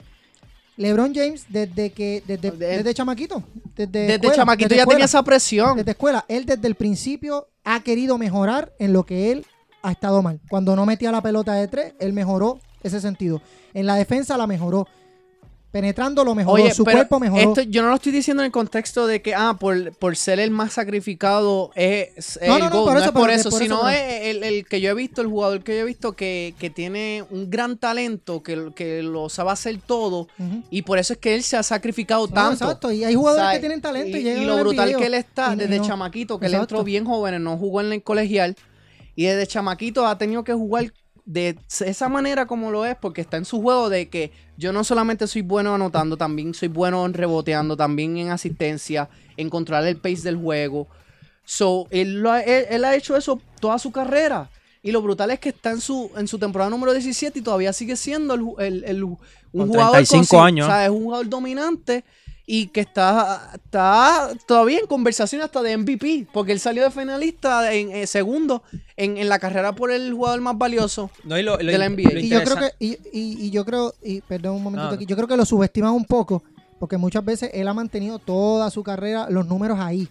LeBron 0.77 1.14
James 1.14 1.45
desde 1.49 1.91
que, 1.91 2.23
desde, 2.27 2.51
De- 2.53 2.66
desde 2.79 2.95
chamaquito, 2.95 3.43
desde, 3.77 3.91
Desde 4.01 4.14
escuela, 4.14 4.35
chamaquito 4.37 4.68
desde 4.68 4.77
ya 4.77 4.83
escuela, 4.83 4.97
tenía 4.97 5.05
esa 5.07 5.23
presión. 5.23 5.77
desde 5.77 5.91
escuela, 5.91 6.25
él 6.29 6.47
desde 6.47 6.66
el 6.66 6.75
principio 6.77 7.49
ha 7.64 7.81
querido 7.83 8.16
mejorar 8.18 8.73
en 8.79 8.93
lo 8.93 9.05
que 9.05 9.33
él 9.33 9.47
ha 9.83 9.93
estado 9.93 10.23
mal. 10.23 10.41
Cuando 10.49 10.75
no 10.77 10.87
metía 10.87 11.12
la 11.12 11.21
pelota 11.21 11.53
de 11.55 11.68
tres, 11.68 11.95
él 12.01 12.12
mejoró 12.12 12.59
ese 12.85 13.01
sentido. 13.01 13.43
En 13.72 13.87
la 13.87 13.97
defensa 13.97 14.37
la 14.37 14.47
mejoró. 14.47 14.87
penetrando 15.72 16.22
lo 16.24 16.37
mejor, 16.37 16.61
Oye, 16.61 16.72
su 16.72 16.85
cuerpo 16.85 17.18
mejoró. 17.18 17.43
esto 17.49 17.62
yo 17.62 17.82
no 17.82 17.89
lo 17.89 17.97
estoy 17.97 18.12
diciendo 18.12 18.45
en 18.45 18.47
el 18.47 18.53
contexto 18.53 19.09
de 19.09 19.20
que, 19.22 19.35
ah, 19.35 19.57
por, 19.59 19.91
por 19.97 20.14
ser 20.14 20.39
el 20.39 20.53
más 20.53 20.72
sacrificado 20.74 21.72
es, 21.74 22.37
es 22.37 22.49
No, 22.49 22.55
el 22.59 22.62
no, 22.62 22.70
no, 22.70 22.85
por 22.85 22.93
no 22.93 22.99
eso, 23.01 23.07
es 23.09 23.11
por 23.12 23.28
eso, 23.30 23.51
sino 23.51 23.89
es 23.89 24.37
el, 24.37 24.45
el 24.45 24.66
que 24.68 24.80
yo 24.80 24.91
he 24.91 24.95
visto, 24.95 25.20
el 25.20 25.26
jugador 25.26 25.64
que 25.64 25.74
yo 25.74 25.80
he 25.80 25.85
visto 25.85 26.12
que, 26.12 26.55
que 26.61 26.70
tiene 26.70 27.24
un 27.28 27.51
gran 27.51 27.76
talento, 27.76 28.41
que, 28.41 28.70
que 28.76 29.03
lo 29.03 29.28
sabe 29.28 29.51
hacer 29.51 29.80
todo, 29.85 30.28
y 30.70 30.82
por 30.82 31.01
eso 31.01 31.14
es 31.14 31.18
que 31.18 31.35
él 31.35 31.43
se 31.43 31.57
ha 31.57 31.64
sacrificado 31.64 32.28
tanto. 32.28 32.53
exacto, 32.66 32.93
y 32.93 33.03
hay 33.03 33.16
jugadores 33.16 33.43
O 33.45 33.49
sea, 33.49 33.55
que 33.55 33.61
tienen 33.61 33.80
talento 33.80 34.16
y, 34.16 34.20
y, 34.20 34.22
llegan 34.22 34.43
y 34.45 34.47
lo 34.47 34.57
brutal 34.59 34.97
que 34.97 35.07
él 35.07 35.14
está 35.14 35.55
y- 35.55 35.57
desde 35.57 35.80
chamaquito, 35.80 36.39
que 36.39 36.47
él 36.47 36.53
Exacto. 36.55 36.76
entró 36.76 36.85
bien 36.85 37.05
joven, 37.05 37.43
no 37.43 37.57
jugó 37.59 37.80
en 37.80 37.93
el 37.93 38.01
colegial. 38.05 38.55
Y 39.16 39.24
desde 39.24 39.49
chamaquito 39.49 40.07
ha 40.07 40.18
tenido 40.18 40.45
que 40.45 40.53
jugar 40.53 40.93
de 41.25 41.57
esa 41.81 42.09
manera 42.09 42.47
como 42.47 42.70
lo 42.70 42.85
es, 42.85 42.97
porque 42.97 43.20
está 43.22 43.37
en 43.39 43.45
su 43.45 43.62
juego 43.62 43.89
de 43.89 44.09
que 44.09 44.31
yo 44.59 44.72
no 44.72 44.85
solamente 44.85 45.27
soy 45.27 45.43
bueno 45.43 45.75
anotando, 45.75 46.16
también 46.16 46.53
soy 46.55 46.68
bueno 46.68 47.05
en 47.07 47.14
reboteando, 47.14 47.77
también 47.77 48.16
en 48.18 48.31
asistencia, 48.31 49.09
en 49.37 49.49
controlar 49.49 49.87
el 49.87 49.97
pace 49.97 50.22
del 50.22 50.37
juego. 50.37 50.87
So, 51.45 51.87
él, 51.91 52.20
lo 52.22 52.31
ha, 52.31 52.41
él, 52.41 52.66
él 52.70 52.85
ha 52.85 52.95
hecho 52.95 53.16
eso 53.16 53.41
toda 53.61 53.79
su 53.79 53.91
carrera. 53.91 54.51
Y 54.83 54.93
lo 54.93 55.01
brutal 55.01 55.31
es 55.31 55.41
que 55.41 55.49
está 55.49 55.70
en 55.70 55.81
su, 55.81 56.11
en 56.16 56.29
su 56.29 56.39
temporada 56.39 56.70
número 56.70 56.93
17 56.93 57.39
y 57.39 57.43
todavía 57.43 57.72
sigue 57.72 57.97
siendo 57.97 58.35
el, 58.35 58.43
el- 58.59 58.85
el- 58.85 59.05
un 59.05 59.16
Con 59.53 59.68
jugador 59.68 59.93
35 59.93 60.25
consi- 60.37 60.45
años. 60.47 60.66
O 60.66 60.70
sea, 60.70 60.85
es 60.85 60.91
un 60.91 61.05
jugador 61.05 61.29
dominante 61.29 62.05
y 62.47 62.66
que 62.66 62.80
está, 62.80 63.51
está 63.55 64.28
todavía 64.47 64.78
en 64.78 64.86
conversación 64.86 65.40
hasta 65.42 65.62
de 65.62 65.76
MVP, 65.78 66.26
porque 66.32 66.53
él 66.53 66.61
salió 66.61 66.82
de 66.84 66.90
finalista 66.90 67.72
en 67.72 67.90
eh, 67.90 68.07
segundo 68.07 68.62
en, 68.97 69.16
en 69.16 69.28
la 69.30 69.38
carrera 69.38 69.74
por 69.74 69.90
el 69.90 70.12
jugador 70.12 70.40
más 70.42 70.59
valioso. 70.59 71.11
No, 71.24 71.38
y 71.38 71.42
lo- 71.42 71.57
lo 71.57 71.72
de 71.72 71.78
la 71.78 71.86
in- 71.86 71.92
NBA. 71.95 72.11
lo 72.12 72.20
Y 72.20 72.28
yo 72.28 72.42
creo 72.45 72.57
que, 72.57 72.70
y, 72.78 72.92
y- 73.12 73.47
y 73.47 73.51
yo 73.51 73.64
creo, 73.64 73.95
y 74.03 74.20
perdón 74.20 74.57
un 74.57 74.62
momentito 74.62 74.88
No. 74.90 74.95
aquí, 74.97 75.07
yo 75.07 75.16
creo 75.16 75.26
que 75.28 75.36
lo 75.38 75.47
subestiman 75.47 75.92
un 75.92 76.05
poco, 76.05 76.42
porque 76.78 76.99
muchas 76.99 77.24
veces 77.24 77.51
él 77.55 77.66
ha 77.66 77.72
mantenido 77.72 78.18
toda 78.18 78.70
su 78.70 78.82
carrera 78.82 79.28
los 79.30 79.47
números 79.47 79.78
ahí. 79.80 80.07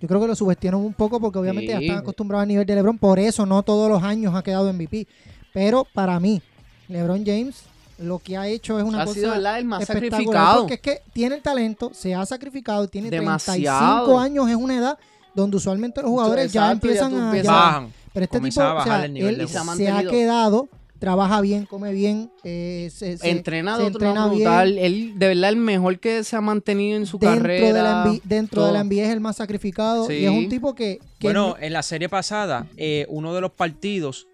Yo 0.00 0.06
creo 0.08 0.20
que 0.20 0.26
lo 0.28 0.36
subestiman 0.36 0.76
un 0.80 0.92
poco 0.92 1.18
porque 1.18 1.38
obviamente 1.38 1.72
ya 1.72 1.78
están 1.80 1.98
acostumbrados 1.98 2.42
al 2.42 2.48
nivel 2.48 2.66
de 2.66 2.74
LeBron, 2.76 2.98
por 2.98 3.18
eso 3.18 3.46
no 3.46 3.62
todos 3.64 3.88
los 3.90 4.02
años 4.02 4.34
ha 4.34 4.42
quedado 4.42 4.72
MVP. 4.72 5.06
Pero 5.52 5.86
para 5.92 6.20
mí, 6.20 6.40
LeBron 6.88 7.24
James 7.24 7.62
lo 7.98 8.18
que 8.18 8.36
ha 8.36 8.48
hecho 8.48 8.78
es 8.78 8.84
una 8.84 9.02
ha 9.02 9.04
cosa 9.04 9.14
sido 9.20 9.30
¿verdad? 9.30 9.58
el 9.58 9.64
más 9.64 9.82
espectacular, 9.82 10.10
sacrificado. 10.20 10.60
Porque 10.60 10.74
es 10.74 10.80
que 10.80 11.02
tiene 11.12 11.36
el 11.36 11.42
talento, 11.42 11.90
se 11.94 12.14
ha 12.14 12.24
sacrificado, 12.26 12.88
tiene 12.88 13.10
Demasiado. 13.10 14.04
35 14.06 14.18
años, 14.20 14.48
es 14.50 14.56
una 14.56 14.76
edad 14.78 14.98
donde 15.34 15.56
usualmente 15.56 16.00
los 16.02 16.10
jugadores 16.10 16.52
ya 16.52 16.66
Exacto, 16.72 16.86
ya 16.88 16.92
empiezan 16.92 17.14
a... 17.14 17.26
empiezas- 17.26 17.44
ya- 17.46 17.52
bajan. 17.52 17.92
pero 18.12 18.24
este 18.24 18.40
tipo, 18.40 18.46
a 18.46 18.48
o 18.48 18.52
sea, 18.52 18.74
bajar 18.74 19.04
el 19.06 19.12
nivel 19.14 19.34
él 19.34 19.38
de 19.40 19.46
se, 19.48 19.58
ha 19.58 19.60
Se 19.60 19.60
ha 19.60 19.64
mantenido. 19.64 20.10
quedado, 20.12 20.68
trabaja 21.00 21.40
bien, 21.40 21.66
come 21.66 21.92
bien, 21.92 22.30
eh, 22.44 22.88
se, 22.94 23.18
se- 23.18 23.30
Entrena 23.30 23.76
se 23.76 23.82
de 23.82 23.88
otro 23.88 23.98
entrena 23.98 24.14
lado 24.20 24.30
bien. 24.30 24.42
brutal. 24.44 24.78
Él, 24.78 25.12
de 25.16 25.26
verdad, 25.28 25.50
el 25.50 25.56
mejor 25.56 25.98
que 25.98 26.22
se 26.24 26.36
ha 26.36 26.40
mantenido 26.40 26.96
en 26.96 27.06
su 27.06 27.18
dentro 27.18 27.36
carrera. 27.40 27.66
de 27.66 27.72
la 27.82 28.04
NBA, 28.06 28.20
dentro 28.24 28.64
de 28.66 28.72
la 28.72 28.78
todo. 28.80 28.88
NBA 28.90 29.02
es 29.02 29.10
el 29.10 29.20
más 29.20 29.36
sacrificado 29.36 30.10
y 30.10 30.24
es 30.24 30.30
un 30.30 30.48
tipo 30.48 30.74
que, 30.74 30.98
que 31.18 31.26
Bueno, 31.26 31.48
no- 31.48 31.56
en 31.58 31.72
la 31.72 31.82
serie 31.82 32.08
pasada, 32.08 32.66
eh, 32.76 33.06
uno 33.08 33.34
de 33.34 33.40
los 33.40 33.50
partidos 33.50 34.26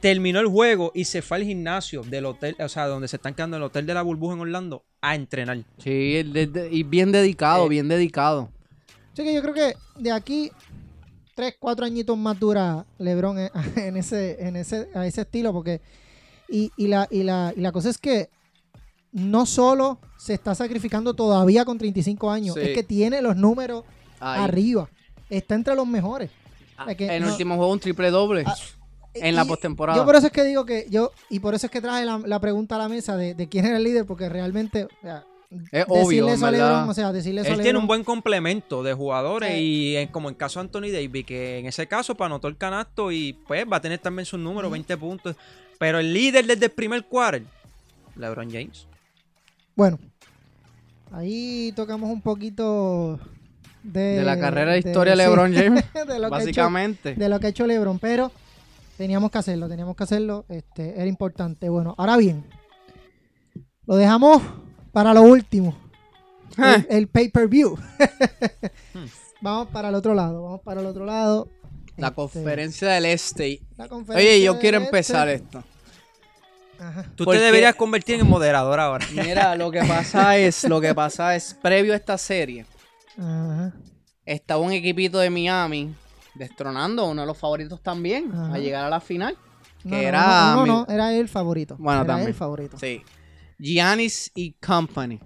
terminó 0.00 0.40
el 0.40 0.46
juego 0.46 0.92
y 0.94 1.04
se 1.04 1.22
fue 1.22 1.38
al 1.38 1.44
gimnasio 1.44 2.02
del 2.02 2.26
hotel, 2.26 2.56
o 2.60 2.68
sea, 2.68 2.86
donde 2.86 3.08
se 3.08 3.16
están 3.16 3.34
quedando 3.34 3.56
en 3.56 3.62
el 3.62 3.66
hotel 3.66 3.86
de 3.86 3.94
la 3.94 4.02
burbuja 4.02 4.34
en 4.34 4.40
Orlando, 4.40 4.84
a 5.00 5.14
entrenar. 5.14 5.58
Sí, 5.78 6.22
y 6.70 6.82
bien 6.82 7.12
dedicado, 7.12 7.66
Eh, 7.66 7.68
bien 7.68 7.88
dedicado. 7.88 8.50
Así 9.12 9.24
que 9.24 9.34
yo 9.34 9.42
creo 9.42 9.54
que 9.54 9.74
de 9.98 10.12
aquí 10.12 10.50
tres, 11.34 11.54
cuatro 11.58 11.84
añitos 11.86 12.16
más 12.18 12.38
dura 12.38 12.84
LeBron 12.98 13.38
en, 13.76 13.96
ese, 13.96 14.36
en 14.46 14.56
ese, 14.56 14.88
a 14.94 15.06
ese 15.06 15.22
estilo, 15.22 15.52
porque 15.52 15.80
y, 16.48 16.70
y 16.76 16.86
la, 16.88 17.08
y, 17.10 17.22
la, 17.22 17.52
y 17.56 17.60
la 17.60 17.72
cosa 17.72 17.88
es 17.90 17.98
que 17.98 18.28
no 19.12 19.46
solo 19.46 19.98
se 20.18 20.34
está 20.34 20.54
sacrificando 20.54 21.14
todavía 21.14 21.64
con 21.64 21.78
35 21.78 22.30
años, 22.30 22.54
Sí. 22.54 22.60
es 22.60 22.74
que 22.74 22.82
tiene 22.82 23.22
los 23.22 23.34
números 23.36 23.84
Ahí. 24.20 24.42
arriba, 24.44 24.88
está 25.30 25.54
entre 25.54 25.74
los 25.74 25.86
mejores. 25.86 26.30
Ah, 26.76 26.86
Es 26.90 26.96
que 26.98 27.06
en 27.06 27.12
el 27.12 27.22
no- 27.22 27.30
último 27.32 27.56
juego 27.56 27.72
un 27.72 27.80
triple 27.80 28.10
doble. 28.10 28.44
En 29.22 29.34
la 29.36 29.44
postemporada. 29.44 29.98
Yo 29.98 30.04
por 30.04 30.16
eso 30.16 30.26
es 30.26 30.32
que 30.32 30.44
digo 30.44 30.64
que 30.64 30.86
yo, 30.90 31.12
y 31.30 31.40
por 31.40 31.54
eso 31.54 31.66
es 31.66 31.70
que 31.72 31.80
traje 31.80 32.04
la, 32.04 32.18
la 32.24 32.40
pregunta 32.40 32.74
a 32.76 32.78
la 32.78 32.88
mesa 32.88 33.16
de, 33.16 33.34
de 33.34 33.48
quién 33.48 33.64
era 33.66 33.76
el 33.76 33.84
líder, 33.84 34.04
porque 34.06 34.28
realmente, 34.28 34.84
o 34.84 34.88
sea, 35.02 35.24
Es 35.72 35.84
obvio, 35.88 36.26
decirle 36.26 36.30
en 36.30 36.36
eso 36.36 36.46
a 36.46 36.50
verdad. 36.50 36.68
LeBron, 36.70 36.88
o 36.90 36.94
sea, 36.94 37.12
decirle 37.12 37.40
eso 37.42 37.50
a 37.50 37.54
Él 37.54 37.60
tiene 37.62 37.78
un 37.78 37.86
buen 37.86 38.04
complemento 38.04 38.82
de 38.82 38.92
jugadores 38.94 39.50
Sí. 39.52 39.56
y 39.58 39.96
eh, 39.96 40.08
como 40.10 40.28
en 40.28 40.34
caso 40.34 40.58
de 40.60 40.64
Anthony 40.66 40.90
Davis, 40.92 41.24
que 41.26 41.58
en 41.58 41.66
ese 41.66 41.86
caso 41.86 42.14
pues, 42.14 42.26
anotó 42.26 42.48
el 42.48 42.56
canasto 42.56 43.12
y 43.12 43.32
pues 43.46 43.64
va 43.70 43.76
a 43.76 43.80
tener 43.80 43.98
también 43.98 44.26
sus 44.26 44.40
números, 44.40 44.70
20 44.70 44.96
puntos. 44.96 45.36
Pero 45.78 45.98
el 45.98 46.12
líder 46.12 46.46
desde 46.46 46.66
el 46.66 46.72
primer 46.72 47.04
quarter, 47.04 47.42
LeBron 48.16 48.50
James. 48.50 48.86
Bueno, 49.74 49.98
ahí 51.12 51.72
tocamos 51.76 52.10
un 52.10 52.20
poquito 52.22 53.20
de, 53.82 54.00
de 54.16 54.24
la 54.24 54.38
carrera 54.40 54.72
de 54.72 54.78
historia 54.78 55.12
de 55.12 55.16
LeBron 55.16 55.52
James. 55.54 55.84
de, 55.94 56.18
lo 56.18 56.30
que 56.30 56.36
ha 56.36 56.38
hecho, 56.38 56.46
básicamente. 56.46 57.14
de 57.14 57.28
lo 57.28 57.38
que 57.40 57.46
ha 57.46 57.50
hecho 57.50 57.66
LeBron, 57.66 57.98
pero 57.98 58.32
teníamos 58.96 59.30
que 59.30 59.38
hacerlo, 59.38 59.68
teníamos 59.68 59.96
que 59.96 60.04
hacerlo, 60.04 60.44
este, 60.48 60.94
era 60.96 61.06
importante. 61.06 61.68
Bueno, 61.68 61.94
ahora 61.98 62.16
bien, 62.16 62.44
lo 63.86 63.96
dejamos 63.96 64.42
para 64.92 65.12
lo 65.14 65.22
último, 65.22 65.76
el, 66.58 66.86
el 66.90 67.08
pay-per-view. 67.08 67.76
vamos 69.40 69.68
para 69.68 69.88
el 69.88 69.94
otro 69.94 70.14
lado, 70.14 70.42
vamos 70.42 70.60
para 70.62 70.80
el 70.80 70.86
otro 70.86 71.04
lado. 71.04 71.48
La 71.96 72.08
Este, 72.08 72.16
conferencia 72.16 72.88
del 72.90 73.06
Este. 73.06 73.62
la 73.76 73.88
conferencia 73.88 74.30
Oye, 74.34 74.42
yo 74.42 74.52
del 74.52 74.60
quiero 74.60 74.76
Este. 74.78 74.86
empezar 74.88 75.28
esto. 75.28 75.64
Ajá. 76.78 77.04
Tú 77.14 77.24
Porque- 77.24 77.38
te 77.38 77.44
deberías 77.46 77.74
convertir 77.74 78.20
en 78.20 78.26
moderador 78.28 78.78
ahora. 78.80 79.06
Mira, 79.14 79.56
lo 79.56 79.70
que 79.70 79.80
pasa 79.80 80.36
es, 80.36 80.64
lo 80.64 80.78
que 80.80 80.94
pasa 80.94 81.34
es, 81.34 81.54
previo 81.54 81.94
a 81.94 81.96
esta 81.96 82.18
serie, 82.18 82.66
Ajá. 83.16 83.72
estaba 84.26 84.60
un 84.60 84.72
equipito 84.72 85.18
de 85.18 85.30
Miami 85.30 85.94
destronando 86.38 87.02
a 87.02 87.08
uno 87.08 87.22
de 87.22 87.26
los 87.26 87.36
favoritos 87.38 87.82
también 87.82 88.30
Ajá. 88.32 88.54
a 88.54 88.58
llegar 88.58 88.84
a 88.84 88.90
la 88.90 89.00
final. 89.00 89.36
Que 89.82 89.88
No, 89.88 89.96
no, 89.96 90.02
era. 90.08 90.54
no, 90.56 90.66
no, 90.66 90.86
era 90.88 91.14
el 91.14 91.28
favorito. 91.28 91.76
Bueno, 91.78 92.00
era 92.00 92.06
también. 92.08 92.28
el 92.28 92.34
favorito. 92.34 92.78
Sí. 92.78 93.02
Giannis 93.58 94.30
y 94.34 94.52
Company. 94.52 95.20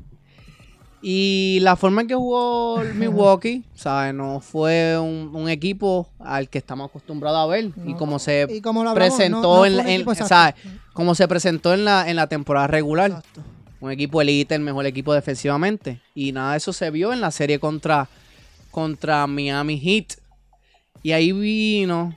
Y 1.03 1.59
la 1.63 1.77
forma 1.77 2.03
en 2.03 2.09
que 2.09 2.15
jugó 2.15 2.83
el 2.83 2.95
Milwaukee, 2.95 3.65
¿sabes? 3.75 4.13
No 4.13 4.41
fue 4.41 4.99
un, 4.99 5.31
un 5.35 5.49
equipo 5.49 6.11
al 6.19 6.51
que 6.51 6.59
estamos 6.59 6.91
acostumbrados 6.91 7.39
a 7.41 7.47
ver. 7.47 7.71
y 7.87 7.95
como 7.95 8.19
se 8.19 8.47
Y 8.51 8.61
como 8.61 8.85
lo 8.85 8.91
hablamos, 8.91 9.15
presentó 9.17 9.41
no- 9.67 9.83
no 9.83 9.89
en. 9.89 10.15
¿sabes? 10.15 10.57
Como 10.93 11.15
se 11.15 11.27
presentó 11.27 11.73
en 11.73 11.87
la, 11.87 12.11
en 12.11 12.17
la 12.17 12.27
temporada 12.27 12.67
regular. 12.67 13.11
Exacto. 13.13 13.43
Un 13.81 13.91
equipo 13.91 14.21
elite, 14.21 14.55
el 14.55 14.61
mejor 14.61 14.85
equipo 14.85 15.15
defensivamente. 15.15 16.03
Y 16.15 16.33
nada 16.33 16.51
de 16.53 16.59
eso 16.59 16.75
se 16.75 16.91
vio 16.91 17.15
en 17.15 17.23
la 17.23 17.31
serie 17.31 17.59
contra, 17.59 18.07
contra 18.71 19.27
Miami 19.27 19.81
Heat. 19.81 20.19
Y 21.03 21.13
ahí 21.13 21.33
vino 21.33 22.15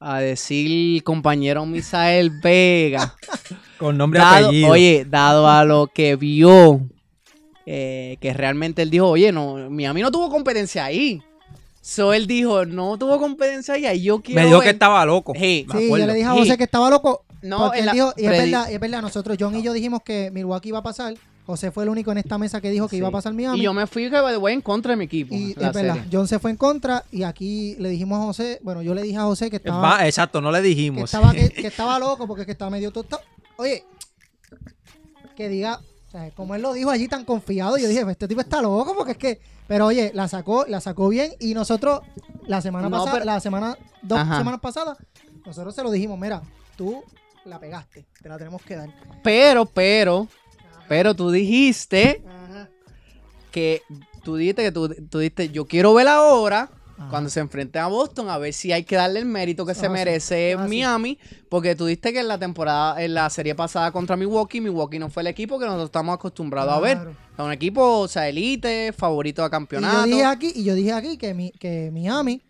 a 0.00 0.20
decir 0.20 0.96
el 0.96 1.02
compañero 1.02 1.64
Misael 1.66 2.30
Vega. 2.42 3.14
Con 3.78 3.96
nombre 3.96 4.20
y 4.20 4.22
apellido. 4.22 4.70
oye, 4.70 5.06
dado 5.08 5.48
a 5.48 5.64
lo 5.64 5.86
que 5.92 6.16
vio, 6.16 6.80
eh, 7.66 8.16
que 8.20 8.32
realmente 8.34 8.82
él 8.82 8.90
dijo, 8.90 9.08
oye, 9.08 9.30
no, 9.32 9.70
Miami 9.70 10.02
no 10.02 10.10
tuvo 10.10 10.28
competencia 10.30 10.84
ahí. 10.84 11.22
So 11.80 12.12
él 12.12 12.26
dijo, 12.26 12.66
no 12.66 12.98
tuvo 12.98 13.18
competencia 13.18 13.74
ahí, 13.74 14.02
yo 14.02 14.20
quiero 14.20 14.40
me 14.40 14.46
dijo 14.46 14.58
que 14.60 14.66
ver". 14.66 14.74
estaba 14.74 15.04
loco. 15.06 15.32
Sí. 15.34 15.64
me 15.68 15.78
Sí, 15.78 15.86
acuerdo. 15.86 15.98
yo 15.98 16.06
le 16.06 16.14
dije 16.14 16.26
a. 16.28 16.32
José 16.32 16.58
que 16.58 16.64
estaba 16.64 16.90
loco. 16.90 17.24
No, 17.40 17.72
él 17.72 17.86
la- 17.86 17.92
dijo, 17.92 18.12
y 18.16 18.24
es 18.24 18.30
verdad, 18.30 18.68
y 18.68 18.74
es 18.74 18.80
verdad, 18.80 19.00
nosotros, 19.00 19.36
John 19.40 19.54
y 19.56 19.62
yo 19.62 19.72
dijimos 19.72 20.00
que 20.04 20.30
Milwaukee 20.32 20.68
iba 20.70 20.78
a 20.78 20.82
pasar. 20.82 21.14
José 21.48 21.70
fue 21.70 21.84
el 21.84 21.88
único 21.88 22.12
en 22.12 22.18
esta 22.18 22.36
mesa 22.36 22.60
que 22.60 22.68
dijo 22.70 22.86
que 22.88 22.96
Sí. 22.96 22.98
iba 22.98 23.08
a 23.08 23.10
pasar 23.10 23.32
Miami. 23.32 23.58
Y 23.58 23.62
yo 23.62 23.72
me 23.72 23.86
fui 23.86 24.10
que 24.10 24.20
voy 24.36 24.52
en 24.52 24.60
contra 24.60 24.90
de 24.92 24.96
mi 24.98 25.06
equipo. 25.06 25.34
Y 25.34 25.54
la 25.54 25.68
es 25.68 25.72
verdad, 25.72 25.94
serie. 25.94 26.10
John 26.12 26.28
se 26.28 26.38
fue 26.38 26.50
en 26.50 26.58
contra 26.58 27.04
y 27.10 27.22
aquí 27.22 27.74
le 27.78 27.88
dijimos 27.88 28.20
a 28.20 28.24
José, 28.24 28.60
bueno, 28.62 28.82
yo 28.82 28.92
le 28.94 29.00
dije 29.00 29.16
a 29.16 29.22
José 29.22 29.48
que 29.48 29.56
estaba, 29.56 29.80
Va, 29.80 30.06
exacto, 30.06 30.42
no 30.42 30.52
le 30.52 30.60
que 30.60 30.68
dijimos. 30.68 31.04
estaba, 31.04 31.32
que, 31.32 31.48
que 31.48 31.66
estaba 31.68 31.98
loco 31.98 32.26
porque 32.26 32.44
que 32.44 32.52
estaba 32.52 32.70
medio 32.70 32.90
tostado. 32.92 33.22
Oye, 33.56 33.82
que 35.36 35.48
diga, 35.48 35.80
o 36.08 36.10
sea, 36.10 36.30
como 36.32 36.54
él 36.54 36.60
lo 36.62 36.72
dijo 36.74 36.90
allí 36.90 37.08
tan 37.08 37.24
confiado, 37.24 37.78
yo 37.78 37.88
dije, 37.88 38.04
este 38.10 38.28
tipo 38.28 38.40
está 38.42 38.60
loco 38.60 38.94
porque 38.94 39.12
es 39.12 39.18
que, 39.18 39.40
pero 39.66 39.86
oye, 39.86 40.10
la 40.14 40.28
sacó, 40.28 40.66
la 40.68 40.80
sacó 40.80 41.08
bien 41.08 41.32
y 41.40 41.54
nosotros 41.54 42.00
la 42.46 42.60
semana 42.60 42.88
No, 42.88 42.98
pasada, 42.98 43.12
pero- 43.12 43.24
la 43.24 43.40
semana, 43.40 43.78
dos 44.02 44.18
Ajá. 44.18 44.38
semanas 44.38 44.60
pasadas, 44.60 44.98
nosotros 45.46 45.74
se 45.74 45.82
lo 45.82 45.90
dijimos, 45.90 46.18
mira, 46.18 46.42
tú 46.76 47.02
la 47.44 47.58
pegaste, 47.58 48.06
te 48.20 48.28
la 48.28 48.36
tenemos 48.36 48.60
que 48.62 48.76
dar. 48.76 48.90
Pero, 49.22 49.64
pero, 49.66 50.28
pero 50.88 51.14
tú 51.14 51.30
dijiste 51.30 52.22
Ajá. 52.26 52.68
que 53.50 53.82
tú 54.22 54.36
dijiste 54.36 54.62
que 54.62 54.72
tú, 54.72 54.88
tú 55.10 55.18
dijiste, 55.20 55.50
yo 55.50 55.66
quiero 55.66 55.94
ver 55.94 56.08
ahora 56.08 56.70
Ajá. 56.98 57.10
cuando 57.10 57.30
se 57.30 57.40
enfrenten 57.40 57.80
a 57.82 57.86
Boston 57.86 58.28
a 58.28 58.38
ver 58.38 58.52
si 58.52 58.72
hay 58.72 58.82
que 58.84 58.96
darle 58.96 59.20
el 59.20 59.24
mérito 59.26 59.64
que 59.64 59.74
se 59.74 59.86
es 59.86 59.92
merece 59.92 60.50
es 60.52 60.58
así. 60.58 60.68
Miami, 60.68 61.18
porque 61.48 61.74
tú 61.76 61.86
dijiste 61.86 62.12
que 62.12 62.20
en 62.20 62.28
la 62.28 62.38
temporada, 62.38 63.02
en 63.02 63.14
la 63.14 63.30
serie 63.30 63.54
pasada 63.54 63.92
contra 63.92 64.16
Milwaukee, 64.16 64.60
Milwaukee 64.60 64.98
no 64.98 65.08
fue 65.08 65.22
el 65.22 65.28
equipo 65.28 65.58
que 65.58 65.64
nosotros 65.66 65.86
estamos 65.88 66.14
acostumbrados 66.14 66.72
a 66.74 66.80
ver. 66.80 66.98
Sea, 67.36 67.44
un 67.44 67.52
equipo, 67.52 68.00
o 68.00 68.08
sea, 68.08 68.28
elite, 68.28 68.92
favorito 68.92 69.46
Y 69.46 69.50
campeonato. 69.50 70.06
yo 70.06 70.06
dije 70.06 70.24
aquí, 70.24 70.52
y 70.54 70.64
yo 70.64 70.74
dije 70.74 70.92
aquí 70.92 71.16
que, 71.16 71.34
mi, 71.34 71.52
que 71.52 71.90
Miami 71.92 72.42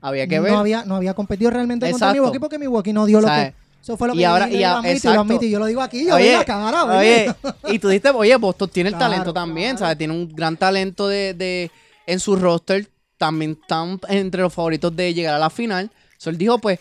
Había 0.00 0.26
que 0.26 0.36
no 0.38 0.42
ver. 0.42 0.54
había, 0.54 0.84
no 0.84 0.96
había 0.96 1.14
competido 1.14 1.50
realmente 1.52 1.86
contra 1.88 2.08
Exacto. 2.08 2.14
Milwaukee 2.14 2.38
porque 2.40 2.58
Milwaukee 2.58 2.92
no 2.92 3.06
dio 3.06 3.20
lo 3.20 3.28
que 3.28 3.54
Eso 3.82 3.96
fue 3.96 4.06
lo 4.08 4.14
Y 4.14 4.18
que 4.18 4.26
ahora- 4.26 4.46
yo 4.46 4.50
dije, 4.52 4.60
y 4.60 4.62
lo 4.64 4.68
a- 4.68 4.78
admito, 4.78 5.10
y 5.10 5.14
lo 5.14 5.20
admito, 5.20 5.44
y 5.44 5.50
yo 5.50 5.58
lo 5.58 5.66
digo 5.66 5.80
aquí, 5.82 6.06
yo 6.06 6.14
Oye, 6.14 6.26
doy 6.28 6.38
la 6.38 6.44
cara, 6.44 6.84
Oye, 6.84 7.34
oye. 7.64 7.74
y 7.74 7.78
tú 7.80 7.88
dijiste, 7.88 8.10
oye, 8.10 8.36
Boston 8.36 8.68
tiene 8.72 8.90
el 8.90 8.94
Claro, 8.96 9.10
talento 9.10 9.32
también, 9.34 9.70
claro. 9.70 9.78
¿sabes? 9.80 9.98
Tiene 9.98 10.12
un 10.14 10.28
gran 10.32 10.56
talento 10.56 11.08
de, 11.08 11.34
de- 11.34 11.70
en 12.06 12.20
su 12.20 12.36
roster. 12.36 12.88
También 13.18 13.58
están 13.60 14.00
entre 14.08 14.42
los 14.42 14.52
favoritos 14.52 14.94
de 14.96 15.12
llegar 15.14 15.34
a 15.34 15.38
la 15.38 15.50
final. 15.50 15.90
So, 16.16 16.30
él 16.30 16.38
dijo, 16.38 16.58
pues, 16.58 16.78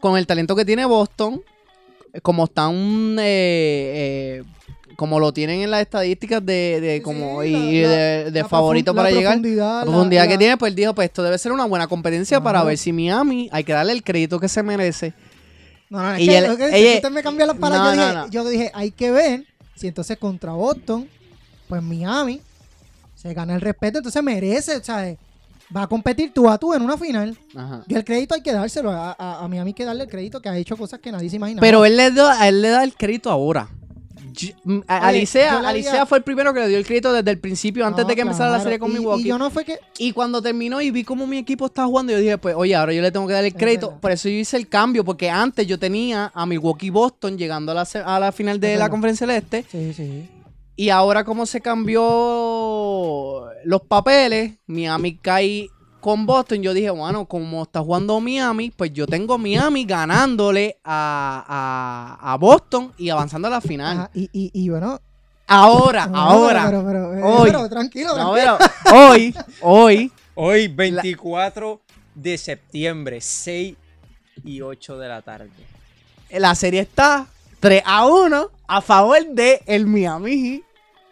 con 0.00 0.16
el 0.18 0.26
talento 0.26 0.54
que 0.56 0.64
tiene 0.64 0.84
Boston, 0.86 1.42
como 2.22 2.44
están, 2.44 3.16
eh, 3.18 4.42
eh, 4.42 4.42
como 4.96 5.18
lo 5.20 5.32
tienen 5.32 5.62
en 5.62 5.70
las 5.70 5.80
estadísticas 5.80 6.44
de, 6.44 6.80
de 6.80 7.02
como 7.02 7.42
Sí, 7.42 7.48
y 7.48 7.82
la- 7.82 7.88
de, 7.88 8.30
de 8.30 8.42
la 8.42 8.48
favorito 8.48 8.94
para 8.94 9.08
la 9.10 9.16
llegar. 9.16 9.32
profundidad, 9.34 9.78
La 9.80 9.84
profundidad 9.86 10.28
que 10.28 10.38
tiene, 10.38 10.56
pues 10.58 10.70
él 10.70 10.76
dijo, 10.76 10.94
pues 10.94 11.06
esto 11.06 11.22
debe 11.22 11.38
ser 11.38 11.52
una 11.52 11.64
buena 11.64 11.86
competencia 11.86 12.42
para 12.42 12.62
ver 12.62 12.76
si 12.78 12.92
Miami 12.92 13.48
hay 13.52 13.64
que 13.64 13.72
darle 13.72 13.92
el 13.92 14.02
crédito 14.02 14.38
que 14.38 14.48
se 14.48 14.62
merece. 14.62 15.14
No, 15.92 15.98
no, 16.02 16.14
es 16.14 16.20
Y 16.22 16.26
que, 16.26 16.38
el- 16.38 16.46
lo 16.46 16.56
que- 16.56 16.68
ella- 16.74 16.96
usted 16.96 17.10
me 17.10 17.22
cambió 17.22 17.44
las 17.44 17.56
palabras. 17.58 17.94
No, 17.94 18.02
yo, 18.02 18.02
no, 18.02 18.08
dije, 18.08 18.14
no. 18.26 18.30
yo 18.30 18.48
dije, 18.48 18.70
hay 18.74 18.90
que 18.92 19.10
ver 19.10 19.44
si 19.76 19.88
entonces 19.88 20.16
contra 20.16 20.52
Boston, 20.52 21.06
pues 21.68 21.82
Miami 21.82 22.40
se 23.14 23.34
gana 23.34 23.54
el 23.54 23.60
respeto, 23.60 23.98
entonces 23.98 24.22
merece, 24.22 24.76
o 24.78 24.82
sea, 24.82 25.14
va 25.76 25.82
a 25.82 25.86
competir 25.86 26.32
tú 26.32 26.48
a 26.48 26.56
tú 26.56 26.72
en 26.72 26.80
una 26.82 26.96
final. 26.96 27.36
Ajá. 27.54 27.82
Y 27.86 27.94
el 27.94 28.04
crédito 28.04 28.34
hay 28.34 28.40
que 28.40 28.52
dárselo. 28.52 28.90
A, 28.90 29.12
a, 29.18 29.44
a 29.44 29.48
Miami 29.48 29.70
hay 29.70 29.74
que 29.74 29.84
darle 29.84 30.04
el 30.04 30.08
crédito 30.10 30.40
que 30.40 30.48
ha 30.48 30.56
hecho 30.56 30.76
cosas 30.78 30.98
que 30.98 31.12
nadie 31.12 31.28
se 31.28 31.36
imaginaba. 31.36 31.60
Pero 31.60 31.84
él 31.84 31.96
le, 31.96 32.10
da, 32.10 32.40
a 32.40 32.48
él 32.48 32.62
le 32.62 32.70
da 32.70 32.84
el 32.84 32.94
crédito 32.94 33.30
ahora. 33.30 33.68
Mm, 34.64 34.80
Alicea, 34.86 35.60
Alicea 35.68 36.06
fue 36.06 36.18
el 36.18 36.24
primero 36.24 36.52
que 36.54 36.60
le 36.60 36.68
dio 36.68 36.78
el 36.78 36.86
crédito 36.86 37.12
desde 37.12 37.30
el 37.30 37.38
principio, 37.38 37.86
antes 37.86 38.04
No, 38.04 38.08
de 38.08 38.14
que 38.14 38.22
empezara 38.22 38.50
la 38.50 38.60
serie 38.60 38.78
con 38.78 38.90
y- 38.90 38.94
Milwaukee. 38.94 39.22
Y 39.24 39.28
yo 39.28 39.38
no 39.38 39.50
fue 39.50 39.64
que. 39.64 39.78
Y 39.98 40.12
cuando 40.12 40.40
terminó 40.42 40.80
y 40.80 40.90
vi 40.90 41.04
cómo 41.04 41.26
mi 41.26 41.38
equipo 41.38 41.66
estaba 41.66 41.86
jugando, 41.88 42.12
yo 42.12 42.18
dije, 42.18 42.38
pues, 42.38 42.54
oye, 42.56 42.74
ahora 42.74 42.92
yo 42.92 43.02
le 43.02 43.10
tengo 43.12 43.26
que 43.26 43.32
dar 43.34 43.44
el 43.44 43.54
crédito. 43.54 43.98
Por 44.00 44.10
eso 44.12 44.28
yo 44.28 44.34
hice 44.36 44.56
el 44.56 44.68
cambio, 44.68 45.04
porque 45.04 45.28
antes 45.30 45.66
yo 45.66 45.78
tenía 45.78 46.30
a 46.34 46.46
Milwaukee 46.46 46.90
Boston 46.90 47.36
llegando 47.38 47.72
a 47.72 47.74
la, 47.74 47.84
se- 47.84 47.98
a 47.98 48.18
la 48.18 48.32
final 48.32 48.58
de 48.60 48.72
Es 48.72 48.78
la 48.78 48.84
verdad. 48.84 48.90
conferencia 48.92 49.26
del 49.26 49.36
Este. 49.36 49.64
Sí, 49.70 49.92
sí. 49.94 50.28
Y 50.74 50.88
ahora 50.88 51.24
como 51.24 51.44
se 51.46 51.60
cambió 51.60 53.46
los 53.64 53.82
papeles, 53.82 54.54
Miami 54.66 55.16
cae 55.16 55.68
con 56.02 56.26
Boston, 56.26 56.60
yo 56.62 56.74
dije, 56.74 56.90
bueno, 56.90 57.24
como 57.26 57.62
está 57.62 57.80
jugando 57.80 58.20
Miami, 58.20 58.70
pues 58.70 58.92
yo 58.92 59.06
tengo 59.06 59.38
Miami 59.38 59.84
ganándole 59.86 60.76
a, 60.84 62.18
a- 62.20 62.32
a 62.32 62.36
Boston 62.36 62.92
y 62.98 63.08
avanzando 63.08 63.48
a 63.48 63.52
la 63.52 63.60
final. 63.62 63.96
Ajá, 63.98 64.10
y, 64.12 64.28
y, 64.32 64.50
y 64.52 64.68
bueno. 64.68 65.00
Ahora, 65.46 66.06
no, 66.06 66.18
ahora. 66.18 66.66
Pero, 66.66 66.84
pero, 66.84 67.10
pero, 67.10 67.18
eh, 67.18 67.22
Hoy. 67.22 67.50
pero 67.50 67.68
tranquilo, 67.68 68.16
No, 68.16 68.32
tranquilo. 68.34 68.58
pero 68.84 68.96
hoy, 69.08 69.34
hoy, 69.60 70.12
Hoy, 70.34 70.68
24 70.68 71.80
de 72.14 72.36
septiembre, 72.38 73.20
6 73.20 73.76
y 74.44 74.60
8 74.60 74.98
de 74.98 75.08
la 75.08 75.22
tarde. 75.22 75.50
la 76.30 76.54
serie 76.54 76.80
está 76.80 77.26
3 77.60 77.82
a 77.86 78.06
1 78.06 78.48
a 78.66 78.80
favor 78.80 79.24
de 79.28 79.62
el 79.66 79.86
Miami 79.86 80.32
Heat. 80.36 80.62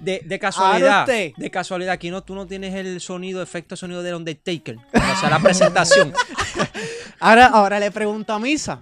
De, 0.01 0.23
de 0.25 0.39
casualidad, 0.39 1.07
de 1.07 1.51
casualidad, 1.51 1.93
aquí 1.93 2.11
no, 2.11 2.23
tú 2.23 2.35
no 2.35 2.47
tienes 2.47 2.75
el 2.75 3.01
sonido, 3.01 3.43
efecto 3.43 3.77
sonido 3.77 4.03
del 4.03 4.15
Undertaker. 4.15 4.77
O 4.77 5.21
sea, 5.21 5.29
la 5.31 5.39
presentación. 5.39 6.13
Ahora, 7.23 7.47
ahora 7.49 7.79
le 7.79 7.91
pregunto 7.91 8.33
a 8.33 8.39
Misa. 8.39 8.81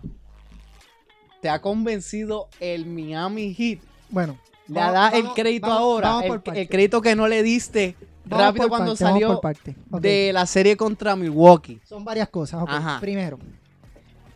¿Te 1.42 1.48
ha 1.48 1.60
convencido 1.60 2.48
el 2.60 2.86
Miami 2.86 3.52
Heat? 3.52 3.80
Bueno. 4.10 4.38
Le 4.68 4.78
vamos- 4.78 4.94
da 4.94 5.08
el 5.10 5.28
crédito 5.34 5.66
vamos- 5.66 5.82
ahora. 5.82 6.08
vamos 6.10 6.40
el, 6.54 6.68
crédito 6.68 7.00
que 7.02 7.16
no 7.16 7.26
le 7.26 7.42
diste 7.42 7.96
Vamos 8.24 8.46
rápido 8.46 8.68
por 8.68 8.78
cuando 8.78 8.94
salió. 8.94 9.40
Ok. 9.40 10.00
de 10.00 10.30
la 10.32 10.46
serie 10.46 10.76
contra 10.76 11.16
Milwaukee. 11.16 11.80
Son 11.84 12.04
varias 12.04 12.28
cosas. 12.28 12.62
ok. 12.62 12.68
Ajá. 12.70 13.00
Primero, 13.00 13.38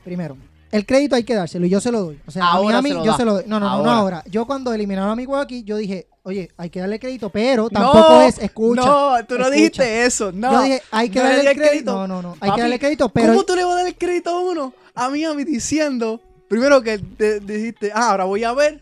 primero, 0.02 0.36
el 0.72 0.86
crédito 0.86 1.14
hay 1.14 1.22
que 1.22 1.34
dárselo 1.34 1.66
y 1.66 1.68
yo 1.70 1.80
se 1.80 1.92
lo 1.92 2.00
doy. 2.00 2.18
O 2.26 2.30
sea, 2.30 2.46
Ahora 2.46 2.78
a 2.78 2.82
Miami 2.82 2.88
se 2.88 2.94
lo 2.96 3.04
yo 3.04 3.10
da. 3.12 3.16
se 3.18 3.24
lo 3.24 3.34
doy. 3.34 3.44
No, 3.46 3.60
no, 3.60 3.66
no, 3.68 3.82
no 3.84 3.90
Ahora. 3.90 3.98
ahora. 3.98 4.24
Yo 4.28 4.46
cuando 4.46 4.72
eliminaron 4.72 5.10
a 5.10 5.14
Milwaukee, 5.14 5.62
yo 5.62 5.76
dije, 5.76 6.08
oye, 6.22 6.50
hay 6.56 6.70
que 6.70 6.80
darle 6.80 6.98
crédito, 6.98 7.28
pero 7.30 7.68
tampoco 7.70 8.22
es, 8.22 8.38
escucha. 8.38 8.80
No, 8.80 9.24
tú 9.26 9.34
no 9.38 9.44
escucha. 9.44 9.50
dijiste 9.50 10.04
eso. 10.06 10.32
No. 10.32 10.50
Yo 10.52 10.62
dije, 10.62 10.82
hay 10.90 11.10
que 11.10 11.18
no 11.20 11.28
darle 11.28 11.54
crédito. 11.54 11.92
No, 11.92 12.08
no, 12.08 12.22
no. 12.22 12.32
Hay 12.40 12.48
Papi, 12.48 12.54
que 12.54 12.60
darle 12.62 12.78
crédito, 12.78 13.08
pero. 13.10 13.28
¿Cómo 13.28 13.44
tú 13.44 13.54
le 13.54 13.64
vas 13.64 13.74
a 13.74 13.76
dar 13.76 13.86
el 13.86 13.96
crédito 13.96 14.30
a 14.30 14.40
uno? 14.40 14.72
A 14.94 15.08
Miami 15.10 15.44
diciendo, 15.44 16.20
primero 16.48 16.82
que 16.82 16.98
te 16.98 17.40
dijiste, 17.40 17.92
ah, 17.94 18.10
ahora 18.10 18.24
voy 18.24 18.42
a 18.44 18.52
ver 18.52 18.80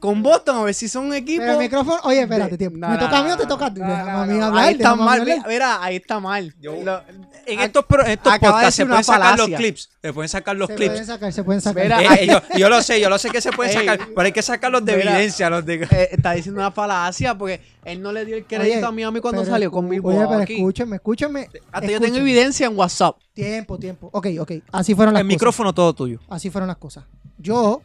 con 0.00 0.22
Boston 0.22 0.56
a 0.58 0.62
ver 0.64 0.74
si 0.74 0.88
son 0.88 1.06
un 1.06 1.14
equipo. 1.14 1.40
Pero 1.40 1.52
el 1.54 1.58
micrófono. 1.58 1.98
Oye, 2.04 2.22
espérate, 2.22 2.52
de- 2.52 2.58
tiempo. 2.58 2.78
No, 2.78 2.88
¿Me 2.88 2.94
no, 2.94 3.00
toca 3.00 3.18
a 3.18 3.22
mí 3.24 3.30
o 3.30 3.36
te 3.36 3.46
toca 3.46 3.66
a 3.66 3.74
ti? 3.74 3.80
no, 3.80 3.86
Déjame 3.88 4.12
no, 4.12 4.18
a 4.22 4.26
mí 4.26 4.38
no, 4.38 4.44
hablar, 4.46 4.64
Ahí 4.64 4.74
está 4.74 4.94
mal, 4.94 5.24
mira, 5.24 5.44
mira, 5.48 5.82
ahí 5.82 5.96
está 5.96 6.20
mal. 6.20 6.54
Yo- 6.60 6.82
Lo- 6.82 7.02
En 7.46 7.60
a- 7.60 7.64
estos, 7.64 7.84
en 8.04 8.10
estos 8.10 8.32
de 8.32 8.38
podcasts 8.40 8.74
se 8.74 8.86
pueden 8.86 9.04
sacar 9.04 9.38
los 9.38 9.48
clips. 9.50 9.88
Se 10.02 10.12
pueden 10.12 10.28
sacar 10.28 10.56
los 10.56 10.66
Se 10.68 10.74
clips. 10.74 10.90
pueden 10.90 11.06
sacar, 11.06 11.32
se 11.32 11.44
pueden 11.44 11.60
sacar. 11.60 11.82
Mira, 11.84 12.14
Eh, 12.14 12.26
yo, 12.26 12.40
yo 12.58 12.68
lo 12.68 12.82
sé, 12.82 13.00
yo 13.00 13.08
lo 13.08 13.18
sé 13.18 13.30
que 13.30 13.40
se 13.40 13.50
pueden 13.52 13.72
sacar, 13.78 13.98
pero 14.08 14.22
hay 14.22 14.32
que 14.32 14.42
sacarlos 14.42 14.84
de 14.84 14.96
Mira. 14.96 15.12
evidencia. 15.14 15.48
Los 15.50 15.64
de... 15.64 15.74
eh, 15.90 16.08
está 16.12 16.32
diciendo 16.32 16.60
una 16.60 16.70
falacia 16.70 17.36
porque 17.36 17.60
él 17.84 18.02
no 18.02 18.12
le 18.12 18.24
dio 18.24 18.36
el 18.36 18.44
crédito 18.44 18.76
Oye, 18.78 18.84
a 18.84 18.90
Miami 18.90 19.20
cuando 19.20 19.42
pero 19.42 19.52
salió 19.52 19.70
con 19.70 19.88
Milwaukee. 19.88 20.18
Oye, 20.18 20.26
pero 20.28 20.40
escúchenme, 20.42 20.96
escúchenme. 20.96 21.48
Hasta 21.72 21.86
yo 21.88 22.00
tengo 22.00 22.16
evidencia 22.16 22.66
en 22.66 22.76
WhatsApp. 22.76 23.16
Tiempo, 23.32 23.78
tiempo. 23.78 24.08
Ok, 24.12 24.26
ok. 24.40 24.52
Así 24.72 24.94
fueron 24.94 25.14
las 25.14 25.20
El 25.20 25.26
cosas. 25.26 25.34
micrófono 25.36 25.72
todo 25.72 25.92
tuyo. 25.94 26.18
Así 26.28 26.50
fueron 26.50 26.66
las 26.68 26.76
cosas. 26.78 27.04
Yo, 27.38 27.82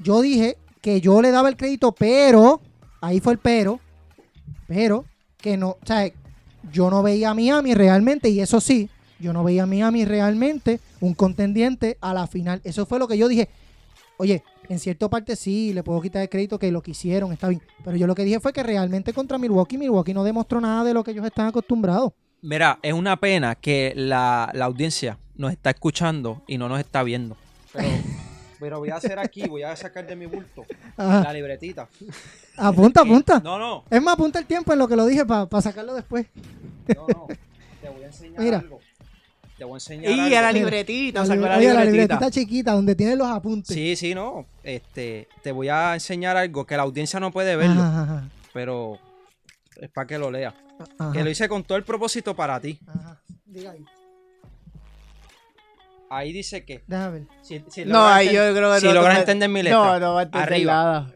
yo 0.00 0.20
dije 0.20 0.56
que 0.84 1.00
yo 1.00 1.22
le 1.22 1.30
daba 1.30 1.48
el 1.48 1.56
crédito, 1.56 1.92
pero, 1.92 2.60
ahí 3.00 3.18
fue 3.18 3.32
el 3.32 3.38
pero, 3.38 3.80
pero, 4.68 5.06
que 5.38 5.56
no, 5.56 5.70
o 5.70 5.78
sea, 5.82 6.12
yo 6.70 6.90
no 6.90 7.02
veía 7.02 7.30
a 7.30 7.34
Miami 7.34 7.72
realmente, 7.72 8.28
y 8.28 8.40
eso 8.40 8.60
sí, 8.60 8.90
yo 9.18 9.32
no 9.32 9.42
veía 9.42 9.62
a 9.62 9.66
Miami 9.66 10.04
realmente 10.04 10.80
un 11.00 11.14
contendiente 11.14 11.96
a 12.02 12.12
la 12.12 12.26
final. 12.26 12.60
Eso 12.64 12.84
fue 12.84 12.98
lo 12.98 13.08
que 13.08 13.16
yo 13.16 13.28
dije. 13.28 13.48
Oye, 14.18 14.42
en 14.68 14.78
cierta 14.78 15.08
parte 15.08 15.36
sí, 15.36 15.72
le 15.72 15.82
puedo 15.82 16.02
quitar 16.02 16.20
el 16.20 16.28
crédito 16.28 16.58
que 16.58 16.70
lo 16.70 16.82
que 16.82 16.90
hicieron, 16.90 17.32
está 17.32 17.48
bien. 17.48 17.62
Pero 17.82 17.96
yo 17.96 18.06
lo 18.06 18.14
que 18.14 18.24
dije 18.24 18.38
fue 18.38 18.52
que 18.52 18.62
realmente 18.62 19.14
contra 19.14 19.38
Milwaukee, 19.38 19.78
Milwaukee 19.78 20.12
no 20.12 20.22
demostró 20.22 20.60
nada 20.60 20.84
de 20.84 20.92
lo 20.92 21.02
que 21.02 21.12
ellos 21.12 21.24
están 21.24 21.46
acostumbrados. 21.46 22.12
Mira, 22.42 22.78
es 22.82 22.92
una 22.92 23.18
pena 23.18 23.54
que 23.54 23.94
la, 23.96 24.50
la 24.52 24.66
audiencia 24.66 25.16
nos 25.34 25.50
está 25.50 25.70
escuchando 25.70 26.42
y 26.46 26.58
no 26.58 26.68
nos 26.68 26.78
está 26.78 27.02
viendo. 27.02 27.38
Pero, 27.72 27.88
pero 28.60 28.78
voy 28.78 28.90
a 28.90 28.96
hacer 28.96 29.18
aquí, 29.18 29.46
voy 29.48 29.62
a 29.62 29.74
sacar 29.76 30.06
de 30.06 30.16
mi 30.16 30.26
bulto 30.26 30.64
Ajá. 30.96 31.22
la 31.24 31.32
libretita. 31.32 31.88
Apunta, 32.56 33.00
apunta. 33.02 33.40
No, 33.40 33.58
no, 33.58 33.84
Es 33.90 34.00
más, 34.02 34.14
apunta 34.14 34.38
el 34.38 34.46
tiempo 34.46 34.72
en 34.72 34.78
lo 34.78 34.88
que 34.88 34.96
lo 34.96 35.06
dije 35.06 35.24
para 35.26 35.60
sacarlo 35.62 35.94
después. 35.94 36.26
no, 36.94 37.06
no. 37.08 37.26
Te 37.80 37.88
voy 37.88 38.02
a 38.02 38.06
enseñar 38.06 38.40
Mira. 38.40 38.58
algo. 38.58 38.80
Te 39.58 39.64
voy 39.64 39.74
a 39.74 39.76
enseñar 39.76 40.10
Y 40.12 40.20
algo. 40.20 40.36
a 40.36 40.40
la 40.42 40.52
libretita, 40.52 41.20
La 41.20 41.26
la 41.26 41.34
libretita. 41.58 41.74
la 41.74 41.84
libretita 41.84 42.30
chiquita 42.30 42.72
donde 42.72 42.94
tienen 42.94 43.18
los 43.18 43.28
apuntes. 43.28 43.74
Sí, 43.74 43.94
sí, 43.96 44.14
no. 44.14 44.46
Este, 44.62 45.28
te 45.42 45.52
voy 45.52 45.68
a 45.68 45.94
enseñar 45.94 46.36
algo 46.36 46.64
que 46.66 46.76
la 46.76 46.82
audiencia 46.82 47.20
no 47.20 47.30
puede 47.30 47.54
verlo, 47.56 47.80
Ajá, 47.82 48.02
ajá, 48.02 48.28
pero 48.52 48.98
es 49.80 49.90
para 49.90 50.06
que 50.06 50.18
lo 50.18 50.30
lea. 50.30 50.54
ajá. 50.98 51.12
Que 51.12 51.22
lo 51.22 51.30
hice 51.30 51.48
con 51.48 51.62
todo 51.62 51.78
el 51.78 51.84
propósito 51.84 52.34
para 52.34 52.58
ti. 52.60 52.78
Ajá. 52.86 53.20
Diga 53.46 53.70
ahí. 53.72 53.84
Ahí 56.16 56.32
dice 56.32 56.64
que 56.64 56.82
Déjame 56.86 57.20
ver. 57.20 57.28
si, 57.42 57.62
si 57.70 57.84
No, 57.84 57.92
logras 58.00 58.12
ahí 58.16 58.26
yo 58.26 58.54
creo 58.54 58.74
que 58.74 58.80
si 58.80 58.86
no. 58.86 58.92
logras 58.94 59.14
no- 59.14 59.20
entender 59.20 59.48
mi 59.48 59.62
letra. 59.62 59.78
No, 59.78 60.00
no 60.00 60.14
va 60.14 60.20
a 60.20 60.22
entender 60.24 60.52
arriba. 60.52 60.72
nada. 60.72 61.12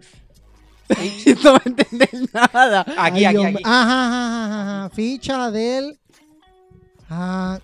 no 1.44 1.52
va 1.52 1.58
a 1.58 1.68
entender 1.68 2.08
nada. 2.32 2.80
Aquí, 2.98 3.24
Ay, 3.24 3.24
aquí, 3.26 3.44
aquí. 3.44 3.62
Ajá, 3.64 3.82
ajá, 3.82 4.46
ajá, 4.46 4.84
ajá. 4.84 4.90
Ficha 4.94 5.50
del. 5.50 5.98
Han- 7.08 7.60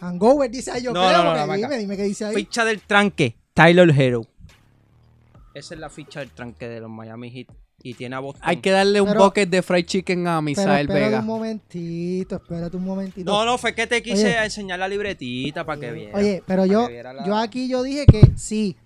Hangover, 0.00 0.48
dice 0.50 0.70
ahí. 0.70 0.82
Yo 0.82 0.92
No, 0.92 1.06
creo. 1.08 1.22
no, 1.24 1.46
no, 1.46 1.54
dime, 1.56 1.78
dime 1.78 1.96
qué 1.96 2.04
dice 2.04 2.24
ahí. 2.26 2.34
Ficha 2.34 2.64
del 2.64 2.80
tranque, 2.82 3.36
Tyler 3.54 3.90
Hero. 3.90 4.22
Esa 5.54 5.74
es 5.74 5.80
la 5.80 5.90
ficha 5.90 6.20
del 6.20 6.30
tranque 6.30 6.68
de 6.68 6.80
los 6.80 6.88
Miami 6.90 7.30
Heat. 7.30 7.48
Y 7.82 7.94
tiene 7.94 8.16
a 8.16 8.18
Boston. 8.18 8.42
Hay 8.44 8.56
que 8.56 8.70
darle 8.72 9.00
un 9.00 9.08
Pero- 9.08 9.24
bucket 9.24 9.48
de 9.48 9.62
fried 9.62 9.84
chicken 9.86 10.26
a 10.26 10.30
Pero 10.38 10.42
Misael 10.42 10.80
espérate 10.88 11.04
Vega. 11.06 11.20
un 11.20 11.26
momentito, 11.26 12.36
espérate 12.36 12.76
un 12.76 12.84
momentito. 12.84 13.30
No, 13.30 13.44
no, 13.44 13.56
fue 13.56 13.74
que 13.74 13.86
te 13.86 14.02
quise 14.02 14.26
Oye. 14.26 14.44
enseñar 14.44 14.78
la 14.80 14.88
libretita 14.88 15.64
para 15.64 15.80
que 15.80 15.92
viera. 15.92 16.18
Oye, 16.18 16.42
pero 16.46 16.66
yo, 16.66 16.88
la- 16.88 17.24
yo 17.24 17.36
aquí 17.36 17.68
yo 17.68 17.82
dije 17.84 18.04
que 18.06 18.32
sí, 18.36 18.76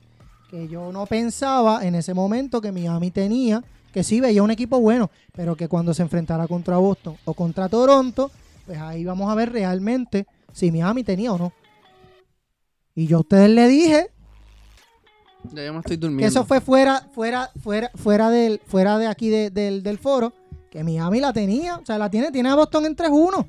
que 0.50 0.68
yo 0.68 0.92
no 0.92 1.06
pensaba 1.06 1.86
en 1.86 1.94
ese 1.94 2.12
momento 2.12 2.60
que 2.60 2.70
Miami 2.70 3.10
tenía, 3.10 3.64
que 3.94 4.04
sí 4.04 4.20
veía 4.20 4.42
un 4.42 4.50
equipo 4.50 4.78
bueno, 4.78 5.10
pero 5.32 5.56
que 5.56 5.68
cuando 5.68 5.94
se 5.94 6.02
enfrentara 6.02 6.46
contra 6.46 6.76
Boston 6.76 7.16
o 7.24 7.32
contra 7.32 7.70
Toronto, 7.70 8.30
pues 8.66 8.78
ahí 8.78 9.04
vamos 9.04 9.30
a 9.30 9.34
ver 9.34 9.52
realmente 9.52 10.26
si 10.52 10.70
Miami 10.70 11.02
tenía 11.02 11.32
o 11.32 11.38
no. 11.38 11.52
Y 12.94 13.06
yo 13.06 13.16
a 13.16 13.20
ustedes 13.20 13.48
le 13.48 13.66
dije 13.68 14.10
Ya 15.52 15.64
yo 15.64 15.72
me 15.72 15.80
estoy 15.80 15.96
que 15.96 16.00
durmiendo. 16.00 16.26
eso 16.28 16.44
fue 16.44 16.60
fuera, 16.60 17.00
fuera, 17.12 17.50
fuera, 17.62 17.90
fuera 17.94 18.30
del, 18.30 18.60
fuera 18.66 18.98
de 18.98 19.06
aquí 19.08 19.28
de- 19.28 19.50
del, 19.50 19.82
del 19.82 19.98
foro, 19.98 20.32
que 20.70 20.82
Miami 20.84 21.20
la 21.20 21.32
tenía, 21.32 21.76
o 21.76 21.84
sea, 21.84 21.98
la 21.98 22.08
tiene, 22.10 22.30
tiene 22.30 22.48
a 22.48 22.54
Boston 22.54 22.86
en 22.86 22.96
3-1. 22.96 23.46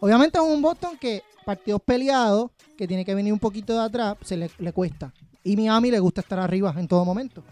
Obviamente 0.00 0.38
es 0.38 0.44
un 0.44 0.60
Boston 0.62 0.96
que 1.00 1.22
partidos 1.44 1.80
peleados, 1.82 2.50
que 2.76 2.86
tiene 2.86 3.04
que 3.04 3.14
venir 3.14 3.32
un 3.32 3.38
poquito 3.38 3.72
de 3.74 3.80
atrás, 3.80 4.16
se 4.22 4.36
le, 4.36 4.50
le 4.58 4.72
cuesta. 4.72 5.12
Y 5.42 5.56
Miami 5.56 5.90
le 5.90 5.98
gusta 5.98 6.20
estar 6.20 6.38
arriba 6.38 6.74
en 6.76 6.86
todo 6.88 7.04
momento. 7.04 7.42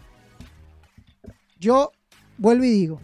Yo 1.59 1.91
vuelvo 2.37 2.63
y 2.63 2.69
digo, 2.69 2.99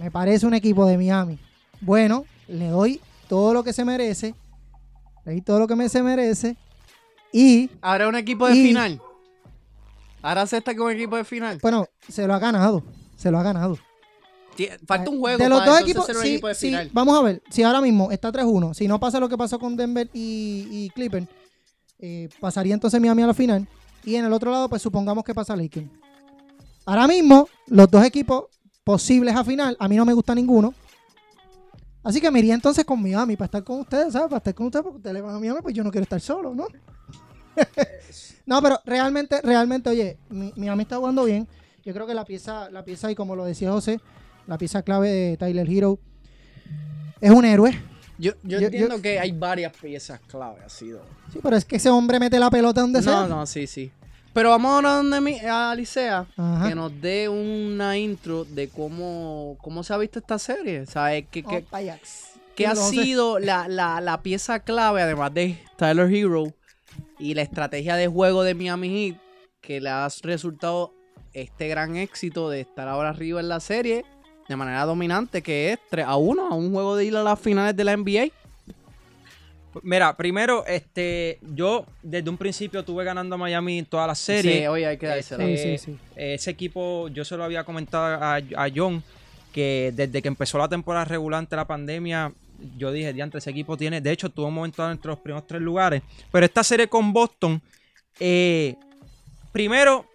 me 0.00 0.10
parece 0.10 0.46
un 0.46 0.54
equipo 0.54 0.86
de 0.86 0.96
Miami. 0.96 1.38
Bueno, 1.80 2.24
le 2.48 2.68
doy 2.68 3.00
todo 3.28 3.52
lo 3.54 3.64
que 3.64 3.72
se 3.72 3.84
merece, 3.84 4.34
le 5.24 5.32
doy 5.32 5.40
todo 5.40 5.58
lo 5.58 5.66
que 5.66 5.76
me 5.76 5.88
se 5.88 6.02
merece 6.02 6.56
y 7.32 7.70
Ahora 7.80 8.08
un 8.08 8.16
equipo 8.16 8.46
de 8.46 8.54
Y- 8.56 8.66
final. 8.68 9.00
Ahora 10.22 10.46
se 10.46 10.58
está 10.58 10.74
con 10.74 10.90
equipo 10.92 11.16
de 11.16 11.24
final. 11.24 11.58
Bueno, 11.60 11.86
se 12.08 12.26
lo 12.26 12.34
ha 12.34 12.38
ganado. 12.38 12.82
Se 13.16 13.30
lo 13.30 13.38
ha 13.38 13.42
ganado. 13.42 13.76
Falta 14.86 15.10
un 15.10 15.18
juego 15.18 15.38
De 15.38 15.48
los 15.48 15.64
dos 15.64 15.80
equipos, 15.80 16.06
sí, 16.06 16.28
equipo 16.28 16.48
de 16.48 16.54
sí, 16.54 16.66
final. 16.66 16.90
vamos 16.92 17.18
a 17.18 17.22
ver. 17.22 17.42
Si 17.50 17.62
ahora 17.62 17.80
mismo 17.80 18.10
está 18.10 18.30
3-1, 18.30 18.74
si 18.74 18.86
no 18.86 19.00
pasa 19.00 19.18
lo 19.18 19.28
que 19.28 19.36
pasó 19.36 19.58
con 19.58 19.76
Denver 19.76 20.08
y, 20.12 20.66
y 20.70 20.90
Clippers, 20.90 21.26
eh, 21.98 22.28
pasaría 22.40 22.74
entonces 22.74 23.00
Miami 23.00 23.22
a 23.22 23.28
la 23.28 23.34
final. 23.34 23.66
Y 24.04 24.16
en 24.16 24.24
el 24.24 24.32
otro 24.32 24.50
lado, 24.50 24.68
pues 24.68 24.82
supongamos 24.82 25.24
que 25.24 25.34
pasa 25.34 25.56
Lakers. 25.56 25.86
Ahora 26.84 27.06
mismo, 27.06 27.48
los 27.68 27.90
dos 27.90 28.04
equipos 28.04 28.44
posibles 28.84 29.34
a 29.34 29.44
final, 29.44 29.76
a 29.78 29.88
mí 29.88 29.96
no 29.96 30.04
me 30.04 30.12
gusta 30.12 30.34
ninguno. 30.34 30.74
Así 32.02 32.20
que 32.20 32.30
me 32.30 32.40
iría 32.40 32.54
entonces 32.54 32.84
con 32.84 33.00
Miami 33.00 33.36
para 33.36 33.46
estar 33.46 33.62
con 33.64 33.80
ustedes, 33.80 34.12
¿sabes? 34.12 34.28
Para 34.28 34.38
estar 34.38 34.54
con 34.54 34.66
ustedes, 34.66 34.82
porque 34.82 34.96
ustedes 34.96 35.14
le 35.14 35.20
van 35.20 35.36
a 35.36 35.38
Miami, 35.38 35.60
pues 35.62 35.74
yo 35.74 35.84
no 35.84 35.90
quiero 35.90 36.02
estar 36.02 36.20
solo, 36.20 36.52
¿no? 36.54 36.66
No, 38.46 38.60
pero 38.62 38.80
realmente, 38.84 39.40
realmente, 39.42 39.90
oye, 39.90 40.18
mi- 40.28 40.52
Miami 40.56 40.82
está 40.82 40.96
jugando 40.96 41.24
bien. 41.24 41.46
Yo 41.84 41.92
creo 41.92 42.06
que 42.06 42.14
la 42.14 42.24
pieza, 42.24 42.70
la 42.70 42.84
pieza, 42.84 43.10
y 43.10 43.14
como 43.14 43.34
lo 43.36 43.44
decía 43.44 43.70
José, 43.72 44.00
la 44.46 44.58
pieza 44.58 44.82
clave 44.82 45.10
de 45.10 45.36
Tyler 45.36 45.68
Hero 45.68 45.98
es 47.20 47.30
un 47.30 47.44
héroe. 47.44 47.72
Yo, 48.18 48.32
yo, 48.42 48.60
yo- 48.60 48.66
entiendo 48.66 48.96
yo- 48.96 49.02
que 49.02 49.18
hay 49.18 49.32
varias 49.32 49.72
piezas 49.76 50.20
clave 50.28 50.60
así. 50.64 50.86
¿no? 50.86 50.98
Sí, 51.32 51.40
pero 51.42 51.56
es 51.56 51.64
que 51.64 51.76
ese 51.76 51.90
hombre 51.90 52.20
mete 52.20 52.38
la 52.38 52.50
pelota 52.50 52.80
donde 52.82 53.02
sea. 53.02 53.22
No, 53.22 53.28
no, 53.28 53.46
sí, 53.46 53.66
sí. 53.66 53.90
Pero 54.32 54.50
vamos 54.50 54.72
ahora 54.72 54.92
donde 54.96 55.20
mi, 55.20 55.38
a 55.40 55.72
Ajá. 55.72 56.68
que 56.68 56.74
nos 56.74 57.00
dé 57.00 57.28
una 57.28 57.98
intro 57.98 58.44
de 58.44 58.68
cómo, 58.68 59.58
cómo 59.60 59.82
se 59.82 59.92
ha 59.92 59.98
visto 59.98 60.20
esta 60.20 60.38
serie. 60.38 60.86
¿Sabes? 60.86 61.26
¿Qué, 61.30 61.42
qué, 61.42 61.66
Oh, 61.68 62.70
ha 62.70 62.74
sido 62.76 63.38
la, 63.38 63.68
la, 63.68 64.00
la 64.00 64.22
pieza 64.22 64.60
clave, 64.60 65.02
además 65.02 65.34
de 65.34 65.58
Tyler 65.76 66.10
Hero 66.14 66.52
y 67.22 67.34
la 67.34 67.42
estrategia 67.42 67.94
de 67.94 68.08
juego 68.08 68.42
de 68.42 68.54
Miami 68.54 68.88
Heat, 68.88 69.16
que 69.60 69.80
le 69.80 69.88
ha 69.88 70.08
resultado 70.22 70.92
este 71.32 71.68
gran 71.68 71.96
éxito 71.96 72.50
de 72.50 72.60
estar 72.60 72.88
ahora 72.88 73.10
arriba 73.10 73.40
en 73.40 73.48
la 73.48 73.60
serie 73.60 74.04
de 74.48 74.56
manera 74.56 74.84
dominante, 74.84 75.40
que 75.40 75.72
es 75.72 75.78
3 75.88 76.04
a 76.04 76.16
1 76.16 76.48
a 76.48 76.54
un 76.54 76.72
juego 76.72 76.96
de 76.96 77.04
ir 77.04 77.16
a 77.16 77.22
las 77.22 77.38
finales 77.38 77.76
de 77.76 77.84
la 77.84 77.96
NBA? 77.96 78.26
Mira, 79.82 80.14
primero, 80.16 80.66
este, 80.66 81.38
yo 81.54 81.86
desde 82.02 82.28
un 82.28 82.36
principio 82.36 82.84
tuve 82.84 83.04
ganando 83.04 83.36
a 83.36 83.38
Miami 83.38 83.78
en 83.78 83.86
todas 83.86 84.08
las 84.08 84.18
series. 84.18 84.58
Sí, 84.58 84.66
oye, 84.66 84.86
hay 84.86 84.98
que 84.98 85.06
dársela. 85.06 85.46
Sí, 85.46 85.56
sí, 85.56 85.78
sí. 85.78 85.98
Ese 86.16 86.50
equipo, 86.50 87.08
yo 87.08 87.24
se 87.24 87.36
lo 87.36 87.44
había 87.44 87.62
comentado 87.64 88.04
a, 88.22 88.36
a 88.36 88.70
John, 88.74 89.02
que 89.52 89.92
desde 89.94 90.20
que 90.20 90.28
empezó 90.28 90.58
la 90.58 90.68
temporada 90.68 91.04
regular 91.04 91.38
ante 91.38 91.54
la 91.54 91.66
pandemia, 91.66 92.32
yo 92.76 92.92
dije, 92.92 93.12
diantre, 93.12 93.38
ese 93.38 93.50
equipo 93.50 93.76
tiene, 93.76 94.00
de 94.00 94.10
hecho, 94.12 94.28
tuvo 94.30 94.46
un 94.48 94.54
momento 94.54 94.88
entre 94.90 95.10
los 95.10 95.18
primeros 95.20 95.46
tres 95.46 95.60
lugares. 95.62 96.02
Pero 96.30 96.46
esta 96.46 96.62
serie 96.64 96.88
con 96.88 97.12
Boston, 97.12 97.60
eh, 98.20 98.76
primero, 99.52 100.06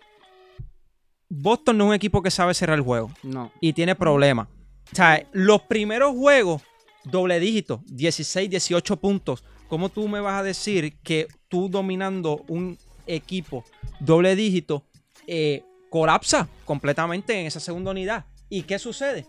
Boston 1.29 1.77
no 1.77 1.85
es 1.85 1.87
un 1.89 1.93
equipo 1.95 2.21
que 2.21 2.31
sabe 2.31 2.53
cerrar 2.53 2.77
el 2.77 2.83
juego 2.83 3.11
No. 3.23 3.51
y 3.59 3.73
tiene 3.73 3.95
problemas. 3.95 4.47
O 4.91 4.95
sea, 4.95 5.25
los 5.33 5.61
primeros 5.63 6.15
juegos, 6.15 6.61
doble 7.03 7.39
dígito, 7.39 7.81
16, 7.87 8.49
18 8.49 8.97
puntos. 8.97 9.43
¿Cómo 9.67 9.89
tú 9.89 10.07
me 10.07 10.21
vas 10.21 10.39
a 10.39 10.43
decir 10.43 10.97
que 11.03 11.27
tú 11.49 11.67
dominando 11.69 12.45
un 12.47 12.77
equipo 13.05 13.65
doble 13.99 14.35
dígito 14.35 14.83
eh, 15.27 15.63
colapsa 15.89 16.47
completamente 16.63 17.37
en 17.37 17.47
esa 17.47 17.59
segunda 17.59 17.91
unidad? 17.91 18.25
¿Y 18.49 18.63
qué 18.63 18.79
sucede? 18.79 19.25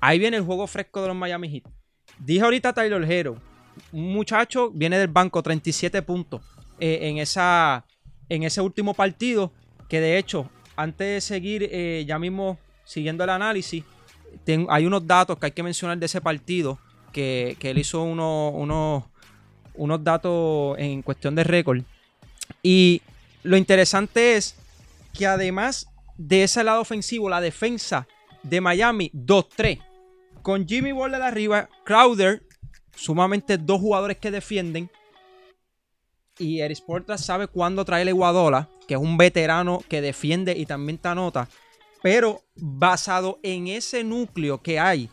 Ahí 0.00 0.18
viene 0.20 0.36
el 0.36 0.44
juego 0.44 0.66
fresco 0.68 1.02
de 1.02 1.08
los 1.08 1.16
Miami 1.16 1.48
Heat. 1.48 1.64
Dije 2.18 2.42
ahorita 2.42 2.72
Tyler 2.72 3.10
Hero, 3.10 3.36
un 3.92 4.12
muchacho 4.12 4.70
viene 4.70 4.98
del 4.98 5.08
banco, 5.08 5.42
37 5.42 6.02
puntos 6.02 6.42
eh, 6.78 7.00
en, 7.02 7.18
esa, 7.18 7.84
en 8.28 8.42
ese 8.42 8.60
último 8.60 8.94
partido, 8.94 9.52
que 9.88 10.00
de 10.00 10.18
hecho, 10.18 10.48
antes 10.76 11.06
de 11.06 11.20
seguir 11.20 11.68
eh, 11.70 12.04
ya 12.06 12.18
mismo 12.18 12.58
siguiendo 12.84 13.24
el 13.24 13.30
análisis, 13.30 13.84
hay 14.68 14.86
unos 14.86 15.06
datos 15.06 15.38
que 15.38 15.46
hay 15.46 15.52
que 15.52 15.62
mencionar 15.62 15.98
de 15.98 16.06
ese 16.06 16.20
partido, 16.20 16.78
que, 17.12 17.56
que 17.58 17.70
él 17.70 17.78
hizo 17.78 18.02
unos, 18.02 18.52
unos, 18.54 19.04
unos 19.74 20.02
datos 20.02 20.76
en 20.78 21.02
cuestión 21.02 21.34
de 21.34 21.44
récord. 21.44 21.82
Y 22.62 23.00
lo 23.42 23.56
interesante 23.56 24.36
es 24.36 24.56
que 25.12 25.26
además 25.26 25.88
de 26.16 26.44
ese 26.44 26.64
lado 26.64 26.80
ofensivo, 26.80 27.28
la 27.28 27.40
defensa 27.40 28.06
de 28.42 28.60
Miami 28.60 29.10
2-3. 29.14 29.80
Con 30.44 30.68
Jimmy 30.68 30.92
Butler 30.92 31.22
arriba, 31.22 31.70
Crowder, 31.86 32.42
sumamente 32.94 33.56
dos 33.56 33.80
jugadores 33.80 34.18
que 34.18 34.30
defienden. 34.30 34.90
Y 36.38 36.60
Eric 36.60 36.76
Sportra 36.76 37.16
sabe 37.16 37.48
cuándo 37.48 37.82
traer 37.82 38.08
Iguadola, 38.08 38.68
que 38.86 38.92
es 38.92 39.00
un 39.00 39.16
veterano 39.16 39.82
que 39.88 40.02
defiende 40.02 40.52
y 40.54 40.66
también 40.66 40.98
te 40.98 41.08
anota. 41.08 41.48
Pero 42.02 42.42
basado 42.56 43.38
en 43.42 43.68
ese 43.68 44.04
núcleo 44.04 44.60
que 44.60 44.78
hay, 44.78 45.08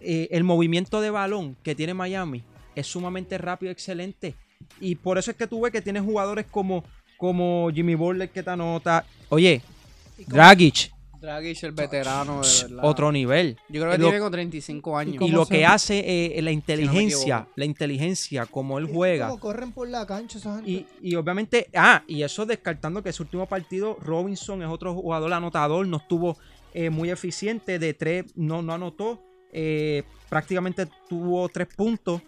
eh, 0.00 0.28
el 0.30 0.44
movimiento 0.44 1.00
de 1.00 1.10
balón 1.10 1.56
que 1.64 1.74
tiene 1.74 1.92
Miami 1.92 2.44
es 2.76 2.86
sumamente 2.86 3.38
rápido, 3.38 3.72
excelente. 3.72 4.36
Y 4.80 4.94
por 4.94 5.18
eso 5.18 5.32
es 5.32 5.36
que 5.36 5.48
tú 5.48 5.62
ves 5.62 5.72
que 5.72 5.82
tiene 5.82 5.98
jugadores 5.98 6.46
como, 6.48 6.84
como 7.18 7.70
Jimmy 7.74 7.96
Butler 7.96 8.30
que 8.30 8.44
te 8.44 8.50
anota. 8.50 9.04
Oye, 9.30 9.62
Dragic, 10.28 10.92
Dragic, 11.26 11.62
el 11.64 11.72
veterano, 11.72 12.40
de 12.42 12.62
verdad. 12.62 12.84
otro 12.84 13.10
nivel. 13.12 13.56
Yo 13.68 13.80
creo 13.82 13.92
que 13.92 13.98
Lo- 13.98 14.04
tiene 14.04 14.18
como 14.20 14.30
35 14.30 14.96
años. 14.96 15.14
y 15.14 15.18
¿Cómo 15.18 15.36
lo 15.36 15.44
se- 15.44 15.54
que 15.54 15.66
hace 15.66 16.36
eh, 16.38 16.42
la 16.42 16.50
inteligencia, 16.52 17.48
la 17.56 17.64
inteligencia, 17.64 18.46
como 18.46 18.78
él 18.78 18.86
juega. 18.86 19.26
Como 19.28 19.40
corren 19.40 19.72
por 19.72 19.88
la 19.88 20.06
cancha 20.06 20.38
esa 20.38 20.56
gente. 20.56 20.70
Y, 20.70 20.86
y 21.02 21.14
obviamente, 21.16 21.68
ah, 21.74 22.02
y 22.06 22.22
eso 22.22 22.46
descartando 22.46 23.02
que 23.02 23.10
ese 23.10 23.22
último 23.22 23.46
partido, 23.46 23.96
Robinson 24.00 24.62
es 24.62 24.68
otro 24.68 24.94
jugador 24.94 25.32
anotador, 25.32 25.86
no 25.86 25.96
estuvo 25.98 26.36
eh, 26.74 26.90
muy 26.90 27.10
eficiente, 27.10 27.78
de 27.78 27.94
tres 27.94 28.24
no, 28.36 28.60
no 28.62 28.74
anotó, 28.74 29.22
eh, 29.52 30.02
prácticamente 30.28 30.86
tuvo 31.08 31.48
tres 31.48 31.68
puntos. 31.74 32.20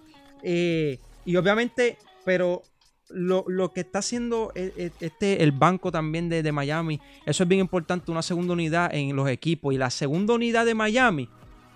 eh, 0.42 0.98
y 1.24 1.36
obviamente, 1.36 1.98
pero 2.24 2.62
lo, 3.10 3.44
lo 3.48 3.72
que 3.72 3.80
está 3.80 4.00
haciendo 4.00 4.52
e- 4.54 4.72
e- 4.76 4.92
este, 5.00 5.42
el 5.42 5.52
banco 5.52 5.90
también 5.90 6.28
de, 6.28 6.42
de 6.42 6.52
Miami, 6.52 7.00
eso 7.26 7.42
es 7.42 7.48
bien 7.48 7.60
importante, 7.60 8.10
una 8.10 8.22
segunda 8.22 8.52
unidad 8.52 8.94
en 8.94 9.14
los 9.16 9.28
equipos. 9.28 9.74
Y 9.74 9.78
la 9.78 9.90
segunda 9.90 10.34
unidad 10.34 10.66
de 10.66 10.74
Miami 10.74 11.28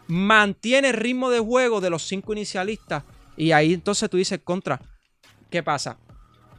mantiene 0.06 0.90
el 0.90 0.94
ritmo 0.94 1.30
de 1.30 1.40
juego 1.40 1.80
de 1.80 1.90
los 1.90 2.02
cinco 2.02 2.32
inicialistas. 2.32 3.04
Y 3.36 3.52
ahí 3.52 3.74
entonces 3.74 4.08
tú 4.10 4.16
dices 4.16 4.40
contra. 4.42 4.80
¿Qué 5.50 5.62
pasa? 5.62 5.98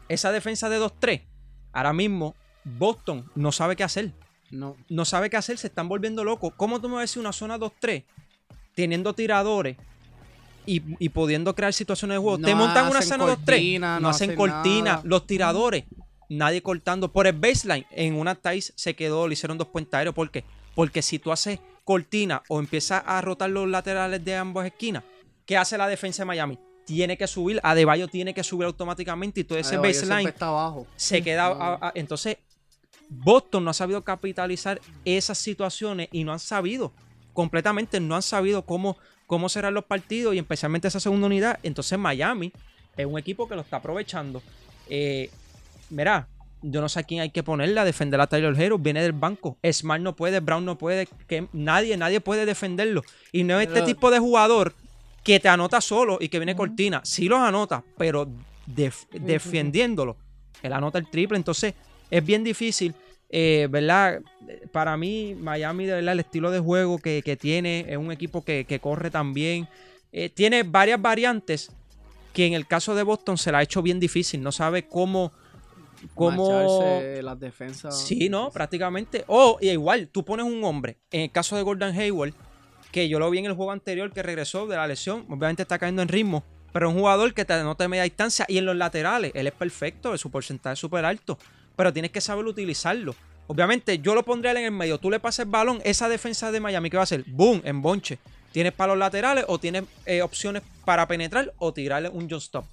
Esa 0.09 0.31
defensa 0.31 0.69
de 0.69 0.79
2-3, 0.79 1.23
ahora 1.71 1.93
mismo 1.93 2.35
Boston 2.63 3.29
no 3.35 3.51
sabe 3.51 3.75
qué 3.75 3.83
hacer. 3.83 4.13
No. 4.51 4.75
No 4.89 5.05
sabe 5.05 5.29
qué 5.29 5.37
hacer, 5.37 5.57
se 5.57 5.67
están 5.67 5.87
volviendo 5.87 6.23
locos. 6.23 6.53
¿Cómo 6.55 6.79
tú 6.79 6.87
me 6.87 6.95
vas 6.95 7.01
a 7.01 7.03
decir 7.03 7.19
una 7.19 7.31
zona 7.31 7.57
2-3 7.57 8.03
teniendo 8.75 9.13
tiradores 9.13 9.77
y, 10.65 10.81
y 10.99 11.09
pudiendo 11.09 11.53
crear 11.55 11.73
situaciones 11.73 12.15
de 12.15 12.19
juego? 12.21 12.37
No 12.37 12.47
Te 12.47 12.55
montan 12.55 12.87
una 12.89 13.01
zona 13.01 13.25
2-3, 13.25 13.35
cortina, 13.35 13.95
no, 13.95 14.01
no 14.01 14.09
hacen 14.09 14.29
hacen 14.31 14.37
cortina, 14.37 14.83
nada. 14.91 15.01
los 15.05 15.27
tiradores, 15.27 15.83
nadie 16.29 16.61
cortando. 16.61 17.11
Por 17.11 17.27
el 17.27 17.33
baseline, 17.33 17.85
en 17.91 18.15
una 18.15 18.35
Tais 18.35 18.73
se 18.75 18.95
quedó, 18.95 19.27
le 19.27 19.33
hicieron 19.33 19.57
dos 19.57 19.67
puentes 19.67 19.93
aéreos. 19.93 20.15
¿Por 20.15 20.29
qué? 20.31 20.43
Porque 20.75 21.01
si 21.01 21.19
tú 21.19 21.31
haces 21.31 21.59
cortina 21.83 22.41
o 22.47 22.59
empiezas 22.59 23.03
a 23.05 23.19
rotar 23.21 23.49
los 23.49 23.67
laterales 23.67 24.23
de 24.23 24.35
ambas 24.35 24.65
esquinas, 24.65 25.03
¿qué 25.45 25.57
hace 25.57 25.77
la 25.77 25.87
defensa 25.87 26.23
de 26.23 26.25
Miami? 26.27 26.57
Tiene 26.85 27.17
que 27.17 27.27
subir, 27.27 27.59
Adebayo 27.63 28.07
tiene 28.07 28.33
que 28.33 28.43
subir 28.43 28.65
automáticamente 28.65 29.41
y 29.41 29.43
todo 29.43 29.57
ese 29.57 29.75
Adebayo 29.75 29.99
baseline 30.01 30.27
está 30.29 30.47
abajo. 30.47 30.87
se 30.95 31.21
queda. 31.23 31.47
a- 31.47 31.87
a- 31.87 31.91
entonces, 31.95 32.37
Boston 33.09 33.63
no 33.63 33.69
ha 33.71 33.73
sabido 33.73 34.01
capitalizar 34.03 34.81
esas 35.05 35.37
situaciones 35.37 36.09
y 36.11 36.23
no 36.23 36.33
han 36.33 36.39
sabido, 36.39 36.93
completamente 37.33 37.99
no 37.99 38.15
han 38.15 38.21
sabido 38.21 38.65
cómo, 38.65 38.97
cómo 39.33 39.49
cerrar 39.49 39.73
los 39.73 39.85
partidos 39.85 40.35
y 40.35 40.39
especialmente 40.39 40.87
esa 40.87 40.99
segunda 40.99 41.27
unidad. 41.27 41.59
Entonces, 41.63 41.97
Miami 41.97 42.51
es 42.95 43.05
un 43.05 43.17
equipo 43.17 43.47
que 43.47 43.55
lo 43.55 43.61
está 43.61 43.77
aprovechando. 43.77 44.41
Eh, 44.89 45.29
mira, 45.89 46.27
yo 46.61 46.79
no 46.81 46.87
sé 46.87 46.99
a 46.99 47.03
quién 47.03 47.21
hay 47.21 47.29
que 47.31 47.41
ponerle 47.43 47.79
a 47.79 47.83
defender 47.85 48.21
a 48.21 48.27
Tyler 48.27 48.55
Hero. 48.59 48.77
Viene 48.77 49.01
del 49.01 49.11
banco. 49.13 49.57
Smart 49.71 50.01
no 50.01 50.15
puede, 50.15 50.39
Brown 50.39 50.63
no 50.63 50.77
puede, 50.77 51.07
que 51.27 51.47
nadie, 51.51 51.97
nadie 51.97 52.21
puede 52.21 52.45
defenderlo. 52.45 53.03
Y 53.31 53.43
no 53.43 53.59
es 53.59 53.67
este 53.67 53.81
tipo 53.87 54.11
de 54.11 54.19
jugador 54.19 54.73
que 55.23 55.39
te 55.39 55.49
anota 55.49 55.81
solo 55.81 56.17
y 56.21 56.29
que 56.29 56.37
viene 56.39 56.55
cortina. 56.55 57.01
Sí 57.03 57.27
los 57.27 57.39
anota, 57.39 57.83
pero 57.97 58.27
def- 58.67 59.07
defendiéndolo. 59.11 60.15
Él 60.61 60.73
anota 60.73 60.99
el 60.99 61.09
triple. 61.09 61.37
Entonces, 61.37 61.73
es 62.11 62.25
bien 62.25 62.43
difícil. 62.43 62.93
Eh, 63.35 63.67
¿Verdad? 63.67 64.21
Para 64.71 64.95
mí, 64.95 65.35
Miami, 65.35 65.87
de 65.87 65.93
verdad, 65.93 66.13
el 66.13 66.19
estilo 66.19 66.51
de 66.51 66.59
juego 66.59 66.99
que, 66.99 67.23
que 67.23 67.35
tiene 67.35 67.83
es 67.89 67.97
un 67.97 68.11
equipo 68.11 68.45
que, 68.45 68.63
que 68.65 68.79
corre 68.79 69.09
también. 69.09 69.67
Eh, 70.11 70.29
tiene 70.29 70.61
varias 70.61 71.01
variantes 71.01 71.71
que 72.31 72.45
en 72.45 72.53
el 72.53 72.67
caso 72.67 72.93
de 72.93 73.01
Boston 73.01 73.39
se 73.39 73.51
la 73.51 73.57
ha 73.57 73.63
hecho 73.63 73.81
bien 73.81 73.99
difícil. 73.99 74.43
No 74.43 74.51
sabe 74.51 74.87
cómo. 74.87 75.31
cómo 76.13 77.01
las 77.23 77.39
defensas. 77.39 77.99
Sí, 77.99 78.29
no, 78.29 78.51
prácticamente. 78.51 79.23
O 79.25 79.57
y 79.59 79.69
igual, 79.69 80.09
tú 80.09 80.23
pones 80.23 80.45
un 80.45 80.63
hombre, 80.63 80.97
en 81.09 81.21
el 81.21 81.31
caso 81.31 81.55
de 81.55 81.63
Gordon 81.63 81.97
Hayward, 81.97 82.35
que 82.91 83.09
yo 83.09 83.17
lo 83.17 83.31
vi 83.31 83.39
en 83.39 83.45
el 83.45 83.53
juego 83.53 83.71
anterior 83.71 84.13
que 84.13 84.21
regresó 84.21 84.67
de 84.67 84.75
la 84.75 84.85
lesión, 84.85 85.25
obviamente 85.27 85.63
está 85.63 85.79
cayendo 85.79 86.03
en 86.03 86.07
ritmo, 86.07 86.43
pero 86.71 86.91
un 86.91 86.99
jugador 86.99 87.33
que 87.33 87.45
te 87.45 87.53
anota 87.53 87.85
de 87.85 87.87
media 87.87 88.03
distancia 88.03 88.45
y 88.47 88.59
en 88.59 88.65
los 88.65 88.75
laterales, 88.75 89.31
él 89.33 89.47
es 89.47 89.53
perfecto, 89.53 90.15
su 90.19 90.29
porcentaje 90.29 90.73
es 90.73 90.79
súper 90.79 91.03
alto, 91.03 91.39
pero 91.75 91.93
tienes 91.93 92.11
que 92.11 92.21
saber 92.21 92.45
utilizarlo. 92.45 93.15
Obviamente, 93.47 93.99
yo 93.99 94.15
lo 94.15 94.23
pondría 94.23 94.51
en 94.51 94.65
el 94.65 94.71
medio. 94.71 94.97
Tú 94.97 95.09
le 95.09 95.19
pasas 95.19 95.45
el 95.45 95.51
balón, 95.51 95.81
esa 95.83 96.07
defensa 96.07 96.51
de 96.51 96.59
Miami, 96.59 96.89
¿qué 96.89 96.97
va 96.97 97.01
a 97.01 97.03
hacer? 97.03 97.23
Boom, 97.27 97.61
en 97.65 97.81
bonche. 97.81 98.19
Tienes 98.51 98.71
para 98.73 98.93
los 98.93 98.99
laterales 98.99 99.45
o 99.47 99.59
tienes 99.59 99.83
eh, 100.05 100.21
opciones 100.21 100.61
para 100.85 101.07
penetrar 101.07 101.53
o 101.57 101.73
tirarle 101.73 102.09
un 102.09 102.29
jump 102.29 102.41
stop. 102.41 102.65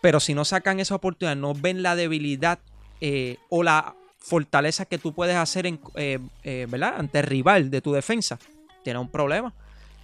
Pero 0.00 0.20
si 0.20 0.34
no 0.34 0.44
sacan 0.44 0.80
esa 0.80 0.94
oportunidad, 0.94 1.36
no 1.36 1.54
ven 1.54 1.82
la 1.82 1.96
debilidad 1.96 2.58
eh, 3.00 3.36
o 3.48 3.62
la 3.62 3.94
fortaleza 4.18 4.86
que 4.86 4.98
tú 4.98 5.12
puedes 5.12 5.36
hacer 5.36 5.66
en, 5.66 5.80
eh, 5.94 6.66
¿verdad? 6.68 6.94
ante 6.98 7.18
el 7.20 7.26
rival 7.26 7.70
de 7.70 7.80
tu 7.80 7.92
defensa, 7.92 8.38
tiene 8.82 8.98
un 8.98 9.10
problema. 9.10 9.52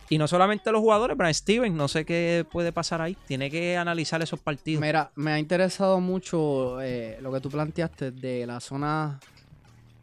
Y 0.09 0.19
no 0.19 0.29
solamente 0.29 0.71
los 0.73 0.81
jugadores, 0.81 1.17
pero 1.17 1.33
Steven, 1.33 1.77
no 1.77 1.89
sé 1.89 2.05
qué 2.05 2.45
puede 2.51 2.73
pasar 2.73 3.01
ahí. 3.01 3.17
Tiene 3.27 3.51
que 3.51 3.77
analizar 3.77 4.21
esos 4.23 4.41
partidos. 4.41 4.83
Mira, 4.83 5.11
me 5.15 5.33
ha 5.33 5.39
interesado 5.39 6.01
mucho 6.01 6.81
eh, 6.83 7.19
lo 7.21 7.33
que 7.33 7.41
tú 7.41 7.51
planteaste 7.51 8.11
de 8.11 8.47
la 8.47 8.61
zona 8.61 9.19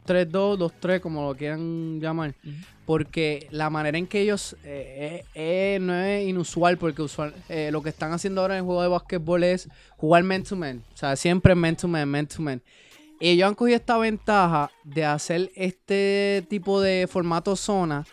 3-2, 0.06 0.58
2-3, 0.80 1.00
como 1.00 1.28
lo 1.28 1.36
quieran 1.36 2.00
llamar. 2.00 2.34
Porque 2.86 3.46
la 3.50 3.70
manera 3.70 3.98
en 3.98 4.08
que 4.08 4.20
ellos 4.22 4.56
eh, 4.64 5.24
eh, 5.34 5.78
no 5.80 5.94
es 5.94 6.28
inusual, 6.28 6.76
porque 6.76 7.02
usual, 7.02 7.32
lo 7.70 7.82
que 7.82 7.90
están 7.90 8.12
haciendo 8.12 8.40
ahora 8.40 8.54
en 8.54 8.58
el 8.58 8.64
juego 8.64 8.82
de 8.82 8.88
básquetbol 8.88 9.44
es 9.44 9.68
jugar 9.96 10.24
man 10.24 10.42
to 10.42 10.56
man. 10.56 10.82
O 10.92 10.96
sea, 10.96 11.14
siempre 11.14 11.54
man 11.54 11.76
to 11.76 11.86
man, 11.86 12.08
man 12.08 12.26
to 12.26 12.42
man. 12.42 12.60
Ellos 13.20 13.46
han 13.46 13.54
cogido 13.54 13.76
esta 13.76 13.98
ventaja 13.98 14.70
de 14.82 15.04
hacer 15.04 15.52
este 15.54 16.44
tipo 16.48 16.80
de 16.80 17.06
formato 17.06 17.54
zona 17.54 18.06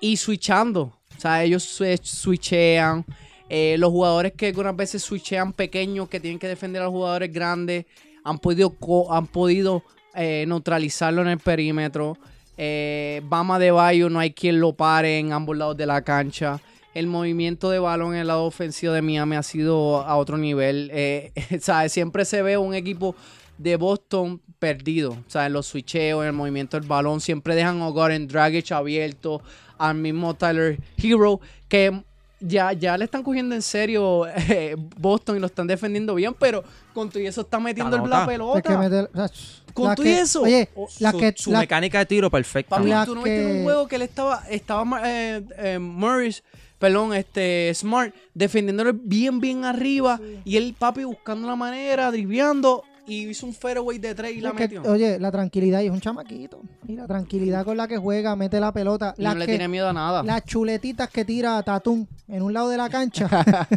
y 0.00 0.16
switchando. 0.16 0.96
O 1.16 1.20
sea, 1.20 1.42
ellos 1.44 1.64
swi- 1.80 2.00
switchean. 2.02 3.04
Eh, 3.48 3.76
los 3.78 3.90
jugadores 3.90 4.32
que 4.32 4.46
algunas 4.46 4.74
veces 4.74 5.02
switchean 5.02 5.52
pequeños, 5.52 6.08
que 6.08 6.18
tienen 6.20 6.38
que 6.38 6.48
defender 6.48 6.82
a 6.82 6.86
los 6.86 6.92
jugadores 6.92 7.32
grandes, 7.32 7.84
han 8.24 8.38
podido, 8.38 8.74
han 9.10 9.26
podido 9.26 9.82
eh, 10.14 10.44
neutralizarlo 10.48 11.22
en 11.22 11.28
el 11.28 11.38
perímetro. 11.38 12.16
Eh, 12.56 13.20
Bama 13.24 13.58
de 13.58 13.70
Bayo, 13.70 14.08
no 14.08 14.18
hay 14.18 14.32
quien 14.32 14.60
lo 14.60 14.72
pare 14.74 15.18
en 15.18 15.32
ambos 15.32 15.56
lados 15.56 15.76
de 15.76 15.86
la 15.86 16.02
cancha. 16.02 16.60
El 16.94 17.06
movimiento 17.08 17.70
de 17.70 17.80
balón 17.80 18.14
en 18.14 18.20
el 18.20 18.28
lado 18.28 18.44
ofensivo 18.44 18.92
de 18.92 19.02
Miami 19.02 19.36
ha 19.36 19.42
sido 19.42 19.98
a 20.02 20.16
otro 20.16 20.38
nivel. 20.38 20.90
Eh, 20.92 21.32
¿sabes? 21.60 21.92
Siempre 21.92 22.24
se 22.24 22.42
ve 22.42 22.56
un 22.56 22.74
equipo 22.74 23.14
de 23.58 23.76
Boston 23.76 24.40
perdido. 24.58 25.12
O 25.12 25.24
sea, 25.30 25.46
en 25.46 25.52
los 25.52 25.66
switcheos, 25.66 26.22
en 26.22 26.28
el 26.28 26.32
movimiento 26.32 26.78
del 26.78 26.88
balón. 26.88 27.20
Siempre 27.20 27.54
dejan 27.56 27.82
a 27.82 27.88
Goran 27.88 28.26
Dragic 28.28 28.70
abierto. 28.72 29.42
Al 29.78 29.94
mismo 29.96 30.34
Tyler 30.34 30.78
Hero. 30.96 31.40
Que 31.68 32.02
ya, 32.40 32.72
ya 32.72 32.96
le 32.98 33.04
están 33.06 33.22
cogiendo 33.22 33.54
en 33.54 33.62
serio 33.62 34.26
eh, 34.26 34.76
Boston 34.98 35.36
y 35.36 35.40
lo 35.40 35.46
están 35.46 35.66
defendiendo 35.66 36.14
bien. 36.14 36.34
Pero 36.38 36.62
con 36.92 37.08
todo 37.10 37.20
y 37.22 37.26
eso 37.26 37.40
está 37.42 37.58
metiendo 37.58 37.96
el 37.96 38.08
la 38.10 38.26
pelota. 38.26 38.58
Es 38.58 38.64
que 38.64 38.76
meter- 38.76 39.10
o 39.14 39.16
sea, 39.28 39.28
Con 39.72 39.88
la 39.88 39.94
todo 39.96 40.06
y 40.06 40.10
eso. 40.10 40.42
Oye, 40.42 40.68
la 41.00 41.10
su, 41.12 41.18
que, 41.18 41.34
su 41.36 41.50
la- 41.52 41.60
mecánica 41.60 41.98
de 42.00 42.06
tiro 42.06 42.30
perfecta. 42.30 42.76
Papi, 42.76 42.88
La 42.88 43.04
tú 43.04 43.14
no 43.14 43.22
viste 43.22 43.40
en 43.42 43.48
que- 43.52 43.56
un 43.58 43.62
juego 43.64 43.88
que 43.88 43.96
él 43.96 44.02
estaba, 44.02 44.44
estaba 44.48 45.00
eh, 45.04 45.42
eh, 45.58 45.78
Morris, 45.80 46.44
perdón, 46.78 47.14
este 47.14 47.72
Smart, 47.74 48.14
defendiéndole 48.34 48.92
bien, 48.94 49.40
bien 49.40 49.64
arriba. 49.64 50.20
Y 50.44 50.56
él, 50.58 50.74
papi, 50.78 51.02
buscando 51.04 51.48
la 51.48 51.56
manera, 51.56 52.10
driviando. 52.12 52.84
Y 53.06 53.28
hizo 53.28 53.46
un 53.46 53.52
fairway 53.52 53.98
de 53.98 54.14
tres 54.14 54.36
y 54.36 54.40
la 54.40 54.52
que, 54.52 54.64
metió. 54.64 54.82
oye, 54.90 55.18
la 55.18 55.30
tranquilidad 55.30 55.80
y 55.82 55.86
es 55.86 55.92
un 55.92 56.00
chamaquito. 56.00 56.60
Y 56.88 56.92
la 56.96 57.06
tranquilidad 57.06 57.64
con 57.64 57.76
la 57.76 57.86
que 57.86 57.98
juega, 57.98 58.34
mete 58.34 58.58
la 58.60 58.72
pelota. 58.72 59.14
Las 59.18 59.34
no 59.34 59.40
le 59.40 59.46
que- 59.46 59.52
tiene 59.52 59.68
miedo 59.68 59.88
a 59.88 59.92
nada. 59.92 60.22
las 60.22 60.42
chuletitas 60.44 61.10
que 61.10 61.24
tira 61.24 61.62
Tatum 61.62 62.06
en 62.28 62.42
un 62.42 62.52
lado 62.54 62.68
de 62.70 62.76
la 62.78 62.88
cancha. 62.88 63.28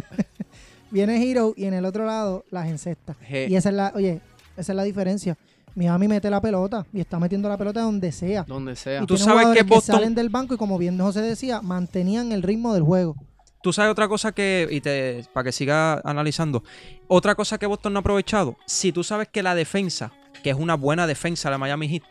Viene 0.90 1.22
Hero 1.30 1.52
y 1.56 1.64
en 1.66 1.74
el 1.74 1.84
otro 1.84 2.06
lado 2.06 2.44
las 2.50 2.66
encesta. 2.68 3.14
Y 3.28 3.54
esa 3.54 3.68
es 3.68 3.74
la, 3.74 3.92
oye, 3.94 4.20
esa 4.56 4.72
es 4.72 4.76
la 4.76 4.82
diferencia. 4.84 5.36
Miami 5.74 6.08
mete 6.08 6.30
la 6.30 6.40
pelota 6.40 6.86
y 6.92 7.00
está 7.00 7.20
metiendo 7.20 7.48
la 7.48 7.56
pelota 7.58 7.82
donde 7.82 8.10
sea. 8.10 8.42
Donde 8.44 8.74
sea. 8.74 9.02
Y 9.02 9.06
Tú 9.06 9.16
sabes 9.18 9.48
que 9.56 9.62
Boston- 9.62 9.96
salen 9.96 10.14
del 10.14 10.28
banco 10.30 10.54
y 10.54 10.56
como 10.56 10.78
bien 10.78 10.98
José 10.98 11.20
decía, 11.20 11.60
mantenían 11.60 12.32
el 12.32 12.42
ritmo 12.42 12.72
del 12.74 12.82
juego. 12.82 13.14
Tú 13.62 13.72
sabes 13.72 13.90
otra 13.90 14.08
cosa 14.08 14.32
que, 14.32 14.68
y 14.70 14.80
te, 14.80 15.24
para 15.32 15.44
que 15.44 15.52
siga 15.52 16.00
analizando, 16.04 16.62
otra 17.08 17.34
cosa 17.34 17.58
que 17.58 17.66
Boston 17.66 17.92
no 17.92 17.98
ha 17.98 18.00
aprovechado, 18.00 18.56
si 18.66 18.92
tú 18.92 19.02
sabes 19.02 19.28
que 19.28 19.42
la 19.42 19.54
defensa, 19.54 20.12
que 20.42 20.50
es 20.50 20.56
una 20.56 20.74
buena 20.74 21.06
defensa 21.06 21.50
de 21.50 21.58
Miami 21.58 21.88
Heat, 21.88 22.02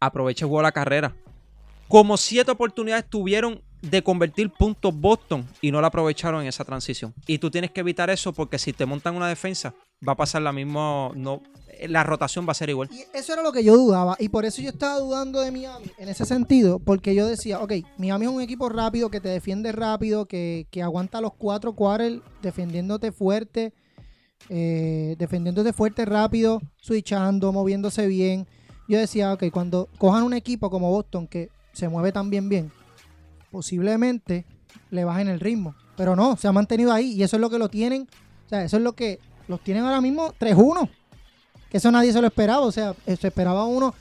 aprovecha 0.00 0.44
el 0.44 0.48
juego 0.48 0.60
de 0.60 0.68
la 0.68 0.72
carrera. 0.72 1.14
Como 1.88 2.16
siete 2.16 2.50
oportunidades 2.50 3.08
tuvieron 3.08 3.62
de 3.82 4.02
convertir 4.02 4.50
puntos 4.50 4.94
Boston 4.94 5.46
y 5.60 5.70
no 5.70 5.80
la 5.80 5.88
aprovecharon 5.88 6.42
en 6.42 6.48
esa 6.48 6.64
transición. 6.64 7.14
Y 7.26 7.38
tú 7.38 7.50
tienes 7.50 7.70
que 7.70 7.80
evitar 7.80 8.10
eso 8.10 8.32
porque 8.32 8.58
si 8.58 8.72
te 8.72 8.86
montan 8.86 9.14
una 9.14 9.28
defensa, 9.28 9.74
va 10.06 10.12
a 10.12 10.16
pasar 10.16 10.42
la 10.42 10.52
misma, 10.52 11.10
no, 11.14 11.42
la 11.88 12.04
rotación 12.04 12.46
va 12.46 12.52
a 12.52 12.54
ser 12.54 12.70
igual. 12.70 12.88
Y 12.92 13.04
eso 13.16 13.32
era 13.32 13.42
lo 13.42 13.52
que 13.52 13.64
yo 13.64 13.76
dudaba. 13.76 14.16
Y 14.18 14.28
por 14.28 14.44
eso 14.44 14.62
yo 14.62 14.68
estaba 14.70 14.98
dudando 14.98 15.40
de 15.40 15.50
Miami 15.50 15.90
en 15.98 16.08
ese 16.08 16.24
sentido. 16.24 16.78
Porque 16.78 17.14
yo 17.14 17.26
decía, 17.26 17.60
ok, 17.60 17.72
Miami 17.98 18.26
es 18.26 18.32
un 18.32 18.40
equipo 18.40 18.68
rápido, 18.68 19.10
que 19.10 19.20
te 19.20 19.28
defiende 19.28 19.72
rápido, 19.72 20.26
que, 20.26 20.66
que 20.70 20.82
aguanta 20.82 21.20
los 21.20 21.34
cuatro 21.34 21.74
quarters 21.74 22.20
defendiéndote 22.42 23.12
fuerte. 23.12 23.72
eh, 24.48 25.16
defendiéndote 25.18 25.72
fuerte, 25.72 26.04
rápido, 26.04 26.60
switchando, 26.76 27.52
moviéndose 27.52 28.06
bien. 28.06 28.46
Yo 28.88 28.98
decía, 28.98 29.32
ok, 29.32 29.44
cuando 29.50 29.88
cojan 29.98 30.24
un 30.24 30.34
equipo 30.34 30.68
como 30.70 30.90
Boston 30.90 31.26
que 31.26 31.48
se 31.72 31.88
mueve 31.88 32.12
tan 32.12 32.28
bien 32.30 32.48
bien, 32.48 32.70
posiblemente 33.50 34.44
le 34.90 35.04
bajen 35.04 35.28
el 35.28 35.40
ritmo. 35.40 35.74
Pero 35.96 36.16
no, 36.16 36.36
se 36.36 36.48
ha 36.48 36.52
mantenido 36.52 36.92
ahí 36.92 37.12
y 37.12 37.22
eso 37.22 37.36
es 37.36 37.40
lo 37.40 37.50
que 37.50 37.58
lo 37.58 37.68
tienen. 37.68 38.08
O 38.46 38.48
sea, 38.48 38.64
eso 38.64 38.76
es 38.76 38.82
lo 38.82 38.92
que 38.92 39.18
los 39.48 39.60
tienen 39.60 39.84
ahora 39.84 40.00
mismo 40.00 40.32
3-1. 40.38 40.88
Que 41.70 41.78
eso 41.78 41.90
nadie 41.90 42.12
se 42.12 42.20
lo 42.20 42.26
esperaba. 42.26 42.60
O 42.66 42.72
sea, 42.72 42.94
eh, 43.06 43.16
se 43.16 43.28
esperaba 43.28 43.64
uno 43.64 43.94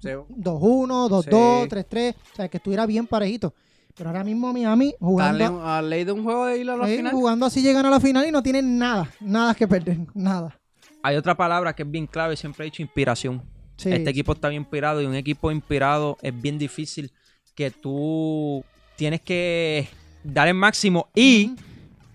Sí. 0.00 0.08
2-1, 0.28 1.08
2-2, 1.08 1.62
Sí. 1.64 1.68
3-3. 1.68 2.14
O 2.32 2.36
sea, 2.36 2.48
que 2.48 2.58
estuviera 2.58 2.86
bien 2.86 3.06
parejito. 3.06 3.52
Pero 3.96 4.10
ahora 4.10 4.22
mismo 4.24 4.52
Miami 4.52 4.94
jugando, 5.00 5.66
a 5.66 5.82
ley 5.82 6.04
de 6.04 6.12
un 6.12 6.22
juego 6.22 6.46
de 6.46 6.58
ir 6.58 6.70
a 6.70 6.76
la 6.76 6.88
eh, 6.88 6.96
final. 6.96 7.12
jugando 7.12 7.44
así 7.46 7.60
llegan 7.60 7.84
a 7.84 7.90
la 7.90 8.00
final 8.00 8.26
y 8.26 8.30
no 8.30 8.42
tienen 8.42 8.78
nada. 8.78 9.10
Nada 9.20 9.54
que 9.54 9.66
perder. 9.68 9.98
Nada. 10.14 10.56
Hay 11.02 11.16
otra 11.16 11.36
palabra 11.36 11.74
que 11.74 11.82
es 11.82 11.90
bien 11.90 12.06
clave, 12.06 12.36
siempre 12.36 12.64
he 12.64 12.70
dicho 12.70 12.82
inspiración. 12.82 13.42
Sí, 13.76 13.90
este 13.90 14.10
equipo 14.10 14.32
está 14.32 14.48
bien 14.48 14.62
inspirado 14.62 15.02
y 15.02 15.06
un 15.06 15.14
equipo 15.14 15.50
inspirado 15.50 16.18
es 16.22 16.38
bien 16.40 16.56
difícil 16.58 17.12
que 17.54 17.70
tú 17.70 18.62
tienes 18.96 19.20
que 19.22 19.88
dar 20.22 20.48
el 20.48 20.54
máximo. 20.54 21.08
Y. 21.14 21.54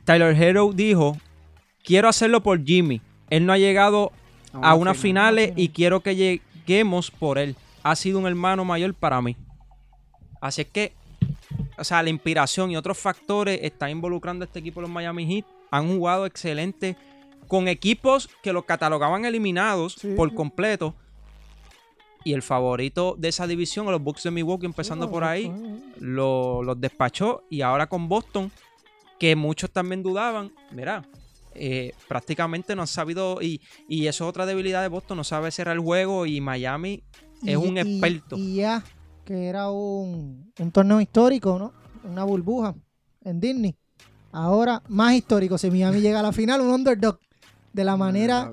Tyler 0.06 0.40
Hero 0.42 0.72
dijo, 0.74 1.18
quiero 1.86 2.10
hacerlo 2.10 2.42
por 2.42 2.64
Jimmy. 2.64 3.02
Él 3.30 3.46
no 3.46 3.54
ha 3.54 3.58
llegado 3.58 4.12
a 4.54 4.74
unas 4.76 4.98
finales 4.98 5.54
y 5.56 5.70
quiero 5.70 6.00
que 6.02 6.16
lleguemos 6.16 7.12
por 7.12 7.38
él. 7.38 7.56
Ha 7.84 7.96
sido 7.96 8.20
un 8.20 8.28
hermano 8.28 8.66
mayor 8.66 8.94
para 8.94 9.22
mí. 9.22 9.36
Así 10.42 10.62
es 10.62 10.68
que, 10.68 10.94
o 11.78 11.84
sea, 11.84 12.02
la 12.04 12.10
inspiración 12.10 12.72
y 12.72 12.78
otros 12.78 12.98
factores 12.98 13.60
están 13.62 13.90
involucrando 13.90 14.44
a 14.44 14.48
este 14.48 14.60
equipo 14.60 14.82
los 14.82 14.90
Miami 14.90 15.26
Heat. 15.26 15.46
Han 15.72 15.88
jugado 15.96 16.26
excelente 16.26 16.96
con 17.48 17.68
equipos 17.68 18.30
que 18.42 18.54
los 18.54 18.66
catalogaban 18.66 19.26
eliminados 19.26 19.94
Sí. 20.00 20.14
por 20.16 20.34
completo. 20.34 20.96
Y 22.24 22.34
el 22.34 22.42
favorito 22.42 23.16
de 23.20 23.28
esa 23.28 23.46
división, 23.46 23.86
los 23.92 24.02
Bucks 24.02 24.24
de 24.24 24.32
Milwaukee, 24.32 24.66
empezando 24.66 25.12
por 25.12 25.24
ahí, 25.24 25.52
lo- 26.00 26.64
los 26.64 26.80
despachó. 26.82 27.44
Y 27.52 27.62
ahora 27.62 27.86
con 27.88 28.08
Boston, 28.10 28.52
que 29.20 29.36
muchos 29.36 29.70
también 29.70 30.02
dudaban, 30.02 30.52
mira, 30.72 31.04
eh, 31.56 31.94
prácticamente 32.08 32.76
no 32.76 32.84
han 32.84 32.88
sabido. 32.88 33.42
Y, 33.42 33.62
y 33.88 34.08
eso 34.08 34.26
es 34.26 34.30
otra 34.30 34.46
debilidad 34.46 34.82
de 34.82 34.88
Boston, 34.88 35.18
no 35.18 35.24
sabe 35.24 35.52
cerrar 35.52 35.76
el 35.76 35.82
juego. 35.82 36.26
Y 36.26 36.42
Miami 36.42 37.04
es 37.46 37.58
un 37.58 37.78
experto. 37.78 38.38
Y 38.38 38.56
ya, 38.56 38.84
que 39.24 39.48
era 39.48 39.72
un, 39.72 40.52
un 40.58 40.72
torneo 40.72 41.02
histórico, 41.02 41.58
¿no? 41.58 41.74
Una 42.10 42.24
burbuja 42.24 42.76
en 43.24 43.40
Disney. 43.40 43.76
Ahora, 44.32 44.84
más 44.90 45.14
histórico. 45.14 45.58
Si 45.58 45.72
Miami 45.72 46.02
llega 46.02 46.20
a 46.20 46.24
la 46.24 46.32
final, 46.32 46.62
un 46.62 46.70
underdog. 46.70 47.20
De 47.74 47.84
la 47.84 47.98
manera, 47.98 48.52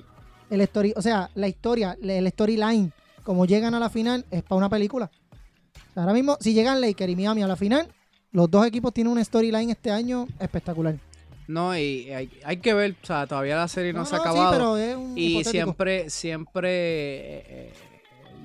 el 0.51 0.61
story, 0.63 0.95
o 0.97 1.03
sea, 1.03 1.31
la 1.37 1.47
historia, 1.47 1.97
el 2.03 2.29
storyline, 2.29 2.93
como 3.23 3.47
llegan 3.47 3.73
a 3.75 3.79
la 3.79 3.89
final, 3.89 4.27
es 4.33 4.43
para 4.43 4.57
una 4.57 4.69
película. 4.69 5.11
Ahora 5.95 6.13
mismo, 6.13 6.37
si 6.41 6.55
llegan 6.55 6.81
Lakers 6.81 7.13
y 7.13 7.15
Miami 7.15 7.43
a 7.43 7.47
la 7.47 7.55
final, 7.55 7.87
los 8.33 8.51
dos 8.51 8.67
equipos 8.67 8.93
tienen 8.93 9.13
una 9.13 9.23
storyline 9.23 9.71
este 9.71 9.93
año 9.93 10.27
espectacular. 10.41 10.99
No, 11.49 11.77
y 11.77 12.11
hay, 12.11 12.31
hay 12.45 12.57
que 12.59 12.73
ver, 12.75 12.95
o 13.03 13.07
sea, 13.07 13.27
todavía 13.27 13.57
la 13.57 13.69
serie 13.69 13.93
no, 13.93 14.05
se 14.07 14.15
ha 14.15 14.19
sí, 14.19 14.23
acabado. 14.23 14.53
pero 14.53 14.77
es 14.77 14.97
un 14.97 15.19
Y 15.19 15.27
hipotético. 15.33 15.51
siempre, 15.51 16.11
siempre 16.11 16.69
eh, 16.71 17.45
eh, 17.49 17.73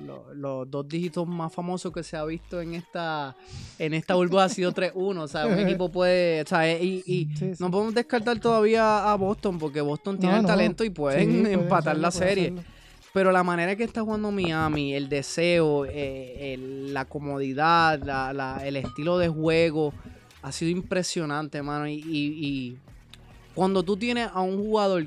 lo- 0.04 0.32
los 0.34 0.70
dos 0.70 0.88
dígitos 0.88 1.26
más 1.26 1.52
famosos 1.52 1.92
que 1.92 2.02
se 2.02 2.16
ha 2.16 2.24
visto 2.24 2.60
en 2.60 2.74
esta 2.74 3.34
en 3.78 3.94
esta 3.94 4.14
burbuja 4.14 4.44
ha 4.44 4.48
sido 4.48 4.72
3-1. 4.72 5.22
O 5.22 5.28
sea, 5.28 5.46
un 5.46 5.58
equipo 5.58 5.88
puede. 5.92 6.42
O 6.42 6.46
sea, 6.46 6.70
y, 6.72 7.02
y 7.06 7.28
Sí, 7.36 7.54
sí. 7.54 7.62
no 7.62 7.70
podemos 7.70 7.94
descartar 7.94 8.38
todavía 8.40 9.10
a 9.10 9.14
Boston 9.16 9.58
porque 9.58 9.80
Boston 9.80 10.18
tiene 10.18 10.38
el 10.38 10.46
talento 10.46 10.84
y 10.84 10.88
Sí, 10.88 10.92
pueden 10.92 11.42
puede 11.42 11.52
empatar 11.54 11.92
hacerlo, 11.96 12.02
la 12.02 12.10
serie. 12.10 12.52
Pero 13.14 13.32
la 13.32 13.42
manera 13.42 13.74
que 13.74 13.84
está 13.84 14.02
jugando 14.02 14.30
Miami, 14.30 14.92
el 14.94 15.08
deseo, 15.08 15.86
eh, 15.86 16.52
el- 16.54 16.92
la 16.92 17.04
comodidad, 17.06 18.00
la- 18.04 18.32
la- 18.32 18.66
el 18.66 18.76
estilo 18.76 19.18
de 19.18 19.28
juego, 19.28 19.92
ha 20.42 20.52
sido 20.52 20.70
impresionante, 20.70 21.62
mano. 21.62 21.88
Y, 21.88 21.94
y- 21.94 22.46
y 22.46 22.78
cuando 23.54 23.82
tú 23.82 23.96
tienes 23.96 24.30
a 24.32 24.40
un 24.40 24.56
jugador 24.58 25.06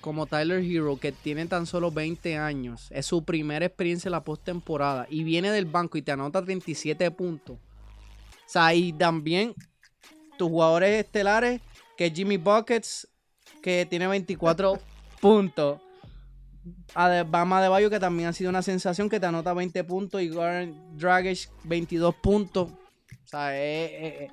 como 0.00 0.26
Tyler 0.26 0.62
Hero, 0.62 0.98
que 0.98 1.10
tiene 1.12 1.46
tan 1.46 1.66
solo 1.66 1.90
20 1.90 2.36
años, 2.36 2.88
es 2.90 3.06
su 3.06 3.24
primera 3.24 3.66
experiencia 3.66 4.08
en 4.08 4.12
la 4.12 4.24
postemporada 4.24 5.06
y 5.10 5.24
viene 5.24 5.50
del 5.50 5.66
banco 5.66 5.98
y 5.98 6.02
te 6.02 6.12
anota 6.12 6.42
37 6.44 7.10
puntos. 7.10 7.56
O 7.56 8.50
sea, 8.50 8.72
y 8.74 8.92
también 8.92 9.54
tus 10.38 10.48
jugadores 10.48 11.04
estelares, 11.04 11.60
que 11.96 12.06
es 12.06 12.12
Jimmy 12.12 12.36
Buckets, 12.36 13.08
que 13.62 13.86
tiene 13.90 14.06
24 14.06 14.78
puntos. 15.20 15.80
Bama 16.94 17.62
de 17.62 17.68
Bayo, 17.68 17.90
que 17.90 17.98
también 18.00 18.28
ha 18.28 18.32
sido 18.32 18.50
una 18.50 18.62
sensación, 18.62 19.08
que 19.08 19.18
te 19.20 19.26
anota 19.26 19.52
20 19.54 19.84
puntos. 19.84 20.20
Y 20.22 20.28
Goran 20.28 20.96
Dragic, 20.96 21.50
22 21.64 22.14
puntos. 22.16 22.70
O 22.70 23.28
sea, 23.28 23.50
eh, 23.58 24.30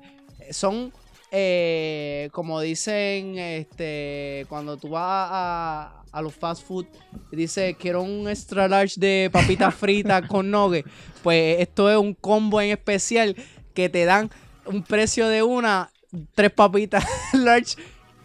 son 0.50 0.92
eh, 1.32 2.28
como 2.32 2.60
dicen, 2.60 3.36
este, 3.38 4.46
cuando 4.48 4.76
tú 4.76 4.90
vas 4.90 5.28
a, 5.32 6.02
a 6.12 6.22
los 6.22 6.34
fast 6.34 6.66
food, 6.66 6.86
dice, 7.32 7.76
quiero 7.78 8.02
un 8.02 8.28
extra 8.28 8.68
large 8.68 8.98
de 8.98 9.28
papitas 9.32 9.74
fritas 9.78 10.26
con 10.28 10.50
nogue. 10.50 10.84
Pues 11.22 11.60
esto 11.60 11.90
es 11.90 11.96
un 11.98 12.14
combo 12.14 12.60
en 12.60 12.70
especial 12.70 13.36
que 13.74 13.88
te 13.88 14.04
dan 14.04 14.30
un 14.66 14.82
precio 14.82 15.28
de 15.28 15.42
una, 15.42 15.90
tres 16.34 16.52
papitas 16.52 17.04
large 17.34 17.74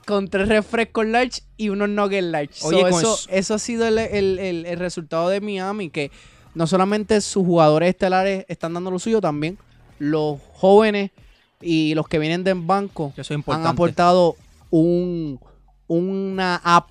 con 0.06 0.28
tres 0.30 0.48
refrescos 0.48 1.06
large 1.06 1.42
y 1.58 1.70
unos 1.70 1.90
nuggets 1.90 2.24
large. 2.28 2.54
Oye, 2.64 2.82
con 2.82 2.90
eso, 3.00 3.16
eso- 3.16 3.30
eso 3.30 3.54
ha 3.56 3.60
sido 3.60 3.88
el, 3.88 3.98
el- 3.98 4.40
el- 4.40 4.66
el 4.66 4.80
resultado 4.80 5.28
de 5.30 5.42
Miami, 5.42 5.90
que 5.90 6.12
no 6.54 6.68
solamente 6.68 7.20
sus 7.22 7.46
jugadores 7.46 7.90
estelares 7.90 8.46
están 8.48 8.74
dando 8.74 8.92
lo 8.92 9.00
suyo, 9.00 9.22
también 9.22 9.58
los 10.00 10.40
jóvenes 10.54 11.12
y 11.62 11.94
los 11.96 12.08
que 12.08 12.20
vienen 12.20 12.44
del 12.44 12.60
banco 12.62 13.14
Que 13.16 13.22
eso 13.22 13.34
es 13.34 13.48
han 13.48 13.68
aportado 13.68 14.36
un 14.70 15.40
una 15.88 16.62
A+. 16.64 16.86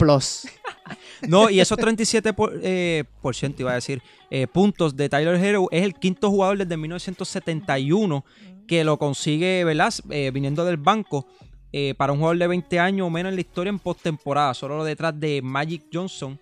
No, 1.27 1.49
y 1.49 1.61
esos 1.61 1.79
37 1.79 2.35
por, 2.35 2.59
eh, 2.63 3.05
por 3.23 3.35
ciento, 3.35 3.63
iba 3.63 3.73
a 3.73 3.77
decir, 3.77 4.03
eh, 4.31 4.47
puntos 4.47 4.95
de 4.95 5.09
Tyler 5.09 5.37
Hero 5.37 5.69
es 5.71 5.85
el 5.85 5.95
quinto 5.95 6.31
jugador 6.31 6.59
desde 6.59 6.77
1971 6.77 8.25
que 8.67 8.85
lo 8.85 8.99
consigue, 8.99 9.65
¿verdad? 9.65 9.93
Eh, 10.11 10.31
viniendo 10.33 10.65
del 10.65 10.77
banco 10.77 11.27
eh, 11.73 11.95
para 11.97 12.13
un 12.13 12.19
jugador 12.19 12.39
de 12.39 12.47
20 12.47 12.79
años 12.79 13.07
o 13.07 13.11
menos 13.11 13.31
en 13.31 13.37
la 13.37 13.41
historia 13.41 13.71
en 13.71 13.79
postemporada, 13.79 14.55
solo 14.55 14.85
detrás 14.85 15.19
de 15.19 15.41
Magic 15.43 15.85
Johnson, 15.93 16.39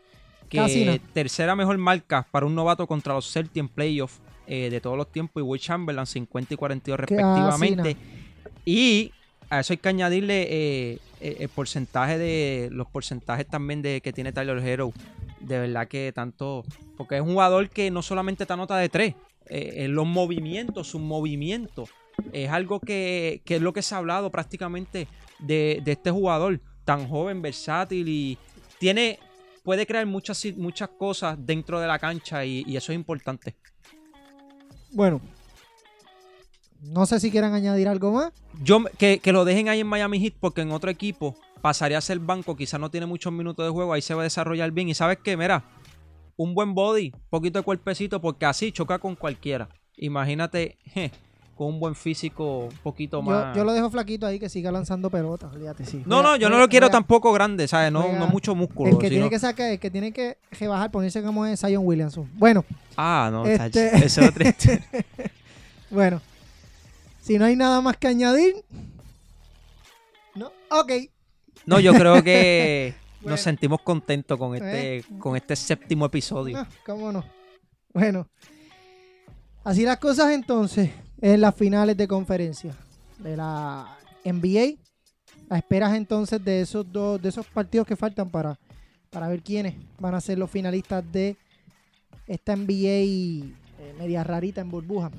que 0.49 1.01
tercera 1.13 1.55
mejor 1.55 1.79
marca 1.79 2.27
para 2.31 2.47
un 2.47 2.55
novato 2.55 2.87
contra 2.87 3.15
los 3.15 3.31
Celtics 3.31 3.57
en 3.59 3.69
playoff 3.69 4.19
eh, 4.49 4.71
de 4.71 4.81
todos 4.81 4.97
los 4.97 5.13
tiempos 5.13 5.41
y 5.41 5.45
Will 5.45 5.61
Chamberlain 5.61 6.07
50 6.07 6.55
y 6.55 6.57
42 6.57 6.99
Casi 6.99 7.15
respectivamente. 7.15 7.97
Y 8.65 9.13
a 9.51 9.61
eso 9.61 9.73
hay 9.73 9.77
que 9.79 9.89
añadirle 9.89 10.43
eh, 10.43 10.99
eh, 11.21 11.37
el 11.41 11.49
porcentaje 11.49 12.19
de 12.19 12.69
los 12.73 12.87
porcentajes 12.89 13.47
también 13.47 13.83
de 13.83 14.01
que 14.01 14.13
tiene 14.13 14.33
Tyler 14.33 14.59
Hero. 14.59 14.93
De 15.41 15.59
verdad 15.59 15.87
que 15.89 16.13
tanto. 16.15 16.65
Porque 16.97 17.17
es 17.17 17.23
un 17.23 17.29
jugador 17.29 17.71
que 17.71 17.91
no 17.91 18.03
solamente 18.03 18.45
te 18.47 18.53
anota 18.53 18.77
de 18.77 18.89
tres. 18.89 19.15
eh, 19.49 19.85
en 19.85 19.95
los 19.95 20.07
movimientos, 20.07 20.89
sus 20.89 21.01
movimientos. 21.01 21.91
Es 22.33 22.51
algo 22.51 22.81
que, 22.81 23.41
que 23.45 23.57
es 23.57 23.63
lo 23.63 23.73
que 23.73 23.83
se 23.83 23.95
ha 23.95 23.99
hablado 23.99 24.31
prácticamente 24.31 25.07
de, 25.39 25.81
de 25.85 25.93
este 25.93 26.11
jugador. 26.11 26.61
Tan 26.85 27.09
joven, 27.09 27.43
versátil 27.43 28.09
y 28.09 28.39
tiene. 28.79 29.19
Puede 29.63 29.87
crear 29.87 30.07
muchas, 30.07 30.45
muchas 30.57 30.89
cosas 30.91 31.37
dentro 31.39 31.79
de 31.81 31.87
la 31.87 31.99
cancha 31.99 32.45
y, 32.45 32.65
y 32.67 32.77
eso 32.77 32.93
es 32.93 32.97
importante. 32.97 33.55
Bueno. 34.93 35.21
No 36.81 37.07
sé 37.07 37.19
si 37.19 37.31
quieran 37.31 37.55
añadir 37.55 37.89
algo 37.89 38.13
más. 38.13 38.33
Yo 38.63 38.85
que, 38.99 39.19
que 39.19 39.33
lo 39.33 39.45
dejen 39.45 39.69
ahí 39.69 39.81
en 39.81 39.87
Miami 39.87 40.21
Heat 40.21 40.35
porque 40.39 40.61
en 40.61 40.71
otro 40.71 40.91
equipo 40.91 41.37
pasaría 41.61 41.99
a 41.99 42.01
ser 42.01 42.19
banco, 42.21 42.57
quizás 42.57 42.79
no 42.81 42.91
tiene 42.91 43.07
muchos 43.07 43.33
minutos 43.33 43.67
de 43.67 43.71
juego, 43.71 43.93
ahí 43.93 44.03
se 44.03 44.15
va 44.15 44.23
a 44.23 44.25
desarrollar 44.25 44.71
bien. 44.71 44.89
Y 44.89 44.95
sabes 44.95 45.19
qué, 45.23 45.37
mira, 45.37 45.65
un 46.37 46.55
buen 46.55 46.75
body, 46.75 47.13
poquito 47.31 47.59
de 47.59 47.65
cuerpecito, 47.65 48.21
porque 48.21 48.47
así 48.47 48.73
choca 48.73 48.99
con 48.99 49.17
cualquiera. 49.17 49.69
Imagínate, 49.97 50.79
je, 50.95 51.11
con 51.59 51.67
un 51.67 51.81
buen 51.81 51.95
físico, 51.97 52.69
un 52.73 52.77
poquito 52.85 53.19
Yo, 53.19 53.23
más. 53.23 53.55
yo 53.57 53.65
lo 53.65 53.73
dejo 53.73 53.91
flaquito 53.91 54.27
ahí 54.27 54.39
que 54.39 54.49
siga 54.49 54.71
lanzando 54.71 55.11
pelotas. 55.11 55.53
Olvídate, 55.53 55.85
sí. 55.85 56.05
No, 56.07 56.17
Juega- 56.21 56.23
no, 56.31 56.37
yo 56.37 56.49
no 56.49 56.59
lo 56.59 56.69
quiero 56.69 56.87
juega- 56.87 56.93
tampoco 56.99 57.33
grande, 57.33 57.67
¿sabes? 57.67 57.91
No, 57.93 58.13
no 58.13 58.29
mucho 58.29 58.55
músculo. 58.55 58.91
El 58.93 58.97
que 58.99 59.09
sino- 59.09 59.17
tiene 59.17 59.29
que 59.31 59.39
sacar, 59.41 59.73
el 59.73 59.81
que 59.81 59.91
tiene 59.91 60.13
que 60.13 60.39
rebajar, 60.53 60.91
ponerse 60.93 61.21
como 61.23 61.45
es 61.45 61.61
Zion 61.61 61.85
Williamson. 61.85 62.31
Bueno, 62.35 62.65
Ah, 62.97 63.29
no, 63.33 63.45
Este- 63.45 63.89
ese 63.97 64.07
es 64.07 64.19
otro 64.19 64.45
bueno. 65.91 66.21
Si 67.21 67.39
no 67.39 67.45
hay 67.45 67.57
nada 67.57 67.81
más 67.81 67.97
que 67.97 68.09
añadir. 68.09 68.55
No, 70.35 70.51
ok. 70.71 70.93
No, 71.67 71.81
yo 71.81 71.93
creo 71.93 72.23
que 72.23 72.95
Bueno. 73.21 73.31
nos 73.33 73.41
sentimos 73.41 73.81
contentos 73.83 74.39
con 74.39 74.55
este, 74.55 74.99
Eh. 74.99 75.05
con 75.19 75.35
este 75.37 75.57
séptimo 75.57 76.07
episodio. 76.07 76.57
Ah, 76.59 76.69
cómo 76.87 77.11
no. 77.13 77.25
Bueno. 77.93 78.29
Así 79.65 79.83
las 79.85 79.99
cosas 79.99 80.31
entonces 80.33 80.91
en 81.21 81.41
las 81.41 81.55
finales 81.55 81.97
de 81.97 82.07
conferencia 82.09 82.75
de 83.19 83.37
la 83.37 83.97
NBA. 84.25 84.75
A 85.51 85.59
esperas 85.59 85.95
entonces 85.95 86.45
de 86.45 86.61
esos 86.61 86.91
dos, 86.93 87.21
de 87.21 87.29
esos 87.31 87.47
partidos 87.47 87.87
que 87.87 87.97
faltan 87.97 88.29
para, 88.29 88.59
para 89.11 89.29
ver 89.29 89.41
quiénes 89.43 89.75
van 89.99 90.15
a 90.15 90.21
ser 90.21 90.39
los 90.39 90.51
finalistas 90.51 91.05
de 91.11 91.37
esta 92.27 92.55
NBA 92.55 92.77
eh, 92.77 93.95
media 93.99 94.23
rarita 94.25 94.61
en 94.61 94.71
burbuja. 94.71 95.11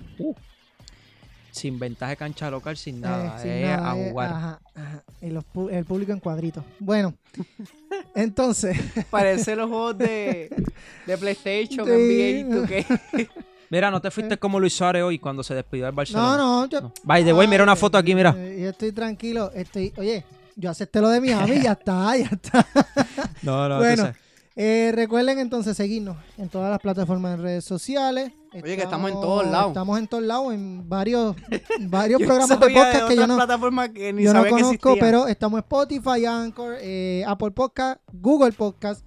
Sin 1.51 1.79
ventaja 1.79 2.11
de 2.11 2.17
cancha 2.17 2.51
local, 2.51 2.77
sin 2.77 3.01
nada. 3.01 3.37
Eh, 3.37 3.41
sin 3.41 3.61
nada, 3.63 3.91
a 3.91 3.97
eh, 3.99 4.09
jugar. 4.11 4.29
ajá, 4.31 4.61
ajá. 4.75 5.03
Y 5.19 5.29
los 5.31 5.43
pu- 5.51 5.71
el 5.73 5.83
público 5.83 6.11
en 6.11 6.19
cuadritos. 6.19 6.63
Bueno, 6.79 7.15
entonces, 8.15 8.77
Parece 9.09 9.55
los 9.55 9.67
juegos 9.67 9.97
de, 9.97 10.63
de 11.07 11.17
PlayStation, 11.17 11.85
Sí. 11.87 11.91
NBA, 11.91 12.55
2K. 12.67 13.29
Mira, 13.69 13.91
no 13.91 14.01
te 14.01 14.09
fuiste 14.09 14.37
como 14.37 14.59
Luis 14.59 14.73
Suárez 14.73 15.03
hoy 15.03 15.19
cuando 15.19 15.43
se 15.43 15.53
despidió 15.53 15.85
del 15.85 15.93
Barcelona. 15.93 16.37
No, 16.37 16.61
no, 16.61 16.65
yo, 16.67 16.81
No. 16.81 16.93
By 17.03 17.23
the 17.23 17.33
way, 17.33 17.47
mira 17.47 17.63
una 17.63 17.75
foto 17.75 17.97
aquí, 17.97 18.15
mira. 18.15 18.35
Eh, 18.37 18.61
Yo 18.63 18.69
estoy 18.69 18.91
tranquilo, 18.91 19.51
estoy, 19.53 19.93
oye, 19.97 20.25
yo 20.55 20.71
acepté 20.71 20.99
lo 21.01 21.09
de 21.09 21.21
Miami 21.21 21.57
y 21.57 21.63
ya 21.63 21.73
está, 21.73 22.17
ya 22.17 22.29
está. 22.31 22.65
No, 23.41 23.69
no, 23.69 23.77
bueno, 23.77 24.11
eh, 24.55 24.91
recuerden 24.93 25.39
entonces 25.39 25.77
seguirnos 25.77 26.17
en 26.37 26.49
todas 26.49 26.69
las 26.69 26.79
plataformas 26.79 27.37
de 27.37 27.43
redes 27.43 27.63
sociales. 27.63 28.31
Oye, 28.51 28.75
que 28.75 28.83
estamos 28.83 29.11
en 29.11 29.21
todos 29.21 29.47
lados. 29.47 29.69
Estamos 29.69 29.99
en 29.99 30.07
todos 30.07 30.23
lados, 30.23 30.53
en 30.53 30.89
varios, 30.89 31.35
varios 31.81 32.21
programas 32.21 32.59
de 32.59 32.69
podcast 32.69 33.07
que 33.07 33.15
yo 33.15 33.27
no, 33.27 33.35
plataformas 33.35 33.89
que 33.89 34.11
ni 34.11 34.23
yo 34.23 34.33
no 34.33 34.43
que 34.43 34.49
conozco, 34.49 34.97
pero 34.99 35.27
estamos 35.27 35.59
en 35.59 35.63
Spotify, 35.63 36.25
Anchor, 36.25 36.75
eh, 36.81 37.23
Apple 37.27 37.51
Podcast, 37.51 38.01
Google 38.11 38.51
Podcast 38.51 39.05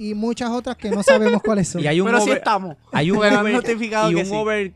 y 0.00 0.14
muchas 0.14 0.50
otras 0.50 0.76
que 0.76 0.90
no 0.90 1.02
sabemos 1.02 1.42
cuáles 1.42 1.68
son. 1.68 1.80
Y 1.84 1.86
hay 1.86 2.00
un 2.00 2.06
Pero 2.06 2.18
sí 2.20 2.24
over, 2.30 2.38
estamos. 2.38 2.76
hay 2.92 3.10
un 3.10 3.18
over- 3.22 3.52
notificado 3.52 4.10
y 4.10 4.14
que 4.14 4.20
un 4.22 4.26
sí. 4.26 4.32
over, 4.34 4.72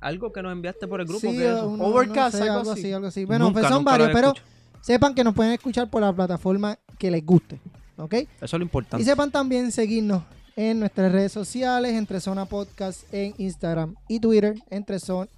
algo 0.00 0.32
que 0.32 0.42
nos 0.42 0.52
enviaste 0.52 0.86
por 0.86 1.00
el 1.00 1.06
grupo. 1.06 1.20
Sí, 1.20 1.36
¿qué 1.36 1.44
es 1.46 1.56
eso? 1.56 1.68
uno- 1.68 1.84
Overcast, 1.84 2.34
no 2.34 2.38
sé, 2.38 2.48
algo 2.48 2.58
algo 2.60 2.72
así. 2.72 2.80
así, 2.80 2.92
algo 2.92 3.06
así. 3.08 3.24
Bueno, 3.24 3.46
Nunca, 3.46 3.60
pues 3.60 3.72
son 3.72 3.84
varios, 3.84 4.10
pero 4.12 4.32
sepan 4.80 5.14
que 5.14 5.24
nos 5.24 5.34
pueden 5.34 5.52
escuchar 5.52 5.90
por 5.90 6.00
la 6.02 6.12
plataforma 6.12 6.78
que 6.98 7.10
les 7.10 7.26
guste, 7.26 7.58
¿ok? 7.96 8.14
Eso 8.14 8.28
es 8.42 8.52
lo 8.52 8.58
Y 8.60 8.62
importante. 8.62 9.04
sepan 9.04 9.30
también 9.32 9.72
seguirnos 9.72 10.22
en 10.56 10.80
nuestras 10.80 11.10
redes 11.12 11.32
sociales, 11.32 11.92
entre 11.94 12.20
Zona 12.20 12.44
Podcast 12.46 13.02
en 13.12 13.34
Instagram 13.38 13.94
y 14.08 14.18
Twitter, 14.20 14.54
entre 14.70 14.98
Zona... 15.00 15.28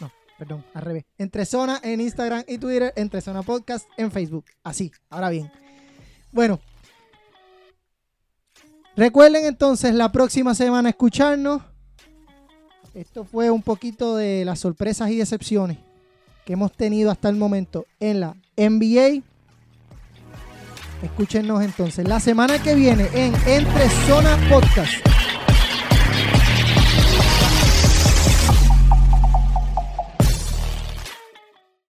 No, 0.00 0.10
perdón, 0.38 0.64
al 0.74 0.82
revés. 0.82 1.04
Entre 1.16 1.44
Zona 1.46 1.80
en 1.82 2.00
Instagram 2.00 2.44
y 2.46 2.58
Twitter, 2.58 2.92
entre 2.96 3.20
Zona 3.20 3.42
Podcast 3.42 3.86
en 3.96 4.10
Facebook. 4.10 4.44
Así, 4.64 4.90
ahora 5.10 5.28
bien. 5.30 5.50
Bueno. 6.32 6.60
Recuerden 8.98 9.44
entonces 9.44 9.94
la 9.94 10.10
próxima 10.10 10.56
semana 10.56 10.88
escucharnos. 10.88 11.62
Esto 12.94 13.24
fue 13.24 13.48
un 13.48 13.62
poquito 13.62 14.16
de 14.16 14.44
las 14.44 14.58
sorpresas 14.58 15.08
y 15.10 15.16
decepciones 15.16 15.78
que 16.44 16.54
hemos 16.54 16.72
tenido 16.72 17.12
hasta 17.12 17.28
el 17.28 17.36
momento 17.36 17.86
en 18.00 18.18
la 18.18 18.34
NBA. 18.56 19.22
Escúchenos 21.04 21.62
entonces 21.62 22.08
la 22.08 22.18
semana 22.18 22.60
que 22.60 22.74
viene 22.74 23.08
en 23.14 23.32
Entre 23.46 23.88
Zona 24.08 24.36
Podcast. 24.50 25.17